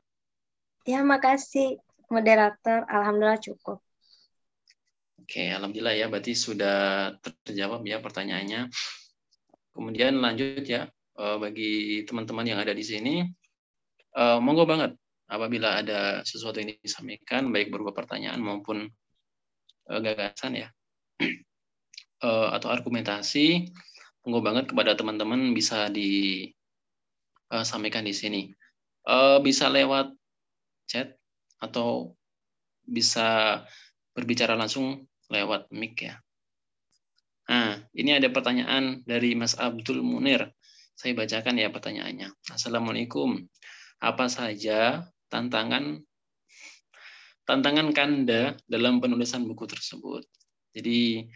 Ya, 0.87 1.03
makasih 1.03 1.83
moderator, 2.11 2.85
alhamdulillah 2.89 3.41
cukup. 3.41 3.85
Oke, 5.25 5.49
alhamdulillah 5.49 5.97
ya, 5.97 6.13
berarti 6.13 6.37
sudah 6.37 7.17
terjawab 7.25 7.81
ya 7.89 7.97
pertanyaannya. 7.97 8.69
Kemudian 9.73 10.21
lanjut 10.21 10.69
ya, 10.69 10.85
eh, 10.93 11.37
bagi 11.41 12.05
teman-teman 12.05 12.45
yang 12.45 12.61
ada 12.61 12.77
di 12.77 12.85
sini, 12.85 13.25
eh, 14.13 14.39
monggo 14.45 14.69
banget 14.69 14.93
apabila 15.25 15.81
ada 15.81 16.21
sesuatu 16.29 16.61
yang 16.61 16.77
disampaikan, 16.77 17.49
baik 17.49 17.73
berupa 17.73 17.97
pertanyaan 17.97 18.37
maupun 18.37 18.85
eh, 19.89 20.01
gagasan 20.05 20.61
ya, 20.61 20.69
atau 22.61 22.69
argumentasi, 22.69 23.65
monggo 24.29 24.45
banget 24.45 24.77
kepada 24.77 24.93
teman-teman 24.93 25.57
bisa 25.57 25.89
disampaikan 25.89 28.05
di 28.05 28.13
sini. 28.13 28.53
Bisa 29.45 29.69
lewat 29.73 30.13
chat 30.85 31.17
atau 31.61 32.15
bisa 32.85 33.63
berbicara 34.15 34.55
langsung 34.55 35.09
lewat 35.33 35.73
mic 35.73 35.99
ya. 36.05 36.21
Nah, 37.45 37.77
ini 37.93 38.17
ada 38.17 38.29
pertanyaan 38.33 39.05
dari 39.05 39.37
Mas 39.37 39.57
Abdul 39.57 40.01
Munir. 40.01 40.49
Saya 40.97 41.13
bacakan 41.13 41.61
ya 41.61 41.69
pertanyaannya. 41.69 42.33
Assalamualaikum. 42.49 43.37
Apa 44.01 44.31
saja 44.33 45.05
tantangan 45.29 46.01
tantangan 47.45 47.93
Kanda 47.93 48.57
dalam 48.65 49.03
penulisan 49.03 49.45
buku 49.45 49.69
tersebut? 49.69 50.25
Jadi 50.73 51.29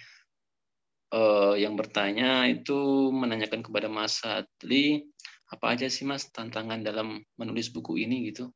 eh, 1.12 1.54
yang 1.60 1.76
bertanya 1.76 2.48
itu 2.48 3.12
menanyakan 3.12 3.60
kepada 3.60 3.92
Mas 3.92 4.24
Adli, 4.24 5.04
apa 5.52 5.76
aja 5.76 5.92
sih 5.92 6.08
Mas 6.08 6.28
tantangan 6.32 6.80
dalam 6.80 7.20
menulis 7.36 7.68
buku 7.68 8.00
ini 8.00 8.32
gitu? 8.32 8.48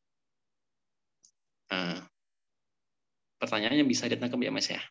Nah, 1.73 2.05
pertanyaannya 3.41 3.89
bisa 3.89 4.05
ditangkap 4.13 4.37
ya 4.45 4.53
Mas 4.53 4.69
ya. 4.69 4.85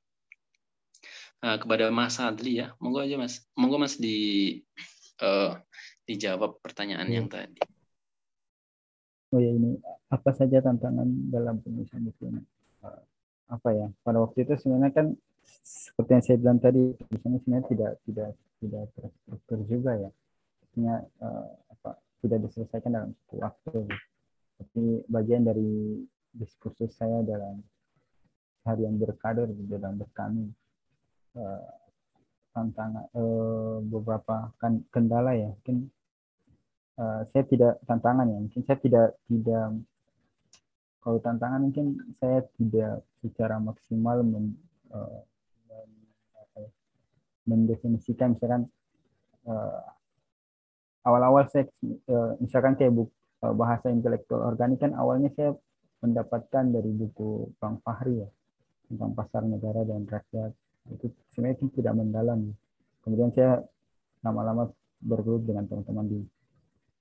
Nah, 1.46 1.62
kepada 1.62 1.94
Mas 1.94 2.18
Adli 2.18 2.58
ya, 2.58 2.74
monggo 2.82 3.06
aja 3.06 3.22
Mas, 3.22 3.46
monggo 3.54 3.78
Mas 3.78 4.02
di 4.02 4.58
uh, 5.22 5.54
dijawab 6.10 6.58
pertanyaan 6.66 7.06
yang 7.06 7.30
iya. 7.30 7.46
tadi. 7.46 7.62
Oh 9.32 9.40
ya 9.40 9.54
ini 9.54 9.80
apa 10.12 10.36
saja 10.36 10.60
tantangan 10.60 11.08
dalam 11.32 11.62
penulisan 11.62 12.04
buku 12.04 12.34
ini? 12.34 12.42
Uh, 12.82 13.02
apa 13.54 13.70
ya? 13.78 13.88
Pada 14.02 14.18
waktu 14.26 14.44
itu 14.44 14.58
sebenarnya 14.58 14.92
kan 14.92 15.08
seperti 15.62 16.10
yang 16.12 16.24
saya 16.26 16.38
bilang 16.42 16.60
tadi, 16.60 16.84
tulisannya 16.98 17.40
sebenarnya 17.46 17.66
tidak 17.70 17.92
tidak 18.10 18.30
tidak 18.58 18.84
terstruktur 18.98 19.60
juga 19.70 19.92
ya. 19.98 20.10
Artinya 20.66 20.96
uh, 21.24 21.50
apa 21.78 21.92
tidak 22.26 22.40
diselesaikan 22.50 22.92
dalam 22.92 23.12
satu 23.14 23.36
waktu. 23.38 23.80
Tapi 24.62 24.84
bagian 25.10 25.42
dari 25.42 26.06
diskursus 26.32 26.96
saya 26.96 27.24
dalam 27.24 27.60
harian 28.64 28.96
berkader 28.96 29.50
di 29.50 29.66
dalam 29.66 29.98
berkami 29.98 30.46
uh, 31.36 31.72
tantangan 32.52 33.08
uh, 33.16 33.80
beberapa 33.84 34.54
kan 34.62 34.84
kendala 34.94 35.34
ya 35.34 35.50
mungkin 35.50 35.90
uh, 37.00 37.26
saya 37.32 37.44
tidak 37.48 37.82
tantangan 37.90 38.28
ya 38.30 38.38
mungkin 38.38 38.62
saya 38.64 38.78
tidak 38.80 39.08
tidak 39.28 39.66
kalau 41.02 41.18
tantangan 41.18 41.62
mungkin 41.66 41.98
saya 42.22 42.46
tidak 42.62 43.02
secara 43.26 43.58
maksimal 43.58 44.22
men, 44.22 44.54
men, 44.94 46.70
mendefinisikan 47.42 48.38
misalkan 48.38 48.70
awal-awal 51.02 51.50
saya 51.50 51.66
misalkan 52.38 52.78
kayak 52.78 52.94
buku 52.94 53.10
bahasa 53.42 53.90
intelektual 53.90 54.46
organik 54.46 54.78
kan 54.78 54.94
awalnya 54.94 55.34
saya 55.34 55.58
mendapatkan 56.02 56.66
dari 56.74 56.90
buku 56.90 57.54
Bang 57.62 57.78
Fahri 57.86 58.26
ya 58.26 58.30
tentang 58.90 59.16
pasar 59.16 59.46
negara 59.48 59.86
dan 59.88 60.04
rakyat 60.04 60.52
itu 60.92 61.08
sebenarnya 61.32 61.70
tidak 61.72 61.94
mendalam. 61.94 62.40
Kemudian 63.06 63.30
saya 63.32 63.62
lama-lama 64.26 64.70
bergelut 65.02 65.46
dengan 65.46 65.66
teman-teman 65.70 66.06
di 66.10 66.20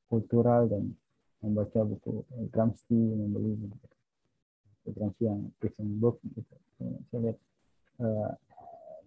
kultural 0.08 0.68
dan 0.68 0.92
membaca 1.40 1.80
buku 1.84 2.24
Gramsci, 2.52 2.96
membeli 2.96 3.56
buku 3.56 4.92
Gramsci 4.92 5.22
yang 5.24 5.48
prison 5.56 5.88
book. 5.96 6.20
Gitu. 6.24 6.54
Saya 7.08 7.20
lihat 7.24 7.38
uh, 8.04 8.30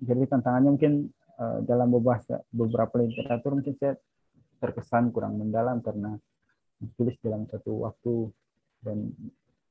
jadi 0.01 0.21
tantangannya 0.29 0.69
mungkin 0.73 0.93
uh, 1.37 1.61
dalam 1.65 1.93
beberapa 1.93 2.41
beberapa 2.49 2.95
literatur 3.01 3.57
mungkin 3.57 3.77
saya 3.77 3.93
terkesan 4.57 5.11
kurang 5.11 5.37
mendalam 5.37 5.83
karena 5.83 6.15
ditulis 6.79 7.15
dalam 7.19 7.47
satu 7.47 7.83
waktu 7.83 8.31
dan 8.83 9.11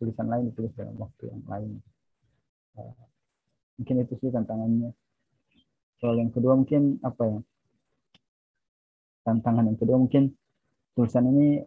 tulisan 0.03 0.26
lain 0.26 0.50
ditulis 0.50 0.74
dalam 0.74 0.98
waktu 0.98 1.30
yang 1.30 1.46
lain. 1.46 1.70
Uh, 2.74 2.90
mungkin 3.78 4.03
itu 4.03 4.18
sih 4.18 4.34
tantangannya. 4.34 4.90
Soal 6.03 6.18
yang 6.18 6.34
kedua 6.34 6.59
mungkin 6.59 6.98
apa 7.07 7.22
ya? 7.22 7.38
Tantangan 9.22 9.70
yang 9.70 9.78
kedua 9.78 10.03
mungkin 10.03 10.34
tulisan 10.98 11.30
ini 11.30 11.62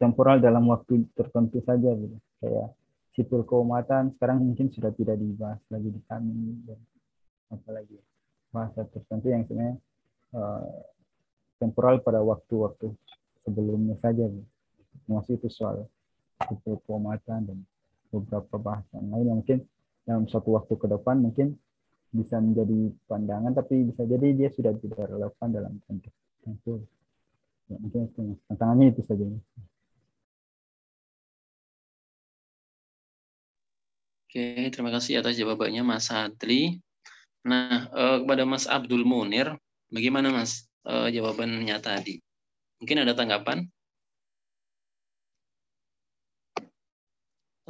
temporal 0.00 0.40
dalam 0.40 0.64
waktu 0.72 1.04
tertentu 1.12 1.60
saja 1.60 1.92
gitu. 1.92 2.16
Kayak 2.40 2.72
sipil 3.12 3.44
keumatan 3.44 4.16
sekarang 4.16 4.40
mungkin 4.40 4.72
sudah 4.72 4.88
tidak 4.96 5.20
dibahas 5.20 5.60
lagi 5.68 5.92
di 5.92 6.00
kami 6.08 6.64
dan 6.64 6.80
apalagi 7.52 8.00
bahasa 8.48 8.88
tertentu 8.88 9.28
yang 9.28 9.44
sebenarnya 9.44 9.76
uh, 10.32 10.80
temporal 11.60 12.00
pada 12.00 12.20
waktu-waktu 12.24 12.92
sebelumnya 13.44 13.96
saja 14.00 14.28
masih 15.08 15.36
itu 15.36 15.48
soal 15.52 15.88
sipil 16.44 16.76
keumatan 16.84 17.48
dan 17.48 17.58
beberapa 18.12 18.56
bahasan 18.60 19.08
lain 19.08 19.26
yang 19.26 19.38
mungkin 19.40 19.58
dalam 20.06 20.24
suatu 20.28 20.54
waktu 20.54 20.74
ke 20.76 20.86
depan 20.86 21.18
mungkin 21.18 21.56
bisa 22.14 22.38
menjadi 22.38 22.94
pandangan 23.10 23.52
tapi 23.52 23.90
bisa 23.92 24.06
jadi 24.06 24.28
dia 24.32 24.48
sudah 24.54 24.72
tidak 24.78 25.10
relevan 25.10 25.48
dalam 25.50 25.72
konteks 25.84 26.14
tertentu 26.14 26.86
ya, 27.66 27.76
mungkin 27.82 28.02
tantangannya 28.46 28.94
itu 28.94 29.02
saja 29.04 29.26
Oke, 34.26 34.68
terima 34.68 34.92
kasih 34.92 35.24
atas 35.24 35.38
jawabannya 35.40 35.80
Mas 35.80 36.12
Adli. 36.12 36.76
Nah, 37.46 37.88
eh, 37.88 38.16
kepada 38.20 38.44
Mas 38.44 38.68
Abdul 38.68 39.06
Munir, 39.06 39.56
bagaimana 39.88 40.28
Mas 40.28 40.68
eh, 40.84 41.08
jawabannya 41.14 41.78
tadi? 41.80 42.20
Mungkin 42.82 43.06
ada 43.06 43.16
tanggapan? 43.16 43.64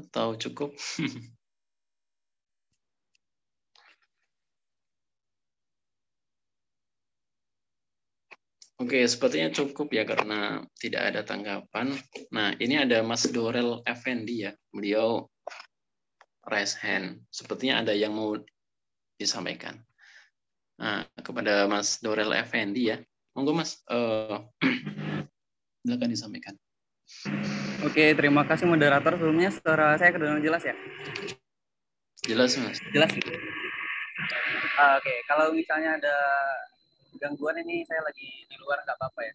Atau 0.07 0.39
cukup? 0.39 0.71
Oke, 8.77 9.09
sepertinya 9.09 9.49
cukup 9.51 9.89
ya 9.89 10.05
karena 10.05 10.61
tidak 10.77 11.03
ada 11.09 11.21
tanggapan. 11.25 11.97
Nah, 12.29 12.53
ini 12.61 12.77
ada 12.77 13.01
Mas 13.01 13.25
Dorel 13.25 13.81
Effendi 13.89 14.45
ya. 14.45 14.53
Beliau 14.69 15.25
raise 16.45 16.77
hand. 16.85 17.25
Sepertinya 17.33 17.81
ada 17.81 17.97
yang 17.97 18.13
mau 18.13 18.37
disampaikan. 19.17 19.81
Nah, 20.77 21.09
kepada 21.19 21.65
Mas 21.67 22.05
Dorel 22.05 22.37
Effendi 22.37 22.93
ya. 22.93 23.01
Monggo 23.33 23.57
Mas, 23.57 23.81
uh, 23.89 24.45
silakan 25.81 26.11
disampaikan. 26.13 26.55
Oke, 27.87 28.19
terima 28.19 28.43
kasih 28.43 28.67
moderator. 28.67 29.15
Sebelumnya 29.15 29.55
suara 29.55 29.95
saya 29.95 30.11
kedengaran 30.11 30.43
jelas 30.43 30.67
ya? 30.67 30.75
Jelas, 32.27 32.59
Mas. 32.59 32.83
Jelas. 32.91 33.15
Uh, 33.15 34.99
Oke, 34.99 35.15
kalau 35.31 35.55
misalnya 35.55 35.95
ada 35.95 36.17
gangguan 37.23 37.63
ini 37.63 37.87
saya 37.87 38.03
lagi 38.03 38.27
di 38.51 38.57
luar 38.59 38.83
nggak 38.83 38.99
apa-apa 38.99 39.21
ya. 39.23 39.35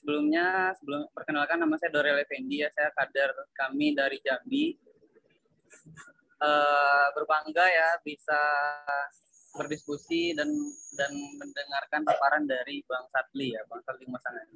Sebelumnya, 0.00 0.72
sebelum 0.80 1.12
perkenalkan 1.12 1.60
nama 1.60 1.76
saya 1.76 1.92
Dorel 1.92 2.16
Effendi 2.16 2.64
ya, 2.64 2.72
saya 2.72 2.88
kader 2.96 3.36
kami 3.52 3.92
dari 3.92 4.16
Jambi 4.24 4.72
uh, 6.40 7.06
berbangga 7.12 7.68
ya 7.68 8.00
bisa 8.00 8.40
berdiskusi 9.60 10.32
dan 10.32 10.48
dan 10.96 11.12
mendengarkan 11.36 12.00
paparan 12.08 12.48
dari 12.48 12.80
Bang 12.88 13.04
Satli 13.12 13.52
ya, 13.52 13.60
Bang 13.68 13.84
Satli 13.84 14.08
Masangan. 14.08 14.48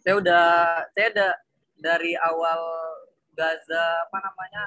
Saya 0.00 0.14
udah 0.16 0.44
saya 0.96 1.06
ada 1.12 1.28
dari 1.78 2.14
awal 2.18 2.60
Gaza 3.34 4.06
apa 4.06 4.18
namanya 4.22 4.62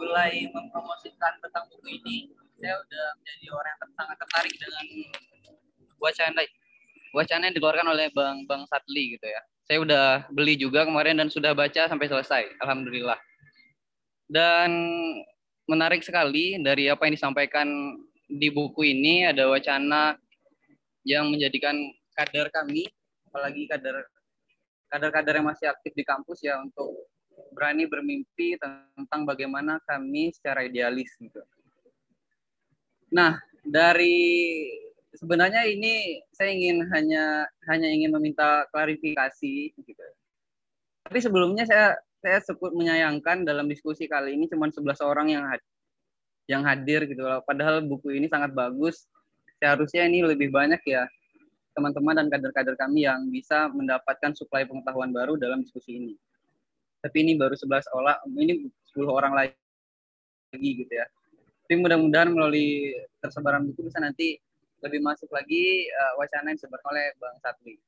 mulai 0.00 0.48
mempromosikan 0.48 1.36
tentang 1.44 1.68
buku 1.68 2.00
ini, 2.00 2.16
saya 2.56 2.80
udah 2.80 3.06
menjadi 3.20 3.46
orang 3.52 3.74
yang 3.76 3.92
sangat 3.94 4.16
tertarik 4.16 4.54
dengan 4.56 4.86
wacana 6.00 6.42
wacana 7.12 7.42
yang 7.50 7.54
dikeluarkan 7.54 7.88
oleh 7.92 8.06
Bang 8.16 8.48
Bang 8.48 8.64
Satli 8.66 9.18
gitu 9.18 9.26
ya. 9.28 9.42
Saya 9.68 9.84
udah 9.84 10.06
beli 10.32 10.56
juga 10.56 10.88
kemarin 10.88 11.20
dan 11.20 11.28
sudah 11.28 11.52
baca 11.52 11.86
sampai 11.86 12.08
selesai. 12.08 12.42
Alhamdulillah. 12.64 13.20
Dan 14.28 14.70
menarik 15.68 16.00
sekali 16.00 16.56
dari 16.64 16.88
apa 16.88 17.04
yang 17.04 17.14
disampaikan 17.16 17.68
di 18.28 18.48
buku 18.48 18.88
ini 18.88 19.28
ada 19.28 19.48
wacana 19.48 20.16
yang 21.04 21.28
menjadikan 21.28 21.76
kader 22.16 22.48
kami, 22.52 22.88
apalagi 23.28 23.68
kader 23.68 24.04
kader-kader 24.88 25.40
yang 25.40 25.48
masih 25.48 25.68
aktif 25.68 25.92
di 25.92 26.04
kampus 26.04 26.40
ya 26.44 26.58
untuk 26.60 27.08
berani 27.54 27.86
bermimpi 27.86 28.58
tentang 28.58 29.22
bagaimana 29.28 29.78
kami 29.86 30.34
secara 30.34 30.66
idealis 30.66 31.14
gitu. 31.20 31.40
Nah, 33.14 33.40
dari 33.64 34.64
sebenarnya 35.16 35.64
ini 35.64 36.20
saya 36.34 36.52
ingin 36.52 36.84
hanya 36.92 37.48
hanya 37.70 37.88
ingin 37.88 38.12
meminta 38.12 38.68
klarifikasi 38.74 39.72
gitu. 39.72 40.04
Tapi 41.08 41.18
sebelumnya 41.24 41.64
saya 41.64 41.96
saya 42.18 42.42
cukup 42.42 42.74
menyayangkan 42.74 43.46
dalam 43.46 43.70
diskusi 43.70 44.10
kali 44.10 44.34
ini 44.34 44.50
cuma 44.50 44.68
11 44.68 44.98
orang 45.06 45.30
yang 45.30 45.44
hadir, 45.46 45.70
yang 46.50 46.62
hadir 46.66 47.00
gitu. 47.06 47.22
Padahal 47.46 47.80
buku 47.86 48.18
ini 48.18 48.26
sangat 48.26 48.52
bagus. 48.52 49.06
Seharusnya 49.58 50.06
ini 50.06 50.22
lebih 50.22 50.54
banyak 50.54 50.82
ya 50.86 51.06
teman-teman 51.78 52.18
dan 52.18 52.26
kader-kader 52.26 52.74
kami 52.74 53.06
yang 53.06 53.30
bisa 53.30 53.70
mendapatkan 53.70 54.34
suplai 54.34 54.66
pengetahuan 54.66 55.14
baru 55.14 55.38
dalam 55.38 55.62
diskusi 55.62 55.94
ini. 55.94 56.18
Tapi 56.98 57.22
ini 57.22 57.38
baru 57.38 57.54
11 57.54 57.86
orang, 57.94 58.18
ini 58.34 58.66
10 58.90 59.06
orang 59.06 59.32
lagi 59.38 59.54
gitu 60.58 60.90
ya. 60.90 61.06
Tapi 61.62 61.78
mudah-mudahan 61.78 62.34
melalui 62.34 62.90
tersebaran 63.22 63.62
buku 63.70 63.86
bisa 63.86 64.02
nanti 64.02 64.42
lebih 64.82 64.98
masuk 65.06 65.30
lagi 65.30 65.86
uh, 65.86 66.18
wacana 66.18 66.50
yang 66.50 66.58
disebarkan 66.58 66.90
oleh 66.90 67.06
Bang 67.22 67.38
Satli. 67.38 67.78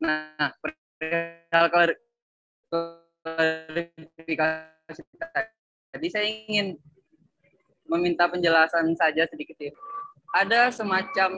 Nah, 0.00 0.48
perihal 0.56 1.66
klarifikasi 3.20 5.02
tadi 5.92 6.08
saya 6.08 6.24
ingin 6.48 6.80
meminta 7.84 8.28
penjelasan 8.28 8.96
saja 8.96 9.28
sedikit 9.28 9.56
ya. 9.60 9.72
Ada 10.36 10.68
semacam 10.72 11.30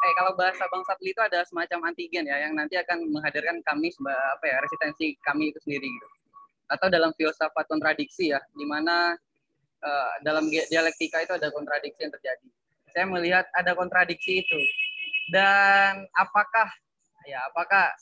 eh 0.00 0.12
kalau 0.16 0.32
bahasa 0.32 0.64
Bang 0.72 0.80
Sapli 0.88 1.12
itu 1.12 1.20
ada 1.20 1.44
semacam 1.44 1.92
antigen 1.92 2.24
ya 2.24 2.48
yang 2.48 2.56
nanti 2.56 2.80
akan 2.80 3.04
menghadirkan 3.12 3.60
kami 3.60 3.92
apa 4.00 4.44
ya 4.48 4.56
resistensi 4.64 5.16
kami 5.20 5.52
itu 5.52 5.60
sendiri 5.60 5.84
gitu. 5.84 6.08
Atau 6.72 6.88
dalam 6.88 7.12
filsafat 7.18 7.66
kontradiksi 7.68 8.32
ya, 8.32 8.40
di 8.54 8.64
mana 8.64 9.12
uh, 9.82 10.12
dalam 10.24 10.48
dialektika 10.48 11.20
itu 11.20 11.36
ada 11.36 11.52
kontradiksi 11.52 12.00
yang 12.06 12.14
terjadi. 12.14 12.46
Saya 12.90 13.06
melihat 13.10 13.44
ada 13.52 13.76
kontradiksi 13.76 14.40
itu. 14.40 14.60
Dan 15.30 16.08
apakah 16.16 16.72
ya 17.28 17.44
apakah 17.52 17.92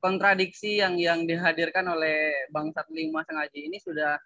kontradiksi 0.00 0.80
yang 0.80 0.96
yang 0.96 1.28
dihadirkan 1.28 1.84
oleh 1.84 2.48
Bang 2.48 2.72
Satli 2.72 3.12
Mas 3.12 3.28
Ngaji 3.28 3.60
ini 3.72 3.78
sudah 3.80 4.16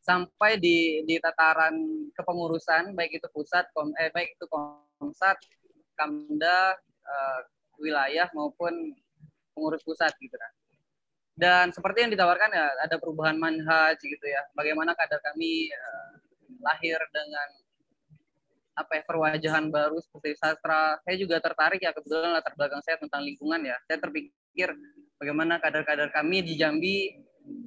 sampai 0.00 0.56
di 0.56 1.04
di 1.04 1.20
tataran 1.20 1.76
kepengurusan 2.16 2.96
baik 2.96 3.20
itu 3.20 3.28
pusat 3.28 3.68
kom, 3.76 3.92
eh 4.00 4.08
baik 4.08 4.40
itu 4.40 4.48
komsat 4.48 5.36
kamda 5.98 6.78
eh, 7.02 7.40
wilayah 7.82 8.30
maupun 8.30 8.94
pengurus 9.54 9.82
pusat 9.82 10.14
gitu 10.22 10.34
kan 10.38 10.52
dan 11.38 11.66
seperti 11.70 12.06
yang 12.06 12.12
ditawarkan 12.14 12.50
ya 12.50 12.66
ada 12.82 12.96
perubahan 12.98 13.38
manhaj 13.38 13.98
gitu 13.98 14.26
ya 14.26 14.42
bagaimana 14.54 14.94
kadar 14.94 15.18
kami 15.22 15.66
eh, 15.70 16.12
lahir 16.62 16.98
dengan 17.10 17.48
apa 18.78 18.94
ya 18.94 19.02
perwajahan 19.02 19.74
baru 19.74 19.98
seperti 19.98 20.38
sastra 20.38 21.02
saya 21.02 21.16
juga 21.18 21.42
tertarik 21.42 21.82
ya 21.82 21.90
kebetulan 21.90 22.30
latar 22.30 22.54
belakang 22.54 22.78
saya 22.86 22.94
tentang 23.02 23.26
lingkungan 23.26 23.58
ya 23.66 23.74
saya 23.90 23.98
terpikir 23.98 24.70
bagaimana 25.18 25.58
kader-kader 25.58 26.14
kami 26.14 26.46
di 26.46 26.54
Jambi 26.54 27.10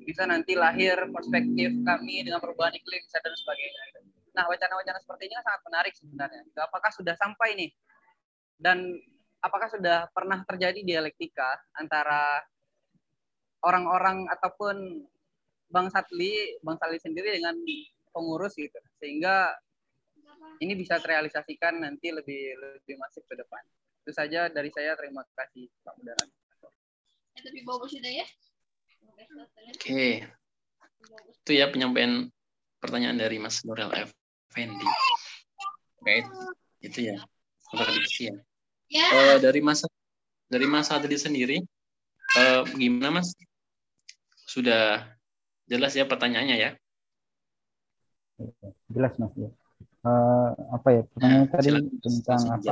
bisa 0.06 0.24
nanti 0.30 0.54
lahir 0.54 0.96
perspektif 1.10 1.70
kami 1.84 2.26
dengan 2.26 2.40
perubahan 2.42 2.74
iklim 2.74 3.02
dan 3.10 3.34
sebagainya. 3.34 3.82
Nah, 4.32 4.48
wacana-wacana 4.48 5.00
seperti 5.04 5.28
ini 5.28 5.36
sangat 5.44 5.62
menarik 5.68 5.94
sebenarnya. 5.98 6.42
Apakah 6.64 6.92
sudah 6.94 7.16
sampai 7.20 7.58
nih? 7.58 7.70
Dan 8.62 8.94
apakah 9.42 9.74
sudah 9.74 10.06
pernah 10.14 10.46
terjadi 10.46 10.86
dialektika 10.86 11.58
antara 11.74 12.38
orang-orang 13.66 14.30
ataupun 14.30 15.02
Bang 15.66 15.90
Satli, 15.90 16.62
Bang 16.62 16.78
Satli 16.78 17.02
sendiri 17.02 17.34
dengan 17.34 17.58
pengurus 18.14 18.54
gitu, 18.54 18.78
sehingga 19.02 19.50
ini 20.62 20.78
bisa 20.78 21.02
terrealisasikan 21.02 21.82
nanti 21.82 22.14
lebih 22.14 22.54
lebih 22.54 23.02
masif 23.02 23.26
ke 23.26 23.34
depan. 23.34 23.64
Itu 24.06 24.12
saja 24.14 24.46
dari 24.52 24.70
saya. 24.70 24.94
Terima 24.94 25.26
kasih, 25.34 25.66
Pak 25.82 25.94
Mudarat. 25.98 26.30
Ya. 28.06 28.26
Oke. 29.74 30.28
Itu 31.42 31.52
ya 31.58 31.66
penyampaian 31.74 32.30
pertanyaan 32.78 33.18
dari 33.18 33.42
Mas 33.42 33.64
Nurel 33.66 33.90
Effendi. 33.96 34.86
Oke, 36.02 36.26
itu 36.86 37.00
ya. 37.10 37.18
Kontradiksi 37.72 38.30
ya. 38.30 38.36
Ya. 38.92 39.08
Uh, 39.16 39.38
dari 39.40 39.64
masa 39.64 39.88
dari 40.52 40.68
masa 40.68 41.00
tadi 41.00 41.16
sendiri, 41.16 41.64
uh, 42.36 42.68
gimana 42.76 43.24
Mas? 43.24 43.32
Sudah 44.44 45.08
jelas 45.72 45.96
ya 45.96 46.04
pertanyaannya 46.04 46.58
ya? 46.60 46.72
Jelas 48.92 49.16
Mas 49.16 49.32
ya. 49.40 49.50
Uh, 50.02 50.52
apa 50.76 50.88
ya 50.92 51.02
pertanyaan 51.14 51.46
nah, 51.46 51.52
tadi 51.56 51.70
silakan. 51.72 52.02
tentang 52.04 52.42
apa? 52.52 52.72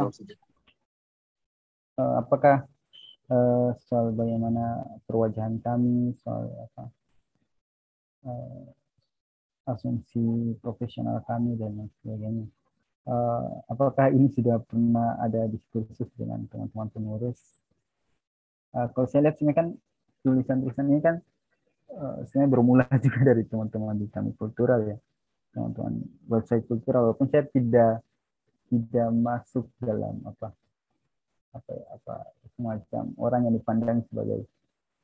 Uh, 2.00 2.14
apakah 2.20 2.58
uh, 3.32 3.70
soal 3.88 4.12
bagaimana 4.12 4.84
perwajahan 5.08 5.62
kami, 5.64 6.18
soal 6.20 6.50
apa 6.68 6.84
uh, 8.28 8.66
asumsi 9.70 10.58
profesional 10.60 11.22
kami 11.24 11.56
dan 11.56 11.78
lain 11.78 11.92
sebagainya. 12.02 12.46
Uh, 13.10 13.66
apakah 13.66 14.14
ini 14.14 14.30
sudah 14.30 14.62
pernah 14.62 15.18
ada 15.18 15.50
diskursus 15.50 16.06
dengan 16.14 16.46
teman-teman 16.46 16.94
pengurus? 16.94 17.42
Uh, 18.70 18.86
kalau 18.94 19.10
saya 19.10 19.26
lihat 19.26 19.42
sebenarnya 19.42 19.58
kan 19.58 19.68
tulisan-tulisan 20.22 20.86
ini 20.94 21.02
kan 21.02 21.16
uh, 21.90 22.22
sebenarnya 22.30 22.52
bermula 22.54 22.86
juga 23.06 23.34
dari 23.34 23.50
teman-teman 23.50 23.98
di 23.98 24.06
kami 24.14 24.38
kultural 24.38 24.86
ya, 24.86 24.98
teman-teman 25.58 26.06
website 26.30 26.70
kultural. 26.70 27.10
Walaupun 27.10 27.34
saya 27.34 27.50
tidak 27.50 28.06
tidak 28.70 29.10
masuk 29.10 29.66
dalam 29.82 30.22
apa 30.30 30.54
apa 31.50 31.74
apa 31.90 32.16
semacam 32.54 33.04
orang 33.18 33.50
yang 33.50 33.56
dipandang 33.58 34.06
sebagai 34.06 34.46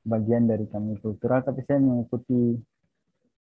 bagian 0.06 0.46
dari 0.46 0.70
kami 0.70 1.02
kultural, 1.02 1.42
tapi 1.42 1.66
saya 1.66 1.82
mengikuti 1.82 2.54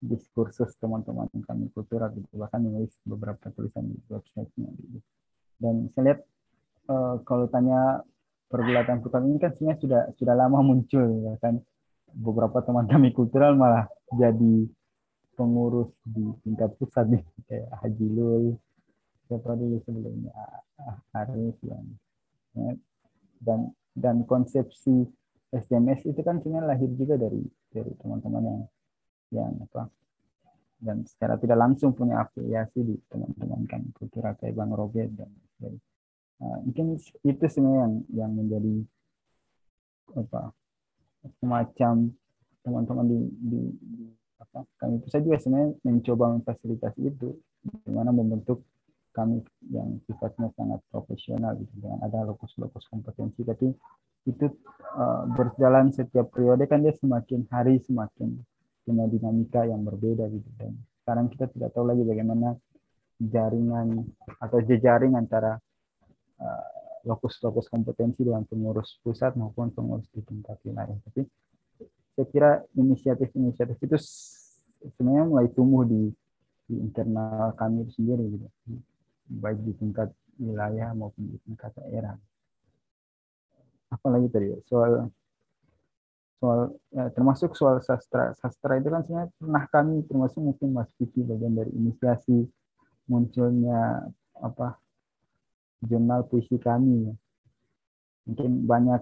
diskursus 0.03 0.75
teman-teman 0.83 1.31
kami 1.47 1.71
kultural 1.71 2.11
gitu 2.11 2.27
bahkan 2.35 2.59
menulis 2.59 2.91
beberapa 3.07 3.47
tulisan 3.55 3.87
di 3.87 3.95
websitenya 4.11 4.69
gitu. 4.75 4.99
dan 5.63 5.87
saya 5.95 6.03
lihat 6.11 6.19
uh, 6.91 7.15
kalau 7.23 7.47
tanya 7.47 8.03
pergulatan 8.51 8.99
kultural 8.99 9.23
ini 9.31 9.39
kan 9.39 9.55
sebenarnya 9.55 9.79
sudah 9.79 10.01
sudah 10.19 10.35
lama 10.35 10.59
muncul 10.59 11.07
ya 11.23 11.39
kan 11.39 11.63
beberapa 12.11 12.59
teman 12.61 12.85
kami 12.91 13.15
kultural 13.15 13.55
malah 13.55 13.87
jadi 14.11 14.67
pengurus 15.33 15.89
di 16.05 16.35
tingkat 16.45 16.75
pusat 16.77 17.09
nih 17.09 17.23
kayak 17.47 17.71
Haji 17.81 18.07
Lul 18.11 18.45
siapa 19.25 19.55
dulu 19.55 19.81
sebelumnya 19.87 20.35
Arif 21.15 21.57
yang 21.63 21.85
ya, 22.53 22.75
dan 23.41 23.59
dan 23.95 24.27
konsepsi 24.27 25.07
SMS 25.53 26.05
itu 26.05 26.21
kan 26.21 26.43
sebenarnya 26.43 26.75
lahir 26.75 26.91
juga 26.93 27.17
dari 27.17 27.41
dari 27.73 27.91
teman-teman 27.97 28.43
yang 28.43 28.61
yang 29.33 29.57
apa 29.65 29.89
dan 30.83 31.07
secara 31.07 31.39
tidak 31.39 31.57
langsung 31.57 31.95
punya 31.95 32.19
afiliasi 32.19 32.83
di 32.83 32.95
teman-teman 33.07 33.63
kami 33.65 33.87
kultural 33.95 34.35
kayak 34.35 34.53
Bang 34.53 34.75
Robert 34.75 35.09
dan 35.15 35.31
sebagainya. 35.55 35.81
Uh, 36.43 36.57
mungkin 36.67 36.85
itu 37.23 37.43
sebenarnya 37.47 37.79
yang 37.79 37.93
yang 38.11 38.31
menjadi 38.35 38.75
apa 40.19 40.51
semacam 41.39 41.93
teman-teman 42.67 43.05
di, 43.07 43.19
di, 43.39 43.61
di 43.79 44.03
apa 44.43 44.67
kami 44.75 44.99
itu 44.99 45.07
saja 45.07 45.39
sebenarnya 45.39 45.71
mencoba 45.87 46.25
memfasilitasi 46.35 46.99
itu 47.15 47.39
bagaimana 47.63 48.11
membentuk 48.11 48.67
kami 49.15 49.39
yang 49.71 50.03
sifatnya 50.03 50.51
sangat 50.57 50.83
profesional 50.91 51.55
gitu 51.55 51.71
dengan 51.79 52.01
ada 52.03 52.27
lokus-lokus 52.27 52.83
kompetensi 52.91 53.45
tapi 53.47 53.71
itu 54.27 54.45
uh, 54.99 55.23
berjalan 55.31 55.95
setiap 55.95 56.27
periode 56.33 56.67
kan 56.67 56.83
dia 56.83 56.91
semakin 56.97 57.47
hari 57.47 57.79
semakin 57.79 58.41
punya 58.83 59.07
dinamika 59.07 59.63
yang 59.63 59.81
berbeda 59.83 60.27
gitu 60.27 60.49
dan 60.59 60.75
sekarang 61.03 61.27
kita 61.31 61.51
tidak 61.51 61.69
tahu 61.75 61.87
lagi 61.87 62.03
bagaimana 62.07 62.55
jaringan 63.19 64.07
atau 64.39 64.59
jejaring 64.63 65.15
antara 65.19 65.59
uh, 66.39 66.73
lokus-lokus 67.03 67.67
kompetensi 67.67 68.23
dengan 68.23 68.47
pengurus 68.47 68.99
pusat 69.03 69.35
maupun 69.35 69.71
pengurus 69.75 70.07
di 70.15 70.23
tingkat 70.23 70.55
wilayah. 70.63 70.95
Tapi 71.11 71.27
saya 72.15 72.27
kira 72.31 72.51
inisiatif-inisiatif 72.79 73.77
itu 73.83 73.97
sebenarnya 74.87 75.23
mulai 75.27 75.47
tumbuh 75.51 75.83
di, 75.83 76.07
di 76.67 76.75
internal 76.79 77.51
kami 77.59 77.83
itu 77.83 77.99
sendiri 77.99 78.23
gitu. 78.39 78.47
Baik 79.27 79.59
di 79.67 79.73
tingkat 79.75 80.09
wilayah 80.39 80.95
maupun 80.95 81.27
di 81.27 81.37
tingkat 81.43 81.75
daerah. 81.75 82.15
Apalagi 83.91 84.27
tadi 84.31 84.47
soal 84.65 85.11
soal 86.43 86.75
ya, 86.91 87.07
termasuk 87.15 87.55
soal 87.55 87.79
sastra 87.79 88.35
sastra 88.35 88.75
itu 88.75 88.91
kan 88.91 88.99
sebenarnya 89.07 89.31
pernah 89.39 89.63
kami 89.71 90.03
termasuk 90.11 90.43
mungkin 90.43 90.75
Mas 90.75 90.91
Vicky 90.99 91.23
bagian 91.23 91.55
dari 91.55 91.71
inisiasi 91.71 92.43
munculnya 93.07 94.11
apa 94.43 94.75
jurnal 95.79 96.27
puisi 96.27 96.59
kami 96.59 97.07
ya. 97.07 97.15
mungkin 98.27 98.67
banyak 98.67 99.01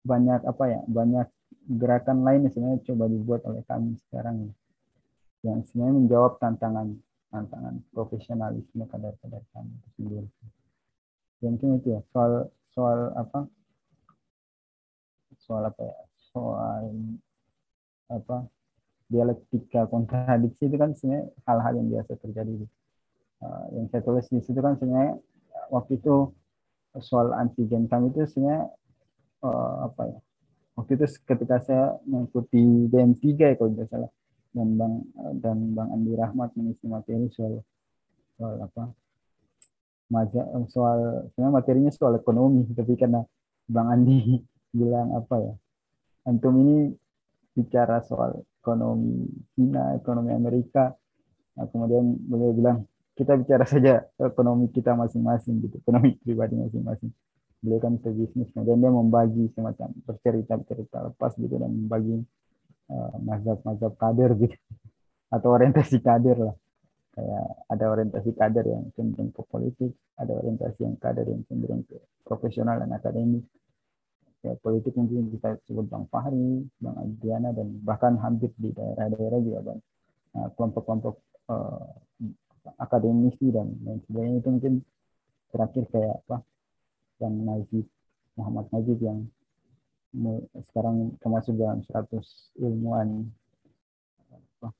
banyak 0.00 0.40
apa 0.48 0.64
ya 0.64 0.80
banyak 0.88 1.28
gerakan 1.76 2.24
lain 2.24 2.48
sebenarnya 2.48 2.80
coba 2.88 3.04
dibuat 3.12 3.44
oleh 3.44 3.60
kami 3.68 4.00
sekarang 4.08 4.48
ya. 4.48 4.52
yang 5.52 5.60
sebenarnya 5.68 5.92
menjawab 5.92 6.40
tantangan 6.40 6.96
tantangan 7.28 7.84
profesionalisme 7.92 8.88
kadar-kadar 8.88 9.44
kami 9.52 9.76
sendiri. 9.92 10.24
Ya, 11.44 11.52
mungkin 11.52 11.76
itu 11.76 11.92
ya 11.92 12.00
soal 12.08 12.48
soal 12.72 13.12
apa 13.12 13.44
soal 15.48 15.64
apa 15.64 15.80
ya? 15.80 15.98
Soal 16.28 16.84
apa? 18.12 18.44
Dialektika 19.08 19.88
kontradiksi 19.88 20.68
itu 20.68 20.76
kan 20.76 20.92
sebenarnya 20.92 21.32
hal-hal 21.48 21.72
yang 21.80 21.88
biasa 21.88 22.12
terjadi. 22.20 22.68
Uh, 23.40 23.64
yang 23.72 23.86
saya 23.88 24.04
tulis 24.04 24.28
di 24.28 24.44
situ 24.44 24.60
kan 24.60 24.76
sebenarnya 24.76 25.16
waktu 25.72 25.96
itu 25.96 26.34
soal 27.00 27.30
antigen 27.32 27.86
kami 27.88 28.12
itu 28.12 28.28
sebenarnya 28.28 28.68
uh, 29.40 29.88
apa 29.88 30.02
ya? 30.12 30.18
Waktu 30.76 30.90
itu 30.94 31.04
ketika 31.24 31.56
saya 31.64 31.96
mengikuti 32.04 32.86
DM3 32.92 33.24
ya 33.34 33.54
kalau 33.56 33.72
tidak 33.74 33.88
salah 33.90 34.10
dan 34.54 34.68
bang 34.78 34.94
dan 35.42 35.56
bang 35.74 35.88
Andi 35.90 36.12
Rahmat 36.14 36.50
mengisi 36.54 36.86
materi 36.86 37.26
soal 37.32 37.64
soal 38.36 38.54
apa? 38.60 38.84
Soal 40.70 41.28
sebenarnya 41.32 41.52
materinya 41.56 41.90
soal 41.92 42.20
ekonomi 42.20 42.68
tapi 42.76 42.94
karena 42.94 43.24
bang 43.66 43.88
Andi 43.88 44.18
bilang 44.72 45.14
apa 45.16 45.36
ya? 45.40 45.54
Antum 46.28 46.54
ini 46.60 46.92
bicara 47.56 48.04
soal 48.04 48.44
ekonomi 48.60 49.26
Cina 49.56 49.96
ekonomi 49.96 50.30
Amerika. 50.34 50.92
Nah, 51.58 51.66
kemudian 51.70 52.14
beliau 52.28 52.52
bilang 52.54 52.78
kita 53.18 53.34
bicara 53.34 53.66
saja 53.66 54.06
ekonomi 54.20 54.70
kita 54.70 54.94
masing-masing 54.94 55.64
gitu. 55.66 55.80
Ekonomi 55.82 56.14
pribadi 56.20 56.54
masing-masing. 56.54 57.10
Beliau 57.58 57.80
kan 57.82 57.98
pebisnis 57.98 58.54
kemudian 58.54 58.78
dia 58.78 58.92
membagi 58.94 59.50
semacam 59.56 59.90
bercerita 60.06 60.54
cerita 60.62 61.02
lepas 61.10 61.34
gitu 61.34 61.58
dan 61.58 61.74
membagi 61.74 62.22
uh, 62.92 63.14
mazhab-mazhab 63.18 63.98
kader 63.98 64.30
gitu. 64.38 64.56
Atau 65.34 65.52
orientasi 65.52 65.98
kader 65.98 66.38
lah. 66.38 66.56
Kayak 67.18 67.46
ada 67.66 67.84
orientasi 67.90 68.30
kader 68.30 68.64
yang 68.70 68.84
cenderung 68.94 69.34
ke 69.34 69.42
politik 69.42 69.90
ada 70.18 70.34
orientasi 70.34 70.82
yang 70.82 70.96
kader 70.98 71.26
yang 71.30 71.42
cenderung 71.46 71.86
ke 71.86 71.98
profesional 72.26 72.82
dan 72.82 72.90
akademik 72.90 73.46
ya, 74.42 74.52
politik 74.62 74.94
mungkin 74.94 75.32
kita 75.34 75.58
sebut 75.66 75.86
Bang 75.90 76.06
Fahri, 76.10 76.66
Bang 76.78 76.96
Adriana 76.98 77.50
dan 77.50 77.78
bahkan 77.82 78.14
hampir 78.20 78.50
di 78.58 78.70
daerah-daerah 78.70 79.40
juga 79.42 79.60
bang. 79.72 79.80
Nah, 80.38 80.48
kelompok-kelompok 80.54 81.14
uh, 81.50 81.86
akademisi 82.78 83.48
dan 83.50 83.74
lain 83.82 84.00
sebagainya 84.06 84.38
itu 84.44 84.48
mungkin 84.52 84.74
terakhir 85.50 85.84
kayak 85.90 86.16
apa? 86.26 86.36
Yang 87.18 87.34
Najib 87.42 87.86
Muhammad 88.38 88.66
Najib 88.70 88.98
yang 89.02 89.18
sekarang 90.70 91.18
termasuk 91.20 91.58
dalam 91.58 91.84
100 91.84 92.22
ilmuwan 92.62 93.28
apa, 94.62 94.72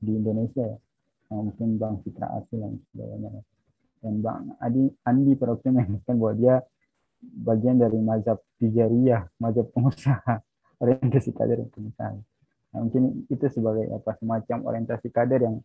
di 0.00 0.12
Indonesia 0.14 0.64
ya. 0.64 0.78
Nah, 1.30 1.46
mungkin 1.46 1.78
Bang 1.78 2.02
Fitra 2.02 2.26
Asil 2.38 2.58
dan 2.58 2.74
sebagainya. 2.90 3.30
Dan 4.00 4.14
Bang 4.24 4.56
Adi 4.58 4.88
Andi 5.04 5.36
waktu 5.36 5.68
mengatakan 5.70 6.16
bahwa 6.16 6.34
dia 6.34 6.54
bagian 7.20 7.76
dari 7.76 8.00
mazhab 8.00 8.40
tijariyah, 8.56 9.28
mazhab 9.36 9.68
pengusaha, 9.70 10.40
orientasi 10.82 11.30
kader 11.36 11.60
yang 11.62 11.72
pengusaha. 11.72 12.16
Nah, 12.70 12.78
mungkin 12.86 13.26
itu 13.28 13.44
sebagai 13.50 13.90
apa 13.92 14.16
semacam 14.16 14.58
orientasi 14.64 15.08
kader 15.12 15.40
yang 15.44 15.56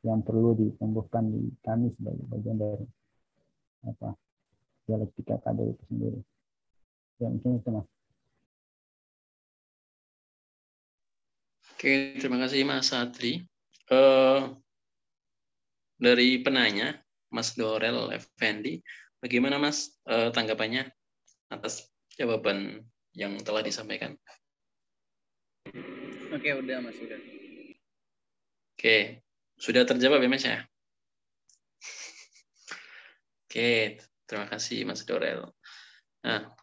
yang 0.00 0.20
perlu 0.24 0.56
ditumbuhkan 0.56 1.28
di 1.28 1.52
kami 1.60 1.92
sebagai 1.92 2.24
bagian 2.28 2.56
dari 2.56 2.86
apa 3.84 4.16
dialektika 4.88 5.40
kader 5.40 5.72
itu 5.72 5.82
sendiri. 5.88 6.20
Ya 7.20 7.28
mungkin 7.28 7.60
itu 7.60 7.68
mas. 7.68 7.88
Oke, 11.80 12.20
terima 12.20 12.36
kasih 12.44 12.60
Mas 12.68 12.92
Satri. 12.92 13.40
Uh, 13.88 14.52
dari 15.96 16.40
penanya, 16.44 17.00
Mas 17.32 17.56
Dorel 17.56 18.12
Effendi, 18.12 18.84
Bagaimana 19.20 19.60
Mas 19.60 19.92
uh, 20.08 20.32
tanggapannya 20.32 20.88
atas 21.52 21.92
jawaban 22.16 22.88
yang 23.12 23.36
telah 23.44 23.60
disampaikan? 23.60 24.16
Oke, 26.32 26.48
udah 26.56 26.80
Mas, 26.80 26.96
udah. 26.96 27.20
Oke, 28.80 29.20
sudah 29.60 29.84
terjawab 29.84 30.24
ya 30.24 30.30
Mas 30.32 30.44
ya? 30.48 30.64
Oke, 33.44 34.00
terima 34.24 34.46
kasih 34.48 34.88
Mas 34.88 35.04
Dorel. 35.04 35.52
Nah, 36.24 36.56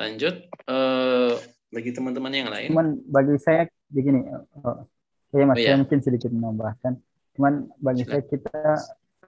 lanjut 0.00 0.48
uh, 0.64 1.36
bagi 1.68 1.92
teman-teman 1.92 2.32
yang 2.32 2.48
lain. 2.48 2.72
Cuman 2.72 3.04
bagi 3.04 3.36
saya 3.36 3.68
begini, 3.92 4.24
oh, 4.64 4.88
ya 5.36 5.44
Mas, 5.44 5.56
oh, 5.56 5.60
iya. 5.60 5.76
saya 5.76 5.78
mungkin 5.84 6.00
sedikit 6.00 6.32
menambahkan. 6.32 6.96
Cuman 7.36 7.68
bagi 7.84 8.08
Silakan. 8.08 8.16
saya 8.16 8.22
kita 8.32 8.60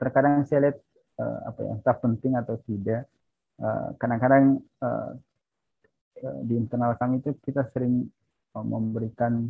terkadang 0.00 0.34
saya 0.48 0.58
lihat 0.64 0.78
uh, 1.20 1.38
apa 1.44 1.58
ya 1.60 1.70
entah 1.76 1.96
penting 2.00 2.32
atau 2.36 2.56
tidak 2.64 3.04
eh, 3.60 3.88
kadang-kadang 4.00 4.56
uh, 4.80 5.12
uh, 6.24 6.40
di 6.48 6.54
internal 6.56 6.96
kami 6.96 7.20
itu 7.20 7.36
kita 7.44 7.68
sering 7.76 8.08
memberikan 8.50 9.46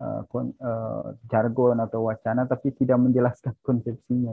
uh, 0.00 1.12
jargon 1.28 1.76
atau 1.82 2.08
wacana 2.08 2.48
tapi 2.48 2.72
tidak 2.72 2.96
menjelaskan 2.96 3.52
konsepsinya. 3.68 4.32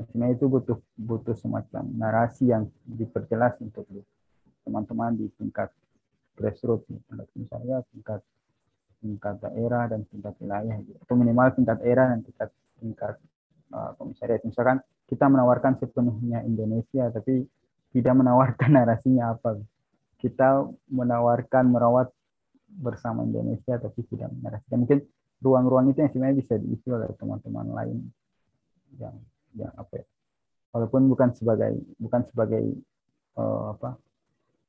Sebenarnya 0.00 0.40
itu 0.40 0.48
butuh 0.48 0.78
butuh 0.96 1.36
semacam 1.36 1.84
narasi 1.92 2.48
yang 2.48 2.72
diperjelas 2.88 3.60
untuk 3.60 3.84
teman-teman 4.64 5.12
di 5.12 5.28
tingkat 5.36 5.68
grassroots, 6.40 6.88
misalnya 7.36 7.84
tingkat 7.92 8.24
tingkat 9.04 9.36
daerah 9.44 9.92
dan 9.92 10.08
tingkat 10.08 10.32
wilayah, 10.40 10.76
gitu. 10.80 10.96
atau 11.04 11.14
minimal 11.20 11.52
tingkat 11.52 11.76
daerah 11.84 12.16
dan 12.16 12.20
tingkat 12.24 12.48
tingkat 12.80 13.14
uh, 13.76 13.92
komisariat. 14.00 14.40
Misalkan 14.40 14.80
kita 15.10 15.26
menawarkan 15.26 15.76
sepenuhnya 15.82 16.46
Indonesia, 16.46 17.10
tapi 17.10 17.42
tidak 17.90 18.14
menawarkan 18.14 18.70
narasinya 18.78 19.34
apa. 19.34 19.58
Kita 20.22 20.64
menawarkan 20.88 21.64
merawat 21.66 22.14
bersama 22.70 23.26
Indonesia, 23.26 23.76
tapi 23.82 24.06
tidak 24.06 24.30
menarasikan. 24.30 24.86
Mungkin 24.86 25.02
ruang-ruang 25.40 25.90
itu 25.90 26.04
yang 26.04 26.12
sebenarnya 26.12 26.38
bisa 26.38 26.54
diisi 26.60 26.88
oleh 26.92 27.08
teman-teman 27.16 27.66
lain 27.72 27.98
yang 29.00 29.16
yang 29.56 29.72
apa 29.74 30.04
ya 30.04 30.06
walaupun 30.70 31.08
bukan 31.10 31.32
sebagai 31.34 31.80
bukan 31.98 32.22
sebagai 32.30 32.64
uh, 33.40 33.74
apa 33.74 33.98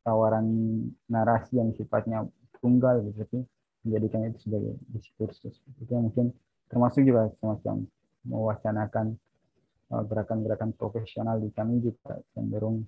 tawaran 0.01 0.45
narasi 1.05 1.61
yang 1.61 1.75
sifatnya 1.77 2.25
tunggal 2.63 3.03
gitu 3.05 3.21
tapi 3.21 3.37
menjadikan 3.85 4.29
itu 4.29 4.39
sebagai 4.49 4.73
diskursus 4.89 5.55
itu 5.81 5.91
yang 5.91 6.09
mungkin 6.09 6.33
termasuk 6.71 7.05
juga 7.05 7.29
semacam 7.37 7.85
mewacanakan 8.25 9.17
gerakan-gerakan 9.91 10.71
profesional 10.71 11.43
di 11.43 11.51
kami 11.51 11.83
juga 11.83 12.23
cenderung 12.31 12.87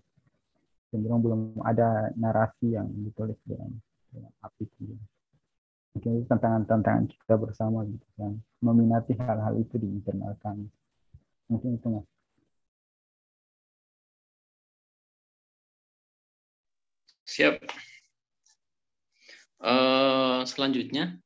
cenderung 0.87 1.19
belum 1.19 1.41
ada 1.65 2.13
narasi 2.15 2.77
yang 2.77 2.87
ditulis 3.03 3.35
dengan, 3.43 3.73
dengan 4.13 4.31
api 4.45 4.63
gitu. 4.79 4.95
mungkin 5.93 6.11
itu 6.21 6.25
tantangan-tantangan 6.29 7.05
kita 7.11 7.35
bersama 7.37 7.85
gitu 7.85 8.07
yang 8.17 8.33
meminati 8.61 9.13
hal-hal 9.17 9.53
itu 9.61 9.77
di 9.77 9.85
internal 9.89 10.33
kami. 10.41 10.65
Mungkin 11.49 11.77
itu 11.77 11.87
mas. 11.89 12.07
Siap. 17.29 17.55
Uh, 19.63 20.43
selanjutnya 20.49 21.17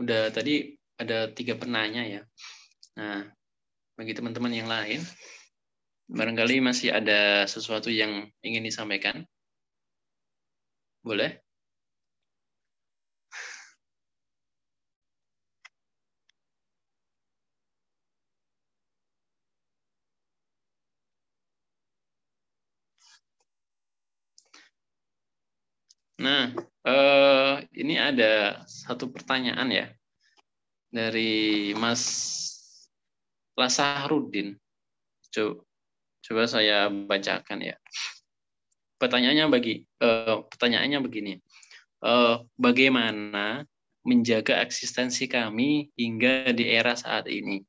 udah 0.00 0.28
tadi 0.32 0.76
ada 0.96 1.28
tiga 1.32 1.56
penanya 1.56 2.02
ya. 2.04 2.22
Nah 2.96 3.36
bagi 3.96 4.12
teman-teman 4.12 4.52
yang 4.52 4.68
lain. 4.68 5.00
Barangkali 6.06 6.62
masih 6.62 6.94
ada 6.94 7.48
sesuatu 7.50 7.90
yang 7.90 8.30
ingin 8.44 8.62
disampaikan. 8.62 9.26
Boleh? 11.02 11.40
Nah, 26.16 26.48
eh, 26.86 27.54
ini 27.76 27.94
ada 28.00 28.64
satu 28.64 29.12
pertanyaan 29.12 29.68
ya 29.68 29.86
dari 30.88 31.72
Mas 31.76 32.02
Lasahrudin. 33.56 34.54
Coba, 35.32 35.64
coba 36.22 36.42
saya 36.46 36.88
bacakan 36.92 37.60
ya. 37.64 37.76
Pertanyaannya 38.96 39.46
bagi 39.48 39.82
eh, 39.82 40.38
pertanyaannya 40.46 40.98
begini. 41.00 41.34
Eh, 42.04 42.36
bagaimana 42.60 43.64
menjaga 44.06 44.62
eksistensi 44.62 45.26
kami 45.26 45.90
hingga 45.96 46.52
di 46.52 46.68
era 46.68 46.94
saat 46.94 47.26
ini? 47.26 47.64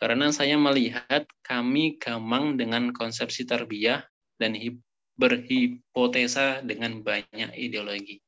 Karena 0.00 0.32
saya 0.32 0.56
melihat 0.56 1.28
kami 1.44 2.00
gamang 2.00 2.56
dengan 2.56 2.88
konsepsi 2.88 3.44
tarbiyah 3.44 4.00
dan 4.40 4.56
berhipotesa 5.20 6.64
dengan 6.64 7.04
banyak 7.04 7.52
ideologi. 7.52 8.24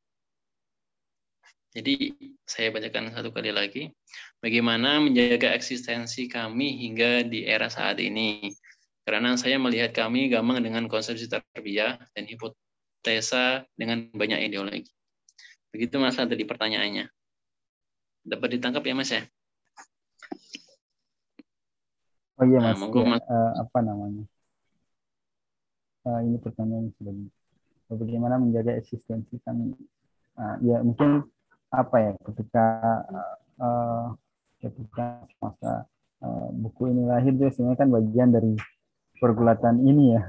Jadi 1.72 2.12
saya 2.44 2.68
bacakan 2.68 3.16
satu 3.16 3.32
kali 3.32 3.48
lagi. 3.48 3.88
Bagaimana 4.44 5.00
menjaga 5.00 5.56
eksistensi 5.56 6.28
kami 6.28 6.84
hingga 6.84 7.24
di 7.24 7.48
era 7.48 7.72
saat 7.72 7.96
ini. 8.00 8.52
Karena 9.02 9.34
saya 9.34 9.56
melihat 9.58 9.96
kami 9.96 10.30
gampang 10.30 10.62
dengan 10.62 10.86
konsepsi 10.86 11.26
tarbiyah 11.26 11.98
dan 12.14 12.24
hipotesa 12.28 13.66
dengan 13.74 14.06
banyak 14.12 14.52
ideologi. 14.52 14.92
Begitu 15.72 15.96
Mas 15.96 16.14
tadi 16.14 16.44
pertanyaannya. 16.44 17.08
Dapat 18.22 18.48
ditangkap 18.60 18.84
ya 18.86 18.94
Mas 18.94 19.10
ya? 19.10 19.22
Oh 22.38 22.46
iya 22.46 22.60
Mas, 22.62 22.78
nah, 22.78 22.88
ya, 22.92 23.04
mas. 23.16 23.22
Uh, 23.26 23.52
apa 23.58 23.78
namanya? 23.80 24.24
uh, 26.06 26.20
ini 26.22 26.36
pertanyaan 26.38 26.90
sudah 26.98 27.14
bagaimana 27.92 28.40
menjaga 28.40 28.74
eksistensi 28.78 29.38
kami 29.44 29.74
uh, 30.38 30.56
ya 30.64 30.80
mungkin 30.82 31.26
apa 31.72 31.96
ya 32.04 32.12
ketika 32.20 32.64
uh, 33.56 34.12
ketika 34.60 35.24
masa 35.40 35.88
uh, 36.20 36.48
buku 36.52 36.92
ini 36.92 37.08
lahir 37.08 37.32
itu 37.32 37.48
sebenarnya 37.48 37.80
kan 37.80 37.90
bagian 37.90 38.28
dari 38.28 38.52
pergulatan 39.16 39.80
ini 39.80 40.14
ya. 40.14 40.22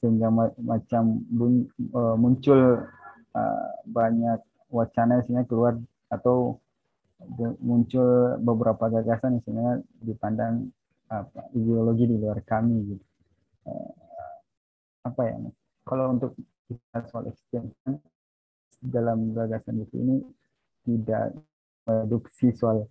Sehingga 0.00 0.32
ma 0.32 0.48
macam 0.60 1.20
bun, 1.28 1.64
uh, 1.96 2.16
muncul 2.16 2.84
uh, 3.32 3.68
banyak 3.88 4.40
wacana 4.68 5.24
sebenarnya 5.24 5.48
keluar 5.48 5.74
atau 6.12 6.60
muncul 7.60 8.40
beberapa 8.40 8.88
gagasan 8.88 9.36
yang 9.36 9.42
sebenarnya 9.44 9.76
dipandang 10.00 10.72
apa, 11.12 11.52
ideologi 11.52 12.08
di 12.08 12.16
luar 12.16 12.40
kami 12.40 12.96
gitu. 12.96 13.06
Apa 15.04 15.20
ya 15.28 15.36
kalau 15.84 16.16
untuk 16.16 16.32
soal 17.12 17.28
extension 17.28 18.00
dalam 18.80 19.36
gagasan 19.36 19.84
buku 19.84 19.96
ini 20.00 20.16
tidak 20.98 21.36
reduksi 21.86 22.50
soal 22.54 22.86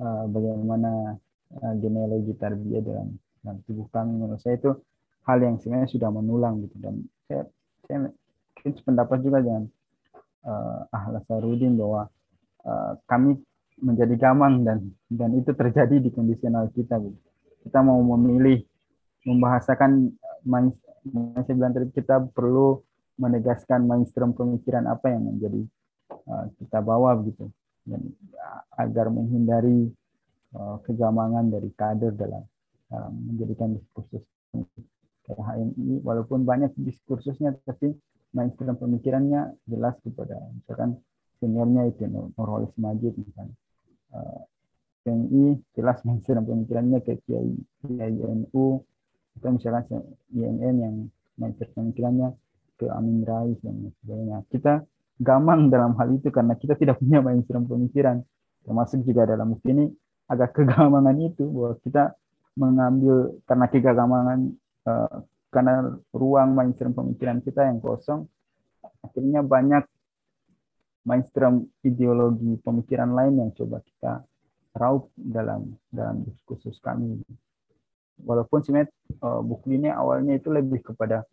uh, 0.00 0.24
bagaimana 0.28 1.16
uh, 1.58 1.74
genealogi 1.80 2.36
tarbiyah 2.36 2.82
dalam 2.84 3.08
dalam 3.42 3.58
tubuh 3.64 3.86
kami 3.88 4.12
menurut 4.18 4.40
saya 4.42 4.58
itu 4.58 4.76
hal 5.24 5.38
yang 5.40 5.56
sebenarnya 5.60 5.88
sudah 5.92 6.10
menulang 6.12 6.64
gitu 6.66 6.76
dan 6.80 6.94
saya 7.28 7.42
saya 7.86 8.12
pendapat 8.84 9.18
juga 9.22 9.38
dengan 9.40 9.64
uh, 10.44 10.88
Ahlas 10.92 11.24
Sarudin 11.28 11.78
bahwa 11.78 12.10
uh, 12.66 12.92
kami 13.06 13.38
menjadi 13.78 14.14
gamang 14.18 14.66
dan 14.66 14.90
dan 15.06 15.30
itu 15.38 15.54
terjadi 15.54 16.02
di 16.02 16.10
kondisional 16.10 16.66
kita 16.74 16.98
gitu. 16.98 17.18
kita 17.62 17.78
mau 17.80 18.02
memilih 18.16 18.66
membahasakan 19.22 20.14
tadi 21.74 21.86
kita 21.94 22.26
perlu 22.34 22.82
menegaskan 23.18 23.86
mainstream 23.86 24.34
pemikiran 24.34 24.86
apa 24.86 25.10
yang 25.14 25.26
menjadi 25.26 25.62
kita 26.58 26.78
bawa 26.80 27.16
begitu. 27.18 27.48
Dan 27.88 28.12
uh, 28.36 28.62
agar 28.76 29.08
menghindari 29.08 29.88
uh, 30.56 30.76
kegamangan 30.84 31.48
dari 31.48 31.70
kader 31.72 32.12
dalam 32.12 32.44
menjadikan 32.88 33.76
diskursus 33.76 34.24
HMI 35.28 36.00
walaupun 36.00 36.48
banyak 36.48 36.72
diskursusnya 36.80 37.52
tapi 37.68 37.92
mainstream 38.32 38.80
pemikirannya 38.80 39.52
jelas 39.68 39.92
kepada 40.00 40.40
misalkan 40.56 40.96
seniornya 41.36 41.92
itu 41.92 42.08
Nurholis 42.08 42.72
Majid 42.80 43.12
misalnya. 43.12 43.56
Uh, 44.08 44.40
PNI 45.04 45.56
jelas 45.76 46.00
mainstream 46.04 46.44
pemikirannya 46.44 47.00
ke 47.04 47.20
Kiai 47.24 47.52
Kiai 47.84 48.16
NU 48.16 48.84
atau 49.38 49.50
misalkan 49.54 50.02
INN 50.34 50.76
yang 50.80 50.96
mindset 51.38 51.70
pemikirannya 51.72 52.34
ke 52.76 52.90
Amin 52.90 53.22
Rais 53.22 53.56
dan 53.62 53.88
sebagainya. 54.02 54.44
Kita 54.50 54.82
gamang 55.18 55.68
dalam 55.68 55.98
hal 55.98 56.08
itu 56.14 56.30
karena 56.30 56.54
kita 56.54 56.78
tidak 56.78 57.02
punya 57.02 57.18
mainstream 57.26 57.66
pemikiran. 57.66 58.22
Termasuk 58.62 59.02
juga 59.06 59.26
dalam 59.26 59.54
buku 59.54 59.70
ini 59.74 59.84
agak 60.28 60.60
kegamangan 60.60 61.16
itu 61.24 61.48
bahwa 61.48 61.72
kita 61.80 62.12
mengambil 62.58 63.38
karena 63.46 63.66
kegamangan 63.70 64.40
uh, 64.84 65.18
karena 65.48 65.96
ruang 66.12 66.52
mainstream 66.52 66.92
pemikiran 66.92 67.40
kita 67.40 67.64
yang 67.64 67.80
kosong 67.80 68.28
akhirnya 69.00 69.40
banyak 69.40 69.86
mainstream 71.06 71.70
ideologi 71.80 72.58
pemikiran 72.60 73.14
lain 73.14 73.40
yang 73.40 73.50
coba 73.56 73.80
kita 73.80 74.12
raup 74.76 75.08
dalam 75.16 75.72
dalam 75.88 76.26
diskursus 76.26 76.76
kami 76.82 77.22
walaupun 78.20 78.60
sebenarnya 78.60 78.90
uh, 79.22 79.40
buku 79.40 79.78
ini 79.78 79.88
awalnya 79.88 80.36
itu 80.36 80.50
lebih 80.52 80.82
kepada 80.82 81.24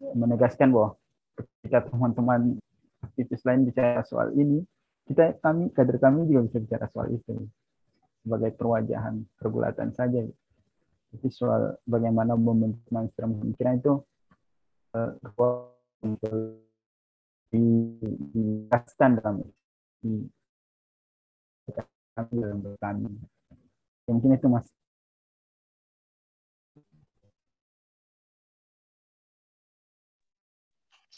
menegaskan 0.00 0.72
bahwa 0.72 0.96
ketika 1.36 1.92
teman-teman 1.92 2.56
aktivis 3.00 3.42
lain 3.44 3.66
bicara 3.68 4.04
soal 4.04 4.32
ini, 4.36 4.62
kita 5.08 5.40
kami 5.42 5.72
kader 5.72 5.98
kami 5.98 6.28
juga 6.28 6.46
bisa 6.46 6.58
bicara 6.62 6.86
soal 6.92 7.08
itu 7.10 7.34
sebagai 8.22 8.50
perwajahan 8.54 9.24
pergulatan 9.40 9.90
saja. 9.96 10.22
Jadi 11.10 11.28
soal 11.34 11.74
bagaimana 11.88 12.38
membentuk 12.38 12.86
mainstream 12.94 13.34
pemikiran 13.34 13.82
itu 13.82 13.94
uh, 14.94 15.10
dijelaskan 17.50 19.10
dalam 19.18 19.42
di 20.00 20.30
dalam 22.14 22.62
kami. 22.78 23.10
Ya, 24.06 24.10
mungkin 24.14 24.38
itu 24.38 24.46
mas. 24.46 24.66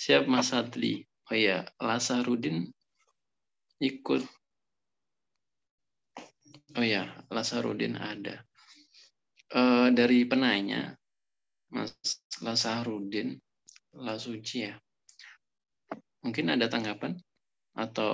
Siap 0.02 0.26
Mas 0.26 0.50
Adli. 0.50 1.11
Oh 1.32 1.38
iya, 1.40 1.64
Lasarudin 1.80 2.68
ikut. 3.80 4.20
Oh 6.76 6.84
iya, 6.84 7.08
Lasarudin 7.32 7.96
ada. 7.96 8.44
Uh, 9.48 9.88
dari 9.96 10.28
penanya, 10.28 10.92
Mas 11.72 11.96
Lasarudin, 12.44 13.40
Lasuci 13.96 14.68
ya. 14.68 14.76
Mungkin 16.20 16.52
ada 16.52 16.68
tanggapan 16.68 17.16
atau 17.80 18.12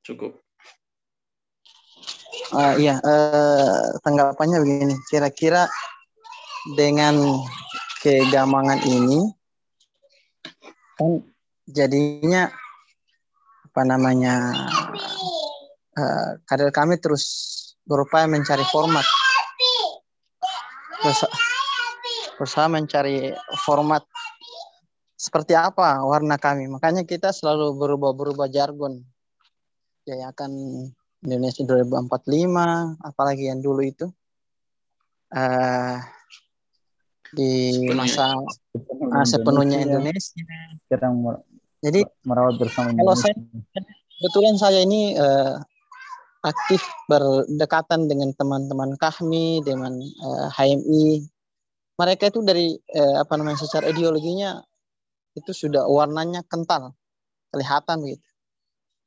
cukup? 0.00 0.40
Uh, 2.56 2.72
iya, 2.80 3.04
uh, 3.04 4.00
tanggapannya 4.00 4.64
begini. 4.64 4.96
Kira-kira 5.12 5.68
dengan 6.72 7.20
kegamangan 8.00 8.80
ini, 8.88 9.28
kan 10.96 11.29
jadinya 11.70 12.50
apa 13.70 13.82
namanya 13.86 14.66
uh, 15.94 16.30
kader 16.44 16.74
kami 16.74 16.98
terus 16.98 17.24
berupaya 17.86 18.26
mencari 18.26 18.66
format. 18.70 19.06
Berusaha, 21.00 21.32
berusaha 22.36 22.66
mencari 22.68 23.32
format 23.64 24.04
seperti 25.16 25.56
apa 25.56 26.02
warna 26.04 26.36
kami. 26.36 26.68
Makanya 26.68 27.06
kita 27.06 27.32
selalu 27.32 27.76
berubah-berubah 27.78 28.50
jargon. 28.52 29.00
Ya 30.08 30.28
akan 30.32 30.50
Indonesia 31.20 31.62
2045 31.62 33.04
apalagi 33.04 33.44
yang 33.48 33.60
dulu 33.60 33.82
itu. 33.84 34.06
Uh, 35.30 36.02
di 37.30 37.86
masa 37.94 38.34
sepenuhnya, 38.74 39.22
sepenuhnya 39.22 39.78
Indonesia. 39.86 40.34
Indonesia. 40.90 41.49
Jadi 41.80 42.04
merawat 42.28 42.60
bersama 42.60 42.92
Kalau 42.92 43.16
saya 43.16 43.34
kebetulan 44.20 44.56
saya 44.60 44.84
ini 44.84 45.16
uh, 45.16 45.56
aktif 46.44 46.84
berdekatan 47.08 48.08
dengan 48.08 48.32
teman-teman 48.36 48.96
kami 49.00 49.64
dengan 49.64 49.96
uh, 49.96 50.48
eh, 50.48 50.76
HMI. 50.76 51.06
Mereka 52.00 52.32
itu 52.32 52.40
dari 52.44 52.76
uh, 52.96 53.20
apa 53.20 53.36
namanya 53.36 53.60
secara 53.60 53.88
ideologinya 53.92 54.60
itu 55.36 55.52
sudah 55.52 55.84
warnanya 55.88 56.44
kental, 56.48 56.96
kelihatan 57.52 58.04
gitu. 58.08 58.28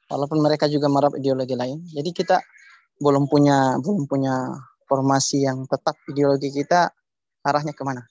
Walaupun 0.10 0.46
mereka 0.46 0.70
juga 0.70 0.90
merawat 0.90 1.18
ideologi 1.18 1.58
lain. 1.58 1.82
Jadi 1.90 2.10
kita 2.14 2.38
belum 3.02 3.26
punya 3.26 3.82
belum 3.82 4.06
punya 4.06 4.54
formasi 4.86 5.46
yang 5.46 5.66
tetap 5.66 5.98
ideologi 6.06 6.54
kita 6.54 6.94
arahnya 7.44 7.74
ke 7.74 7.82
mana 7.82 8.06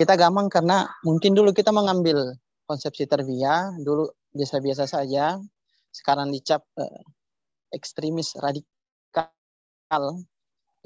kita 0.00 0.16
gampang 0.16 0.48
karena 0.48 0.88
mungkin 1.04 1.36
dulu 1.36 1.52
kita 1.52 1.68
mengambil 1.76 2.32
konsepsi 2.70 3.10
terbiah 3.10 3.74
dulu 3.82 4.06
biasa-biasa 4.30 4.86
saja. 4.86 5.42
Sekarang 5.90 6.30
dicap 6.30 6.62
eh, 6.78 7.02
ekstremis 7.74 8.38
radikal. 8.38 10.06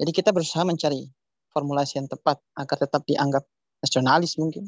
Jadi 0.01 0.11
kita 0.11 0.33
berusaha 0.33 0.65
mencari 0.65 1.05
formulasi 1.53 2.01
yang 2.01 2.09
tepat 2.09 2.41
agar 2.57 2.77
tetap 2.81 3.05
dianggap 3.05 3.45
nasionalis 3.85 4.41
mungkin. 4.41 4.65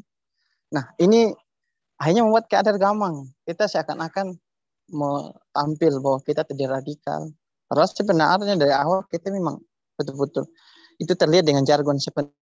Nah 0.70 0.94
ini 1.02 1.34
hanya 1.98 2.22
membuat 2.22 2.46
keadaan 2.46 2.78
gampang 2.78 3.14
kita 3.42 3.66
seakan-akan 3.66 4.38
mau 4.94 5.34
tampil 5.50 5.98
bahwa 5.98 6.22
kita 6.22 6.46
tidak 6.46 6.80
radikal. 6.80 7.34
Padahal 7.66 7.90
sebenarnya 7.90 8.54
dari 8.54 8.72
awal 8.72 9.02
kita 9.10 9.34
memang 9.34 9.58
betul-betul 9.98 10.46
itu 11.02 11.12
terlihat 11.18 11.44
dengan 11.44 11.66
jargon 11.66 11.98
sepenuhnya 11.98 12.47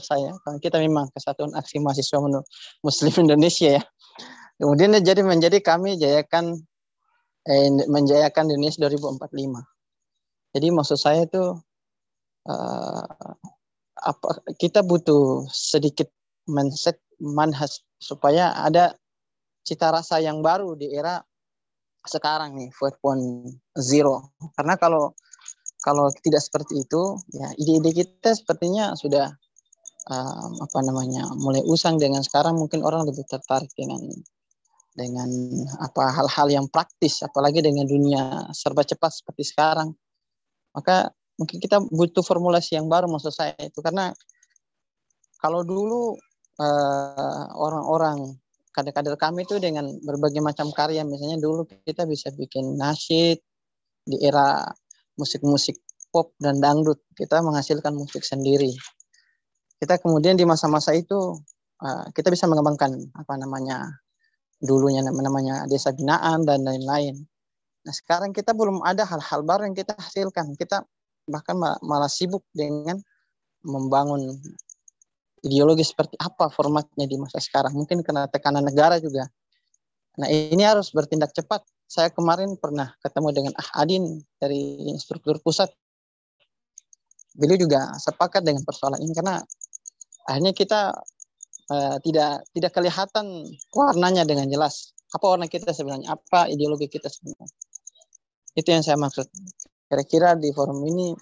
saya. 0.00 0.34
Karena 0.42 0.58
kita 0.58 0.76
memang 0.80 1.10
kesatuan 1.12 1.52
aksi 1.54 1.82
mahasiswa 1.82 2.18
muslim 2.82 3.12
Indonesia 3.28 3.78
ya. 3.78 3.82
Kemudian 4.58 4.94
jadi 5.02 5.22
menjadi 5.22 5.58
kami 5.62 5.98
jayakan 6.02 6.58
eh, 7.46 7.70
menjayakan 7.86 8.50
Indonesia 8.50 8.86
2045 8.90 9.78
jadi 10.56 10.66
maksud 10.72 10.98
saya 10.98 11.28
itu 11.28 11.44
uh, 12.48 13.32
apa 13.98 14.28
kita 14.56 14.80
butuh 14.86 15.44
sedikit 15.50 16.08
mindset 16.48 17.02
manhas 17.18 17.82
supaya 17.98 18.54
ada 18.62 18.94
cita 19.66 19.90
rasa 19.90 20.22
yang 20.22 20.40
baru 20.40 20.78
di 20.78 20.94
era 20.94 21.20
sekarang 22.06 22.56
nih 22.56 22.70
4.0 22.72 23.60
karena 24.56 24.74
kalau 24.78 25.12
kalau 25.82 26.08
tidak 26.24 26.40
seperti 26.40 26.86
itu 26.86 27.18
ya 27.34 27.52
ide-ide 27.58 27.90
kita 27.92 28.32
sepertinya 28.32 28.94
sudah 28.96 29.34
um, 30.08 30.52
apa 30.64 30.78
namanya 30.82 31.28
mulai 31.36 31.60
usang 31.68 32.00
dengan 32.00 32.24
sekarang 32.24 32.56
mungkin 32.56 32.80
orang 32.82 33.04
lebih 33.04 33.28
tertarik 33.28 33.70
dengan 33.76 34.00
dengan 34.98 35.30
apa 35.78 36.10
hal-hal 36.10 36.48
yang 36.50 36.66
praktis 36.66 37.22
apalagi 37.22 37.62
dengan 37.62 37.86
dunia 37.86 38.50
serba 38.50 38.82
cepat 38.82 39.14
seperti 39.22 39.54
sekarang. 39.54 39.94
Maka 40.74 41.14
mungkin 41.38 41.62
kita 41.62 41.78
butuh 41.86 42.24
formulasi 42.26 42.74
yang 42.74 42.90
baru 42.90 43.06
maksud 43.06 43.30
saya 43.30 43.54
itu. 43.62 43.78
Karena 43.78 44.10
kalau 45.38 45.62
dulu 45.62 46.18
uh, 46.58 47.44
orang-orang 47.54 48.34
kader-kader 48.74 49.14
kami 49.14 49.46
itu 49.46 49.62
dengan 49.62 49.86
berbagai 50.02 50.42
macam 50.42 50.70
karya 50.74 51.06
misalnya 51.06 51.38
dulu 51.38 51.66
kita 51.86 52.06
bisa 52.06 52.34
bikin 52.34 52.78
nasyid 52.78 53.38
di 54.02 54.16
era 54.18 54.66
musik-musik 55.14 55.78
pop 56.10 56.34
dan 56.42 56.58
dangdut. 56.58 56.98
Kita 57.14 57.38
menghasilkan 57.38 57.94
musik 57.94 58.26
sendiri 58.26 58.74
kita 59.78 59.98
kemudian 60.02 60.34
di 60.34 60.42
masa-masa 60.42 60.94
itu 60.94 61.38
uh, 61.82 62.04
kita 62.14 62.34
bisa 62.34 62.50
mengembangkan 62.50 62.98
apa 63.14 63.34
namanya 63.38 64.02
dulunya 64.58 65.06
namanya 65.06 65.66
desa 65.70 65.94
binaan 65.94 66.42
dan 66.42 66.66
lain-lain. 66.66 67.14
Nah 67.86 67.94
sekarang 67.94 68.34
kita 68.34 68.52
belum 68.52 68.82
ada 68.82 69.06
hal-hal 69.06 69.46
baru 69.46 69.70
yang 69.70 69.76
kita 69.78 69.94
hasilkan. 69.94 70.58
Kita 70.58 70.82
bahkan 71.30 71.54
malah 71.58 72.10
sibuk 72.10 72.42
dengan 72.50 72.98
membangun 73.62 74.34
ideologi 75.46 75.86
seperti 75.86 76.18
apa 76.18 76.50
formatnya 76.50 77.06
di 77.06 77.14
masa 77.14 77.38
sekarang. 77.38 77.74
Mungkin 77.78 78.02
karena 78.02 78.26
tekanan 78.26 78.66
negara 78.66 78.98
juga. 78.98 79.30
Nah 80.18 80.26
ini 80.26 80.66
harus 80.66 80.90
bertindak 80.90 81.30
cepat. 81.30 81.62
Saya 81.88 82.10
kemarin 82.10 82.58
pernah 82.58 82.92
ketemu 83.00 83.28
dengan 83.30 83.52
Ah 83.56 83.86
Adin 83.86 84.18
dari 84.42 84.90
struktur 84.98 85.38
pusat. 85.38 85.70
Beliau 87.38 87.54
juga 87.54 87.94
sepakat 88.02 88.42
dengan 88.42 88.66
persoalan 88.66 88.98
ini 88.98 89.14
karena 89.14 89.38
akhirnya 90.28 90.52
kita 90.52 90.92
uh, 91.72 91.96
tidak 92.04 92.44
tidak 92.52 92.72
kelihatan 92.76 93.48
warnanya 93.72 94.28
dengan 94.28 94.52
jelas. 94.52 94.92
Apa 95.08 95.36
warna 95.36 95.48
kita 95.48 95.72
sebenarnya? 95.72 96.12
Apa 96.12 96.52
ideologi 96.52 96.92
kita 96.92 97.08
sebenarnya? 97.08 97.48
Itu 98.52 98.68
yang 98.68 98.84
saya 98.84 99.00
maksud. 99.00 99.24
Kira-kira 99.88 100.36
di 100.36 100.52
forum 100.52 100.84
ini 100.84 101.16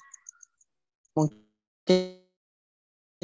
mungkin 1.14 2.18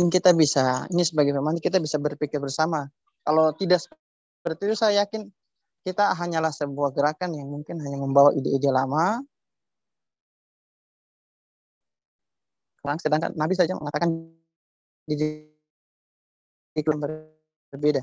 kita 0.07 0.31
bisa 0.39 0.87
ini 0.95 1.03
sebagai 1.03 1.35
pemain 1.35 1.59
kita 1.59 1.83
bisa 1.83 1.99
berpikir 1.99 2.39
bersama. 2.39 2.87
Kalau 3.27 3.51
tidak 3.59 3.83
seperti 3.83 4.71
itu 4.71 4.77
saya 4.79 5.03
yakin 5.03 5.27
kita 5.83 6.15
hanyalah 6.15 6.55
sebuah 6.55 6.95
gerakan 6.95 7.35
yang 7.35 7.51
mungkin 7.51 7.83
hanya 7.83 7.99
membawa 7.99 8.31
ide-ide 8.39 8.71
lama. 8.71 9.19
Sedangkan 13.03 13.35
Nabi 13.35 13.55
saja 13.59 13.75
mengatakan 13.79 14.11
di 15.07 15.52
iklim 16.77 17.01
berbeda. 17.73 18.03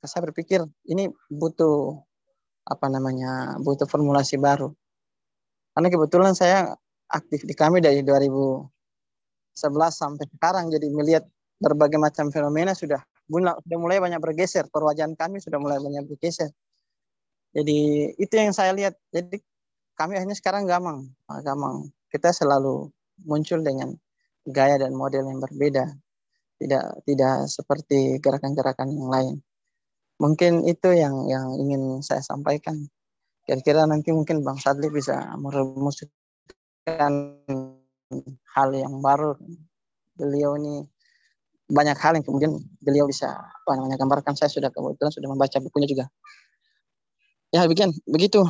Saya 0.00 0.22
berpikir 0.30 0.64
ini 0.88 1.12
butuh 1.28 2.00
apa 2.64 2.86
namanya 2.88 3.58
butuh 3.60 3.84
formulasi 3.84 4.40
baru. 4.40 4.72
Karena 5.76 5.88
kebetulan 5.92 6.34
saya 6.34 6.74
aktif 7.10 7.46
di 7.46 7.54
kami 7.54 7.82
dari 7.84 8.02
2011 8.02 8.70
sampai 9.90 10.26
sekarang 10.30 10.72
jadi 10.72 10.86
melihat 10.90 11.24
berbagai 11.60 12.00
macam 12.00 12.32
fenomena 12.32 12.72
sudah 12.72 13.02
sudah 13.30 13.78
mulai 13.78 14.02
banyak 14.02 14.18
bergeser. 14.18 14.66
Perwajahan 14.66 15.14
kami 15.14 15.38
sudah 15.38 15.60
mulai 15.62 15.78
banyak 15.78 16.08
bergeser. 16.08 16.50
Jadi 17.54 18.10
itu 18.18 18.34
yang 18.34 18.54
saya 18.54 18.74
lihat. 18.74 18.98
Jadi 19.14 19.38
kami 19.94 20.18
hanya 20.18 20.34
sekarang 20.34 20.66
gamang. 20.66 21.06
Gamang. 21.28 21.90
Kita 22.10 22.34
selalu 22.34 22.90
muncul 23.22 23.62
dengan 23.62 23.94
gaya 24.48 24.80
dan 24.80 24.96
model 24.96 25.28
yang 25.28 25.38
berbeda 25.38 25.86
tidak 26.60 27.00
tidak 27.08 27.48
seperti 27.48 28.20
gerakan-gerakan 28.20 28.92
yang 28.92 29.08
lain. 29.08 29.34
Mungkin 30.20 30.68
itu 30.68 30.92
yang 30.92 31.24
yang 31.26 31.56
ingin 31.56 32.04
saya 32.04 32.20
sampaikan. 32.20 32.76
Kira-kira 33.48 33.88
nanti 33.88 34.12
mungkin 34.12 34.44
Bang 34.44 34.60
Sadli 34.60 34.92
bisa 34.92 35.16
merumuskan 35.40 36.04
hal 38.52 38.68
yang 38.76 39.00
baru. 39.00 39.34
Beliau 40.14 40.60
ini 40.60 40.84
banyak 41.70 41.96
hal 42.02 42.18
yang 42.18 42.26
kemudian 42.26 42.52
beliau 42.82 43.06
bisa 43.06 43.30
apa 43.30 43.72
namanya 43.78 43.94
gambarkan 43.94 44.34
saya 44.34 44.50
sudah 44.50 44.74
kebetulan 44.74 45.14
sudah 45.14 45.28
membaca 45.30 45.56
bukunya 45.62 45.86
juga 45.86 46.04
ya 47.54 47.62
begini 47.70 47.94
begitu 48.10 48.42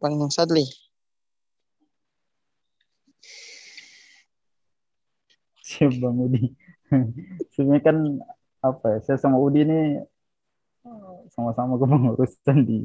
bang 0.00 0.16
Sadli 0.32 0.64
siap 5.60 5.92
bang 6.00 6.16
Udi 6.16 6.63
sebenarnya 7.52 7.82
kan 7.82 7.96
apa 8.64 8.86
ya 8.96 8.98
saya 9.04 9.18
sama 9.20 9.36
Udi 9.40 9.64
ini 9.64 10.00
sama-sama 11.32 11.80
kepengurusan 11.80 12.58
di 12.64 12.84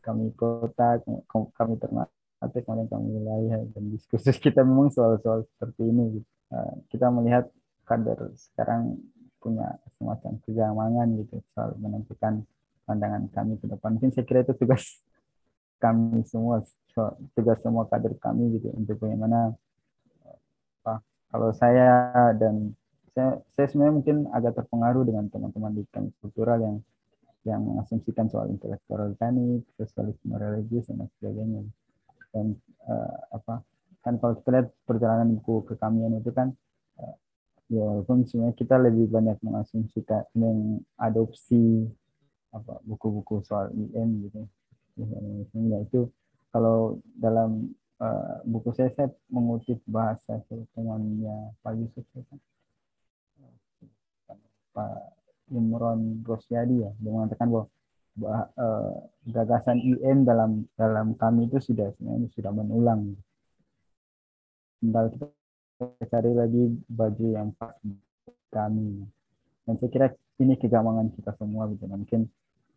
kami 0.00 0.32
kota 0.34 1.02
kami 1.28 1.74
ternate 1.78 2.58
kemudian 2.64 2.88
kami 2.88 3.06
wilayah 3.20 3.60
dan 3.74 3.84
diskusi 3.90 4.30
kita 4.38 4.62
memang 4.62 4.90
soal-soal 4.94 5.44
seperti 5.54 5.86
ini 5.86 6.22
kita 6.90 7.10
melihat 7.10 7.46
kader 7.86 8.30
sekarang 8.38 8.98
punya 9.40 9.80
semacam 9.96 10.36
kegamangan 10.44 11.08
gitu 11.24 11.40
soal 11.56 11.72
menentukan 11.80 12.44
pandangan 12.84 13.24
kami 13.32 13.56
ke 13.56 13.66
depan. 13.66 13.96
Mungkin 13.96 14.12
saya 14.12 14.24
kira 14.28 14.44
itu 14.44 14.52
tugas 14.54 15.00
kami 15.80 16.26
semua, 16.28 16.60
tugas 17.32 17.58
semua 17.64 17.88
kader 17.88 18.14
kami 18.20 18.60
gitu 18.60 18.68
untuk 18.76 19.00
bagaimana 19.00 19.56
kalau 21.30 21.54
saya 21.54 22.34
dan 22.34 22.74
saya, 23.14 23.40
saya 23.52 23.66
sebenarnya 23.68 23.94
mungkin 23.96 24.16
agak 24.30 24.58
terpengaruh 24.62 25.02
dengan 25.06 25.26
teman-teman 25.28 25.72
di 25.76 25.82
kami 25.90 26.10
kultural 26.22 26.58
yang 26.60 26.76
yang 27.48 27.64
mengasumsikan 27.64 28.28
soal 28.28 28.52
intelektual 28.52 29.00
organik, 29.08 29.64
sosialisme 29.80 30.36
religius 30.36 30.92
dan 30.92 31.08
sebagainya. 31.16 31.64
Dan 32.30 32.54
uh, 32.84 33.16
apa 33.32 33.64
kan 34.00 34.16
kalau 34.20 34.36
kita 34.40 34.48
lihat 34.52 34.68
perjalanan 34.84 35.36
buku 35.40 35.64
kekamian 35.72 36.20
itu 36.20 36.32
kan 36.32 36.56
ya 37.70 37.86
walaupun 37.86 38.26
sebenarnya 38.26 38.56
kita 38.58 38.76
lebih 38.82 39.06
banyak 39.06 39.38
mengasumsikan 39.46 40.26
mengadopsi 40.34 41.86
apa 42.50 42.82
buku-buku 42.82 43.46
soal 43.46 43.70
IM 43.70 44.26
gitu 44.26 44.42
ya 45.70 45.78
itu 45.78 46.10
kalau 46.50 46.98
dalam 47.14 47.70
uh, 48.02 48.42
buku 48.42 48.74
saya 48.74 48.90
saya 48.98 49.08
mengutip 49.30 49.78
bahasa 49.86 50.42
temannya 50.74 51.54
Pak 51.62 51.72
Yusuf 51.78 52.02
ya 52.10 52.26
kan? 52.26 52.38
Pak 54.70 54.96
Imron 55.50 56.22
Rosyadi 56.22 56.86
ya 56.86 56.90
dia 56.96 57.10
mengatakan 57.10 57.46
bahwa 57.50 57.66
bah, 58.16 58.46
uh, 58.54 58.94
gagasan 59.26 59.78
IM 59.82 60.22
dalam 60.22 60.66
dalam 60.78 61.14
kami 61.18 61.50
itu 61.50 61.58
sudah 61.58 61.90
sudah 62.34 62.52
menulang 62.54 63.14
tinggal 64.80 65.12
kita 65.12 66.06
cari 66.08 66.32
lagi 66.36 66.62
baju 66.88 67.26
yang 67.30 67.50
pas 67.56 67.74
kami. 68.52 69.04
Dan 69.64 69.74
saya 69.78 69.90
kira 69.92 70.06
ini 70.40 70.56
kegamangan 70.56 71.12
kita 71.14 71.36
semua 71.36 71.68
gitu. 71.70 71.84
Mungkin 71.86 72.26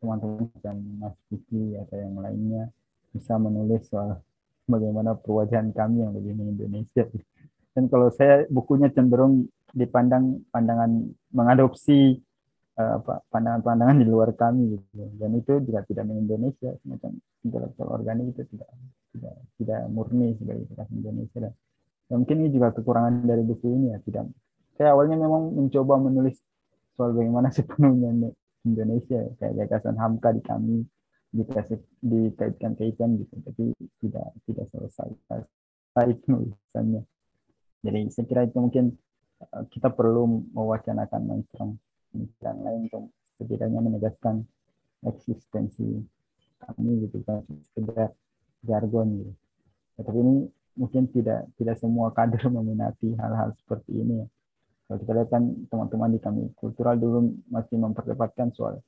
teman-teman 0.04 0.52
dan 0.60 0.78
Mas 1.00 1.16
Vicky 1.32 1.80
atau 1.80 1.96
yang 1.96 2.20
lainnya 2.20 2.70
bisa 3.16 3.40
menulis 3.40 3.88
soal 3.88 4.20
bagaimana 4.68 5.16
perwajahan 5.16 5.72
kami 5.72 6.04
yang 6.04 6.12
lebih 6.12 6.36
Indonesia 6.36 7.08
dan 7.74 7.90
kalau 7.90 8.08
saya 8.14 8.46
bukunya 8.54 8.90
cenderung 8.94 9.50
dipandang 9.74 10.46
pandangan 10.54 11.10
mengadopsi 11.34 12.22
uh, 12.78 13.02
pandangan-pandangan 13.34 13.98
di 13.98 14.06
luar 14.06 14.32
kami 14.38 14.78
gitu 14.78 15.04
dan 15.18 15.34
itu 15.34 15.54
juga 15.66 15.82
tidak 15.90 16.06
Indonesia 16.14 16.72
semacam 16.86 17.12
intelektual 17.42 17.90
organik 17.90 18.38
itu 18.38 18.46
tidak 18.54 18.70
tidak 19.14 19.36
tidak 19.58 19.82
murni 19.90 20.38
sebagai 20.38 20.70
Indonesia 20.94 21.52
dan 22.14 22.22
mungkin 22.22 22.46
ini 22.46 22.50
juga 22.54 22.70
kekurangan 22.76 23.26
dari 23.26 23.42
buku 23.42 23.66
ini 23.74 23.96
ya. 23.96 23.98
Tidak. 23.98 24.26
Saya 24.78 24.94
awalnya 24.94 25.18
memang 25.18 25.54
mencoba 25.56 25.98
menulis 26.02 26.38
soal 26.94 27.16
bagaimana 27.16 27.50
sepenuhnya 27.56 28.30
Indonesia 28.64 29.20
kayak 29.42 29.66
gagasan 29.66 29.98
Hamka 29.98 30.30
di 30.30 30.42
kami 30.46 30.78
dikasih 31.34 31.82
dikaitkan-kaitkan 32.06 33.18
gitu 33.18 33.34
tapi 33.42 33.74
tidak 33.98 34.38
tidak 34.46 34.66
selesai 34.70 35.10
selesai 35.26 36.10
penulisannya 36.22 37.02
jadi 37.82 38.00
saya 38.14 38.26
kira 38.30 38.42
itu 38.46 38.62
mungkin 38.62 38.94
eh, 38.94 39.03
kita 39.72 39.90
perlu 39.94 40.46
mewacanakan 40.54 41.22
mainstream 41.26 41.80
pemikiran 42.14 42.58
lain 42.62 42.80
untuk 42.90 43.04
setidaknya 43.38 43.80
menegaskan 43.82 44.46
eksistensi 45.04 46.00
kami 46.64 47.04
gitu 47.08 47.20
kan 47.28 47.44
sekedar 47.72 48.16
jargon 48.64 49.08
gitu. 49.20 49.34
Ya, 50.00 50.02
tapi 50.08 50.18
ini 50.24 50.36
mungkin 50.80 51.04
tidak 51.12 51.46
tidak 51.60 51.76
semua 51.78 52.10
kader 52.16 52.48
meminati 52.56 53.14
hal-hal 53.20 53.52
seperti 53.60 53.92
ini. 54.00 54.24
Kalau 54.88 54.98
kita 55.00 55.12
lihat 55.16 55.30
kan 55.32 55.44
teman-teman 55.72 56.10
di 56.12 56.20
kami 56.20 56.42
kultural 56.60 56.96
dulu 57.00 57.32
masih 57.48 57.80
memperdebatkan 57.80 58.52
soal 58.52 58.80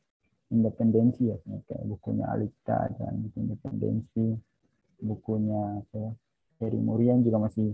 independensi 0.53 1.34
ya, 1.34 1.38
kayak 1.65 1.84
bukunya 1.90 2.30
Alita 2.30 2.94
dan 2.99 3.26
independensi, 3.34 4.38
bukunya 5.02 5.82
ya, 5.90 6.14
Heri 6.61 6.80
Murian 6.80 7.26
juga 7.26 7.49
masih 7.49 7.73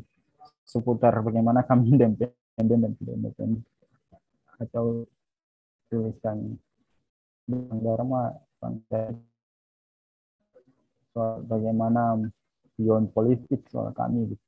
seputar 0.63 1.11
bagaimana 1.19 1.65
kami 1.67 1.91
independen 1.97 2.31
dan 2.67 2.93
tidak 2.99 3.15
independen. 3.17 3.61
Atau 4.61 5.09
tulisan 5.89 6.61
Bang 7.49 7.81
Dharma 7.81 8.37
soal 11.11 11.43
bagaimana 11.43 12.21
beyond 12.77 13.11
politik 13.11 13.67
soal 13.67 13.91
kami. 13.91 14.31
Gitu. 14.31 14.45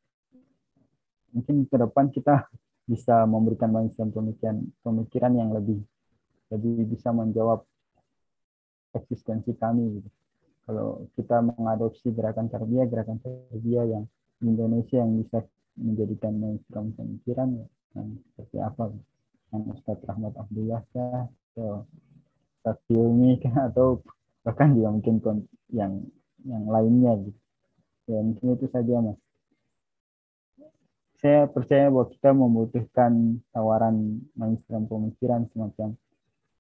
Mungkin 1.34 1.56
ke 1.68 1.76
depan 1.76 2.14
kita 2.14 2.48
bisa 2.92 3.24
memberikan 3.26 3.72
macam 3.72 4.12
pemikiran 4.12 4.60
pemikiran 4.84 5.34
yang 5.34 5.50
lebih 5.56 5.80
lebih 6.52 6.86
bisa 6.94 7.10
menjawab 7.12 7.66
eksistensi 8.94 9.52
kami. 9.58 10.00
Gitu. 10.00 10.10
Kalau 10.64 11.12
kita 11.20 11.44
mengadopsi 11.44 12.08
gerakan 12.16 12.48
tarbiyah, 12.48 12.88
gerakan 12.88 13.20
tarbiyah 13.20 13.86
yang 14.00 14.04
Indonesia 14.40 15.04
yang 15.04 15.20
bisa 15.20 15.44
menjadikan 15.76 16.38
mainstream 16.38 16.94
pemikiran 16.96 17.68
yang 17.94 18.08
seperti 18.32 18.58
apa? 18.62 18.84
Gitu. 18.92 19.08
Yang 19.54 19.64
Ustadz 19.78 20.06
Rahmat 20.10 20.34
Abdullah 20.38 20.82
kah? 20.94 21.30
Atau 21.30 21.86
Ustadz 22.60 22.86
Hilmi? 22.90 23.42
Atau 23.70 24.02
bahkan 24.44 24.76
juga 24.76 24.90
mungkin 24.92 25.16
yang 25.72 26.04
yang 26.44 26.64
lainnya 26.68 27.16
gitu 27.24 27.40
ya 28.12 28.20
mungkin 28.20 28.60
itu 28.60 28.68
saja 28.68 29.00
mas 29.00 29.20
saya 31.24 31.48
percaya 31.48 31.88
bahwa 31.88 32.12
kita 32.12 32.30
membutuhkan 32.36 33.40
tawaran 33.56 34.20
mainstream 34.36 34.84
pemikiran 34.92 35.48
semacam 35.56 35.96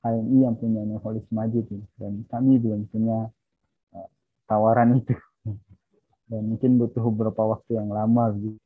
HMI 0.04 0.38
yang 0.48 0.56
punya 0.56 0.82
Nurholis 0.88 1.28
Majid 1.36 1.68
dan 2.00 2.24
kami 2.32 2.64
belum 2.64 2.88
punya 2.88 3.28
uh, 3.92 4.08
tawaran 4.48 5.04
itu 5.04 5.20
dan 6.32 6.42
mungkin 6.48 6.80
butuh 6.80 7.04
beberapa 7.12 7.44
waktu 7.44 7.76
yang 7.76 7.92
lama 7.92 8.32
gitu. 8.40 8.60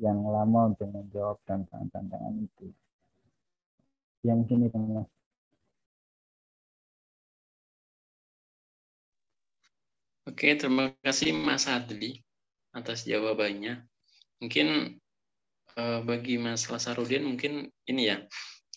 Yang 0.00 0.18
lama 0.32 0.60
untuk 0.72 0.88
menjawab 0.88 1.36
tantangan-tantangan 1.44 2.34
itu 2.40 2.72
yang 4.20 4.44
itu 4.44 4.54
mas 4.60 5.08
Oke, 10.28 10.54
terima 10.54 10.94
kasih 11.02 11.34
Mas 11.34 11.66
Adli 11.66 12.22
atas 12.70 13.02
jawabannya. 13.02 13.82
Mungkin 14.38 14.94
uh, 15.74 16.00
bagi 16.06 16.38
Mas 16.38 16.70
Lasarudin 16.70 17.26
mungkin 17.26 17.66
ini 17.90 18.14
ya 18.14 18.22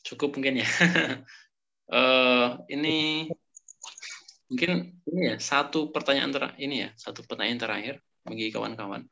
cukup 0.01 0.33
mungkin 0.39 0.65
ya. 0.65 0.67
uh, 1.93 2.57
ini 2.73 3.29
mungkin 4.49 4.97
ini 5.05 5.21
ya 5.29 5.35
satu 5.37 5.93
pertanyaan 5.93 6.31
terakhir 6.33 6.57
ini 6.57 6.75
ya 6.87 6.89
satu 6.97 7.21
pertanyaan 7.21 7.61
terakhir 7.61 7.95
bagi 8.25 8.49
kawan-kawan 8.49 9.05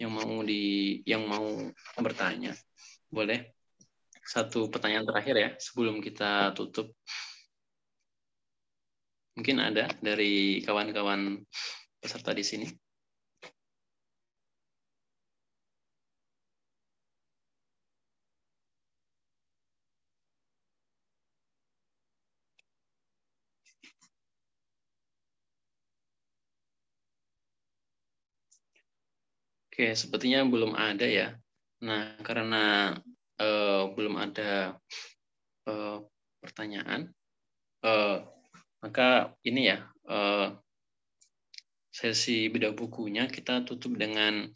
yang 0.00 0.12
mau 0.12 0.40
di 0.44 0.98
yang 1.04 1.26
mau 1.28 1.46
bertanya. 2.00 2.56
Boleh? 3.12 3.52
Satu 4.22 4.70
pertanyaan 4.70 5.04
terakhir 5.04 5.34
ya 5.36 5.50
sebelum 5.58 5.98
kita 6.00 6.54
tutup. 6.56 6.94
Mungkin 9.36 9.56
ada 9.60 9.88
dari 9.98 10.60
kawan-kawan 10.62 11.40
peserta 11.98 12.36
di 12.36 12.44
sini? 12.44 12.66
Oke, 29.72 29.96
sepertinya 29.96 30.44
belum 30.44 30.76
ada 30.76 31.08
ya. 31.08 31.32
Nah, 31.80 32.20
karena 32.20 32.92
uh, 33.40 33.88
belum 33.96 34.20
ada 34.20 34.76
uh, 35.64 36.04
pertanyaan, 36.44 37.08
uh, 37.80 38.20
maka 38.84 39.32
ini 39.40 39.72
ya 39.72 39.88
uh, 40.12 40.52
sesi 41.88 42.52
bedah 42.52 42.76
bukunya 42.76 43.32
kita 43.32 43.64
tutup 43.64 43.96
dengan 43.96 44.52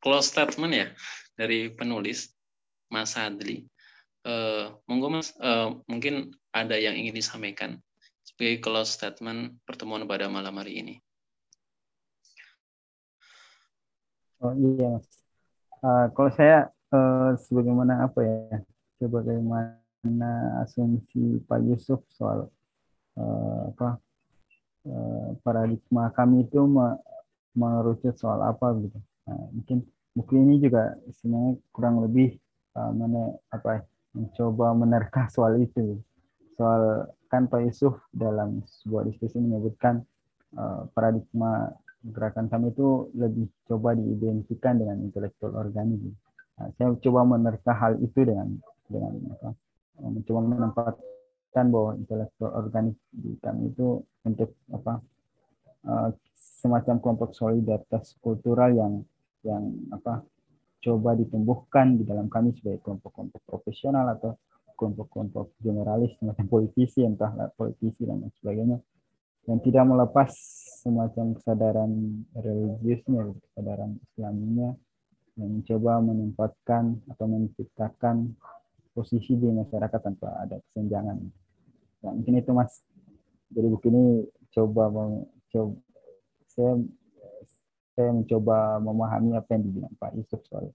close 0.00 0.32
statement 0.32 0.72
ya 0.72 0.88
dari 1.36 1.68
penulis. 1.68 2.32
Mas 2.88 3.20
Adli. 3.20 3.68
Uh, 4.24 4.80
monggo 4.88 5.12
Mas, 5.12 5.36
uh, 5.44 5.76
mungkin 5.92 6.32
ada 6.56 6.80
yang 6.80 6.96
ingin 6.96 7.12
disampaikan 7.12 7.84
sebagai 8.24 8.64
close 8.64 8.96
statement 8.96 9.60
pertemuan 9.68 10.08
pada 10.08 10.32
malam 10.32 10.56
hari 10.56 10.80
ini. 10.80 10.94
Oh 14.36 14.52
iya 14.52 15.00
Mas. 15.00 15.08
Uh, 15.80 16.06
kalau 16.12 16.30
saya 16.36 16.68
uh, 16.92 17.32
sebagaimana 17.40 18.04
apa 18.04 18.20
ya, 18.20 18.60
sebagaimana 19.00 20.30
asumsi 20.60 21.40
Pak 21.48 21.60
Yusuf 21.64 22.04
soal 22.12 22.52
uh, 23.16 23.60
apa 23.72 23.96
uh, 24.84 25.28
paradigma 25.40 26.12
kami 26.12 26.44
itu 26.44 26.68
merucut 27.56 28.12
soal 28.20 28.44
apa 28.44 28.76
gitu. 28.76 28.98
Nah, 29.24 29.40
mungkin 29.56 29.78
buku 30.12 30.32
ini 30.36 30.60
juga 30.60 30.96
sebenarnya 31.16 31.56
kurang 31.72 32.04
lebih 32.04 32.36
uh, 32.76 32.92
mana 32.92 33.40
apa 33.48 33.68
ya, 33.72 33.80
mencoba 34.12 34.76
menerka 34.76 35.32
soal 35.32 35.56
itu. 35.64 35.96
Soal 36.60 37.08
kan 37.32 37.48
Pak 37.48 37.64
Yusuf 37.64 37.96
dalam 38.12 38.60
sebuah 38.84 39.08
diskusi 39.08 39.40
menyebutkan 39.40 40.04
uh, 40.60 40.84
paradigma 40.92 41.72
gerakan 42.12 42.46
kami 42.46 42.70
itu 42.70 43.10
lebih 43.16 43.46
coba 43.66 43.96
diidentikan 43.98 44.78
dengan 44.78 45.02
intelektual 45.02 45.54
organik. 45.58 46.14
Nah, 46.56 46.70
saya 46.78 46.94
coba 46.96 47.20
menerka 47.26 47.72
hal 47.74 47.98
itu 48.00 48.22
dengan 48.22 48.56
dengan 48.86 49.12
apa, 49.34 49.50
mencoba 50.00 50.40
menempatkan 50.46 51.66
bahwa 51.68 51.90
intelektual 51.98 52.50
organik 52.54 52.96
di 53.10 53.34
kami 53.42 53.74
itu 53.74 54.00
untuk 54.22 54.54
apa 54.70 55.02
uh, 55.88 56.08
semacam 56.36 56.96
kelompok 57.02 57.30
solidaritas 57.34 58.14
kultural 58.22 58.70
yang 58.72 58.92
yang 59.44 59.62
apa 59.90 60.22
coba 60.82 61.18
ditumbuhkan 61.18 61.98
di 61.98 62.06
dalam 62.06 62.30
kami 62.30 62.54
sebagai 62.54 62.82
kelompok-kelompok 62.86 63.42
profesional 63.42 64.06
atau 64.14 64.38
kelompok-kelompok 64.76 65.56
generalis 65.58 66.14
semacam 66.20 66.46
politisi 66.46 67.02
entahlah 67.02 67.50
politisi 67.56 68.06
dan 68.06 68.22
sebagainya 68.38 68.78
yang 69.46 69.58
tidak 69.62 69.84
melepas 69.88 70.30
semacam 70.86 71.34
kesadaran 71.34 71.92
religiusnya 72.38 73.34
kesadaran 73.42 73.98
islaminya 74.06 74.70
yang 75.34 75.50
mencoba 75.58 75.98
menempatkan 75.98 77.02
atau 77.10 77.26
menciptakan 77.26 78.38
posisi 78.94 79.34
di 79.34 79.50
masyarakat 79.50 79.98
tanpa 79.98 80.46
ada 80.46 80.62
kesenjangan. 80.70 81.18
Nah, 82.06 82.12
mungkin 82.14 82.38
itu 82.38 82.54
mas. 82.54 82.86
Jadi 83.50 83.66
buku 83.66 83.86
ini 83.90 84.04
coba 84.54 84.94
coba 85.50 85.74
saya 86.54 86.78
saya 87.98 88.10
mencoba 88.14 88.78
memahami 88.78 89.34
apa 89.34 89.58
yang 89.58 89.62
dibilang 89.66 89.94
Pak 89.98 90.14
Yusuf 90.14 90.40
soal 90.46 90.70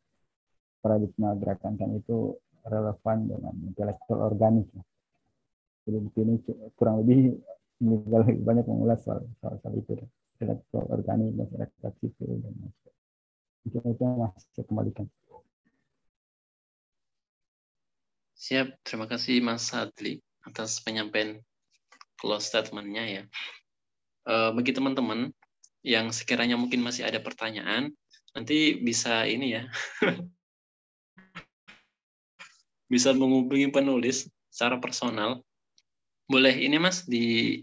paradigma 0.83 1.31
gerakan 1.39 1.79
kan 1.79 1.89
itu 1.95 2.35
relevan 2.67 3.31
dengan 3.31 3.53
intelektual 3.63 4.27
organik. 4.27 4.67
Jadi 5.87 5.97
buku 6.03 6.17
ini 6.21 6.33
kurang 6.75 6.99
lebih 7.01 7.39
lebih 7.81 8.45
banyak 8.45 8.65
mengulas 8.69 9.01
soal 9.01 9.25
soal, 9.41 9.57
soal 9.59 9.73
itu 9.75 9.97
intelektual 10.37 10.85
organik 10.93 11.33
masyarakat 11.33 11.91
sipil 11.97 12.37
dan 12.41 12.53
itu 13.65 13.77
yang 14.01 14.17
masih 14.17 14.49
saya 14.53 14.65
kembalikan. 14.65 15.05
Siap, 18.41 18.73
terima 18.81 19.05
kasih 19.05 19.37
Mas 19.45 19.69
Adli 19.69 20.17
atas 20.41 20.81
penyampaian 20.81 21.37
close 22.17 22.49
statement-nya 22.49 23.05
ya. 23.05 23.23
Uh, 24.25 24.49
bagi 24.57 24.73
teman-teman 24.73 25.29
yang 25.85 26.09
sekiranya 26.09 26.57
mungkin 26.57 26.81
masih 26.81 27.05
ada 27.05 27.21
pertanyaan, 27.21 27.93
nanti 28.33 28.81
bisa 28.81 29.29
ini 29.29 29.61
ya, 29.61 29.69
bisa 32.91 33.13
menghubungi 33.13 33.69
penulis 33.69 34.25
secara 34.49 34.81
personal. 34.81 35.45
Boleh 36.25 36.57
ini 36.65 36.81
mas 36.81 37.05
di 37.05 37.61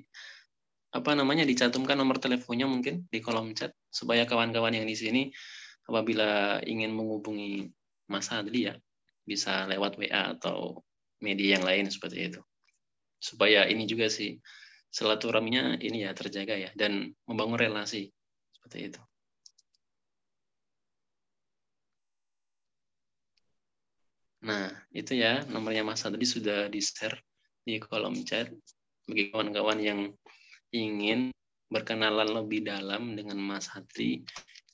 apa 0.99 1.15
namanya 1.15 1.47
dicantumkan 1.47 1.95
nomor 1.95 2.19
teleponnya 2.19 2.67
mungkin 2.67 3.07
di 3.09 3.19
kolom 3.23 3.55
chat 3.55 3.73
supaya 3.89 4.27
kawan-kawan 4.27 4.75
yang 4.75 4.87
di 4.87 4.97
sini 4.99 5.23
apabila 5.89 6.61
ingin 6.67 6.93
menghubungi 6.93 7.71
Mas 8.11 8.29
Adli 8.35 8.69
ya 8.69 8.75
bisa 9.23 9.69
lewat 9.71 9.97
WA 10.01 10.37
atau 10.37 10.83
media 11.23 11.59
yang 11.59 11.65
lain 11.65 11.87
seperti 11.89 12.33
itu 12.33 12.41
supaya 13.19 13.67
ini 13.67 13.85
juga 13.87 14.07
sih 14.07 14.39
silaturahminya 14.89 15.79
ini 15.83 16.07
ya 16.07 16.15
terjaga 16.17 16.55
ya 16.57 16.71
dan 16.75 17.13
membangun 17.29 17.61
relasi 17.61 18.09
seperti 18.57 18.79
itu. 18.93 19.01
Nah, 24.39 24.71
itu 24.95 25.19
ya 25.19 25.43
nomornya 25.51 25.83
Mas 25.83 26.01
tadi 26.01 26.23
sudah 26.23 26.71
di-share 26.71 27.19
di 27.67 27.83
kolom 27.83 28.23
chat 28.23 28.49
bagi 29.05 29.35
kawan-kawan 29.35 29.79
yang 29.83 30.01
ingin 30.73 31.33
berkenalan 31.69 32.29
lebih 32.33 32.65
dalam 32.65 33.17
dengan 33.17 33.37
Mas 33.41 33.69
Hadri 33.69 34.25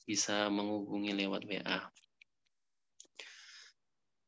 bisa 0.06 0.46
menghubungi 0.50 1.14
lewat 1.14 1.42
WA. 1.48 1.80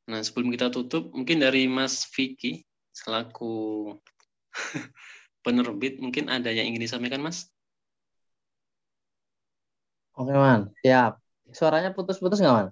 Nah, 0.07 0.21
sebelum 0.23 0.55
kita 0.55 0.71
tutup, 0.71 1.11
mungkin 1.11 1.43
dari 1.43 1.67
Mas 1.67 2.07
Vicky 2.15 2.63
selaku 2.95 3.91
penerbit 5.45 5.99
mungkin 5.99 6.31
ada 6.31 6.49
yang 6.51 6.71
ingin 6.71 6.87
disampaikan 6.87 7.23
Mas? 7.23 7.51
Oke 10.17 10.33
Man, 10.33 10.73
siap. 10.81 11.21
Suaranya 11.53 11.93
putus-putus 11.93 12.41
nggak 12.41 12.55
Man? 12.55 12.69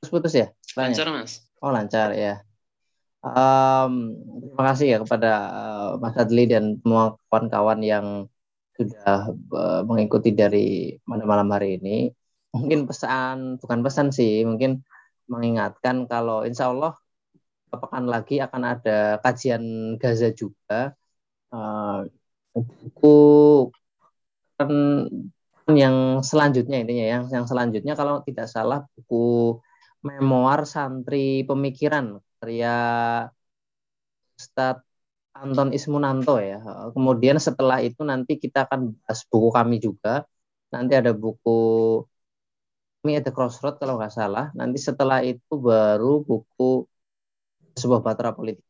Putus-putus 0.00 0.32
ya? 0.34 0.46
Lancar 0.74 1.06
Mas. 1.12 1.44
Oh 1.60 1.70
lancar 1.70 2.16
ya. 2.16 2.40
Um, 3.20 4.16
terima 4.48 4.64
kasih 4.72 4.86
ya 4.96 4.98
kepada 5.04 5.32
uh, 5.52 5.90
Mas 6.00 6.16
Adli 6.16 6.48
dan 6.48 6.80
semua 6.80 7.20
kawan-kawan 7.28 7.80
yang 7.84 8.06
sudah 8.72 9.28
uh, 9.52 9.80
mengikuti 9.84 10.32
dari 10.32 10.96
mana 11.04 11.28
malam 11.28 11.52
hari 11.52 11.76
ini. 11.76 12.08
Mungkin 12.56 12.88
pesan, 12.88 13.60
bukan 13.60 13.80
pesan 13.84 14.08
sih, 14.10 14.42
mungkin 14.48 14.80
mengingatkan 15.28 16.08
kalau 16.08 16.48
insya 16.48 16.72
Allah 16.72 16.96
pekan 17.70 18.08
lagi 18.08 18.40
akan 18.42 18.62
ada 18.66 19.20
kajian 19.20 19.94
Gaza 20.00 20.32
juga. 20.32 20.96
Uh, 21.52 22.08
buku 22.56 23.18
yang 25.70 26.20
selanjutnya 26.20 26.82
intinya 26.82 27.06
yang 27.06 27.22
yang 27.30 27.46
selanjutnya 27.46 27.94
kalau 27.96 28.20
tidak 28.26 28.50
salah 28.50 28.84
buku 28.96 29.56
memoir 30.04 30.64
santri 30.64 31.44
pemikiran 31.46 32.20
karya 32.40 32.74
Ustadz 34.40 34.82
Anton 35.36 35.70
Ismunanto 35.76 36.40
ya. 36.40 36.58
Kemudian 36.96 37.36
setelah 37.38 37.78
itu 37.84 38.02
nanti 38.02 38.40
kita 38.40 38.66
akan 38.66 38.80
bahas 38.96 39.20
buku 39.30 39.48
kami 39.52 39.76
juga. 39.78 40.24
Nanti 40.74 40.92
ada 41.00 41.12
buku 41.14 41.50
kami 43.00 43.16
ada 43.20 43.30
Crossroad 43.32 43.76
kalau 43.80 43.96
nggak 44.00 44.12
salah. 44.12 44.48
Nanti 44.58 44.78
setelah 44.80 45.20
itu 45.24 45.52
baru 45.56 46.20
buku 46.24 46.84
sebuah 47.80 48.00
batra 48.04 48.32
politik. 48.36 48.64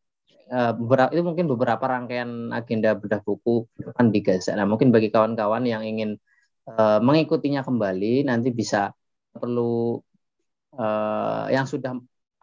Beberapa 0.51 1.15
itu 1.15 1.23
mungkin 1.23 1.47
beberapa 1.47 1.85
rangkaian 1.87 2.51
agenda 2.51 2.99
bedah 2.99 3.23
buku 3.23 3.71
akan 3.95 4.07
digasak. 4.11 4.59
Nah, 4.59 4.67
mungkin 4.67 4.91
bagi 4.91 5.09
kawan-kawan 5.15 5.63
yang 5.63 5.87
ingin 5.87 6.19
uh, 6.67 6.99
mengikutinya 6.99 7.63
kembali 7.63 8.27
nanti 8.27 8.51
bisa 8.51 8.91
perlu 9.31 10.03
uh, 10.75 11.47
yang 11.55 11.71
sudah 11.71 11.95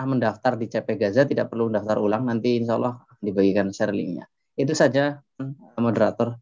mendaftar 0.06 0.53
di 0.60 0.69
CP 0.69 0.99
Gaza 0.99 1.26
tidak 1.26 1.49
perlu 1.49 1.74
daftar 1.74 1.98
ulang 1.98 2.30
nanti 2.30 2.61
insya 2.61 2.78
Allah 2.78 3.02
dibagikan 3.18 3.74
share 3.74 3.95
linknya. 3.95 4.30
Itu 4.53 4.78
saja 4.78 5.22
moderator. 5.78 6.38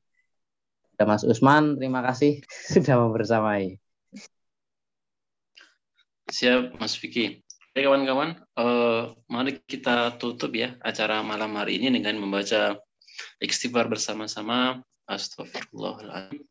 Ada 0.95 1.03
Mas 1.07 1.23
Usman, 1.27 1.76
terima 1.80 2.03
kasih 2.03 2.44
sudah 2.76 2.95
membersamai. 3.07 3.80
Siap 6.32 6.80
Mas 6.80 6.95
Vicky. 6.99 7.44
Oke 7.76 7.84
kawan-kawan, 7.84 8.40
uh, 8.56 9.11
mari 9.27 9.60
kita 9.68 10.15
tutup 10.15 10.56
ya 10.56 10.80
acara 10.80 11.19
malam 11.19 11.52
hari 11.60 11.76
ini 11.76 11.91
dengan 11.91 12.15
membaca 12.23 12.80
istighfar 13.44 13.91
bersama-sama. 13.91 14.80
Astagfirullahaladzim. 15.06 16.41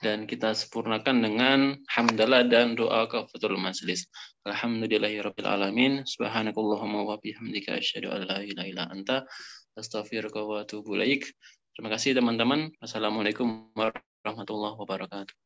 Dan 0.00 0.24
kita 0.24 0.56
sempurnakan 0.56 1.20
dengan 1.20 1.76
hamdalah 1.92 2.48
dan 2.48 2.72
doa 2.72 3.04
kafatul 3.04 3.60
majlis. 3.60 4.08
Alhamdulillahirabbil 4.48 5.44
alamin. 5.44 6.08
Subhanakallahumma 6.08 7.04
wa 7.04 7.20
bihamdika 7.20 7.76
asyhadu 7.76 8.08
an 8.08 8.24
la 8.24 8.40
ilaha 8.40 8.64
illa 8.64 8.84
anta 8.88 9.28
astaghfiruka 9.76 10.40
wa 10.40 10.64
atubu 10.64 10.96
ilaik. 10.96 11.28
Terima 11.76 11.92
kasih 11.92 12.16
teman-teman. 12.16 12.72
Assalamualaikum 12.80 13.76
warahmatullahi 13.76 14.80
wabarakatuh. 14.80 15.36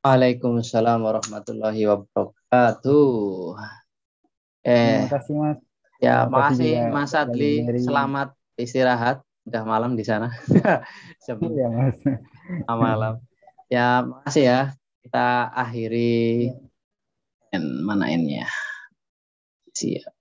Waalaikumsalam 0.00 1.04
warahmatullahi 1.04 1.82
wabarakatuh. 1.92 3.08
Eh, 4.64 5.04
Terima 5.04 5.12
kasih 5.12 5.34
Mas. 5.36 5.58
Ya, 6.00 6.24
makasih 6.24 6.72
Mas 6.88 7.12
Adli. 7.12 7.68
Selamat 7.84 8.32
istirahat. 8.56 9.20
Sudah 9.44 9.64
malam 9.68 9.92
di 9.92 10.08
sana. 10.08 10.32
Jam 11.28 11.36
ya, 11.52 11.68
Mas. 11.68 12.00
malam. 12.64 13.20
Ya, 13.68 14.00
makasih 14.00 14.42
ya. 14.48 14.58
Kita 15.04 15.52
akhiri 15.52 16.48
mana 17.86 18.06
ini 18.12 18.40
ya. 18.40 18.48
Siap. 19.78 20.17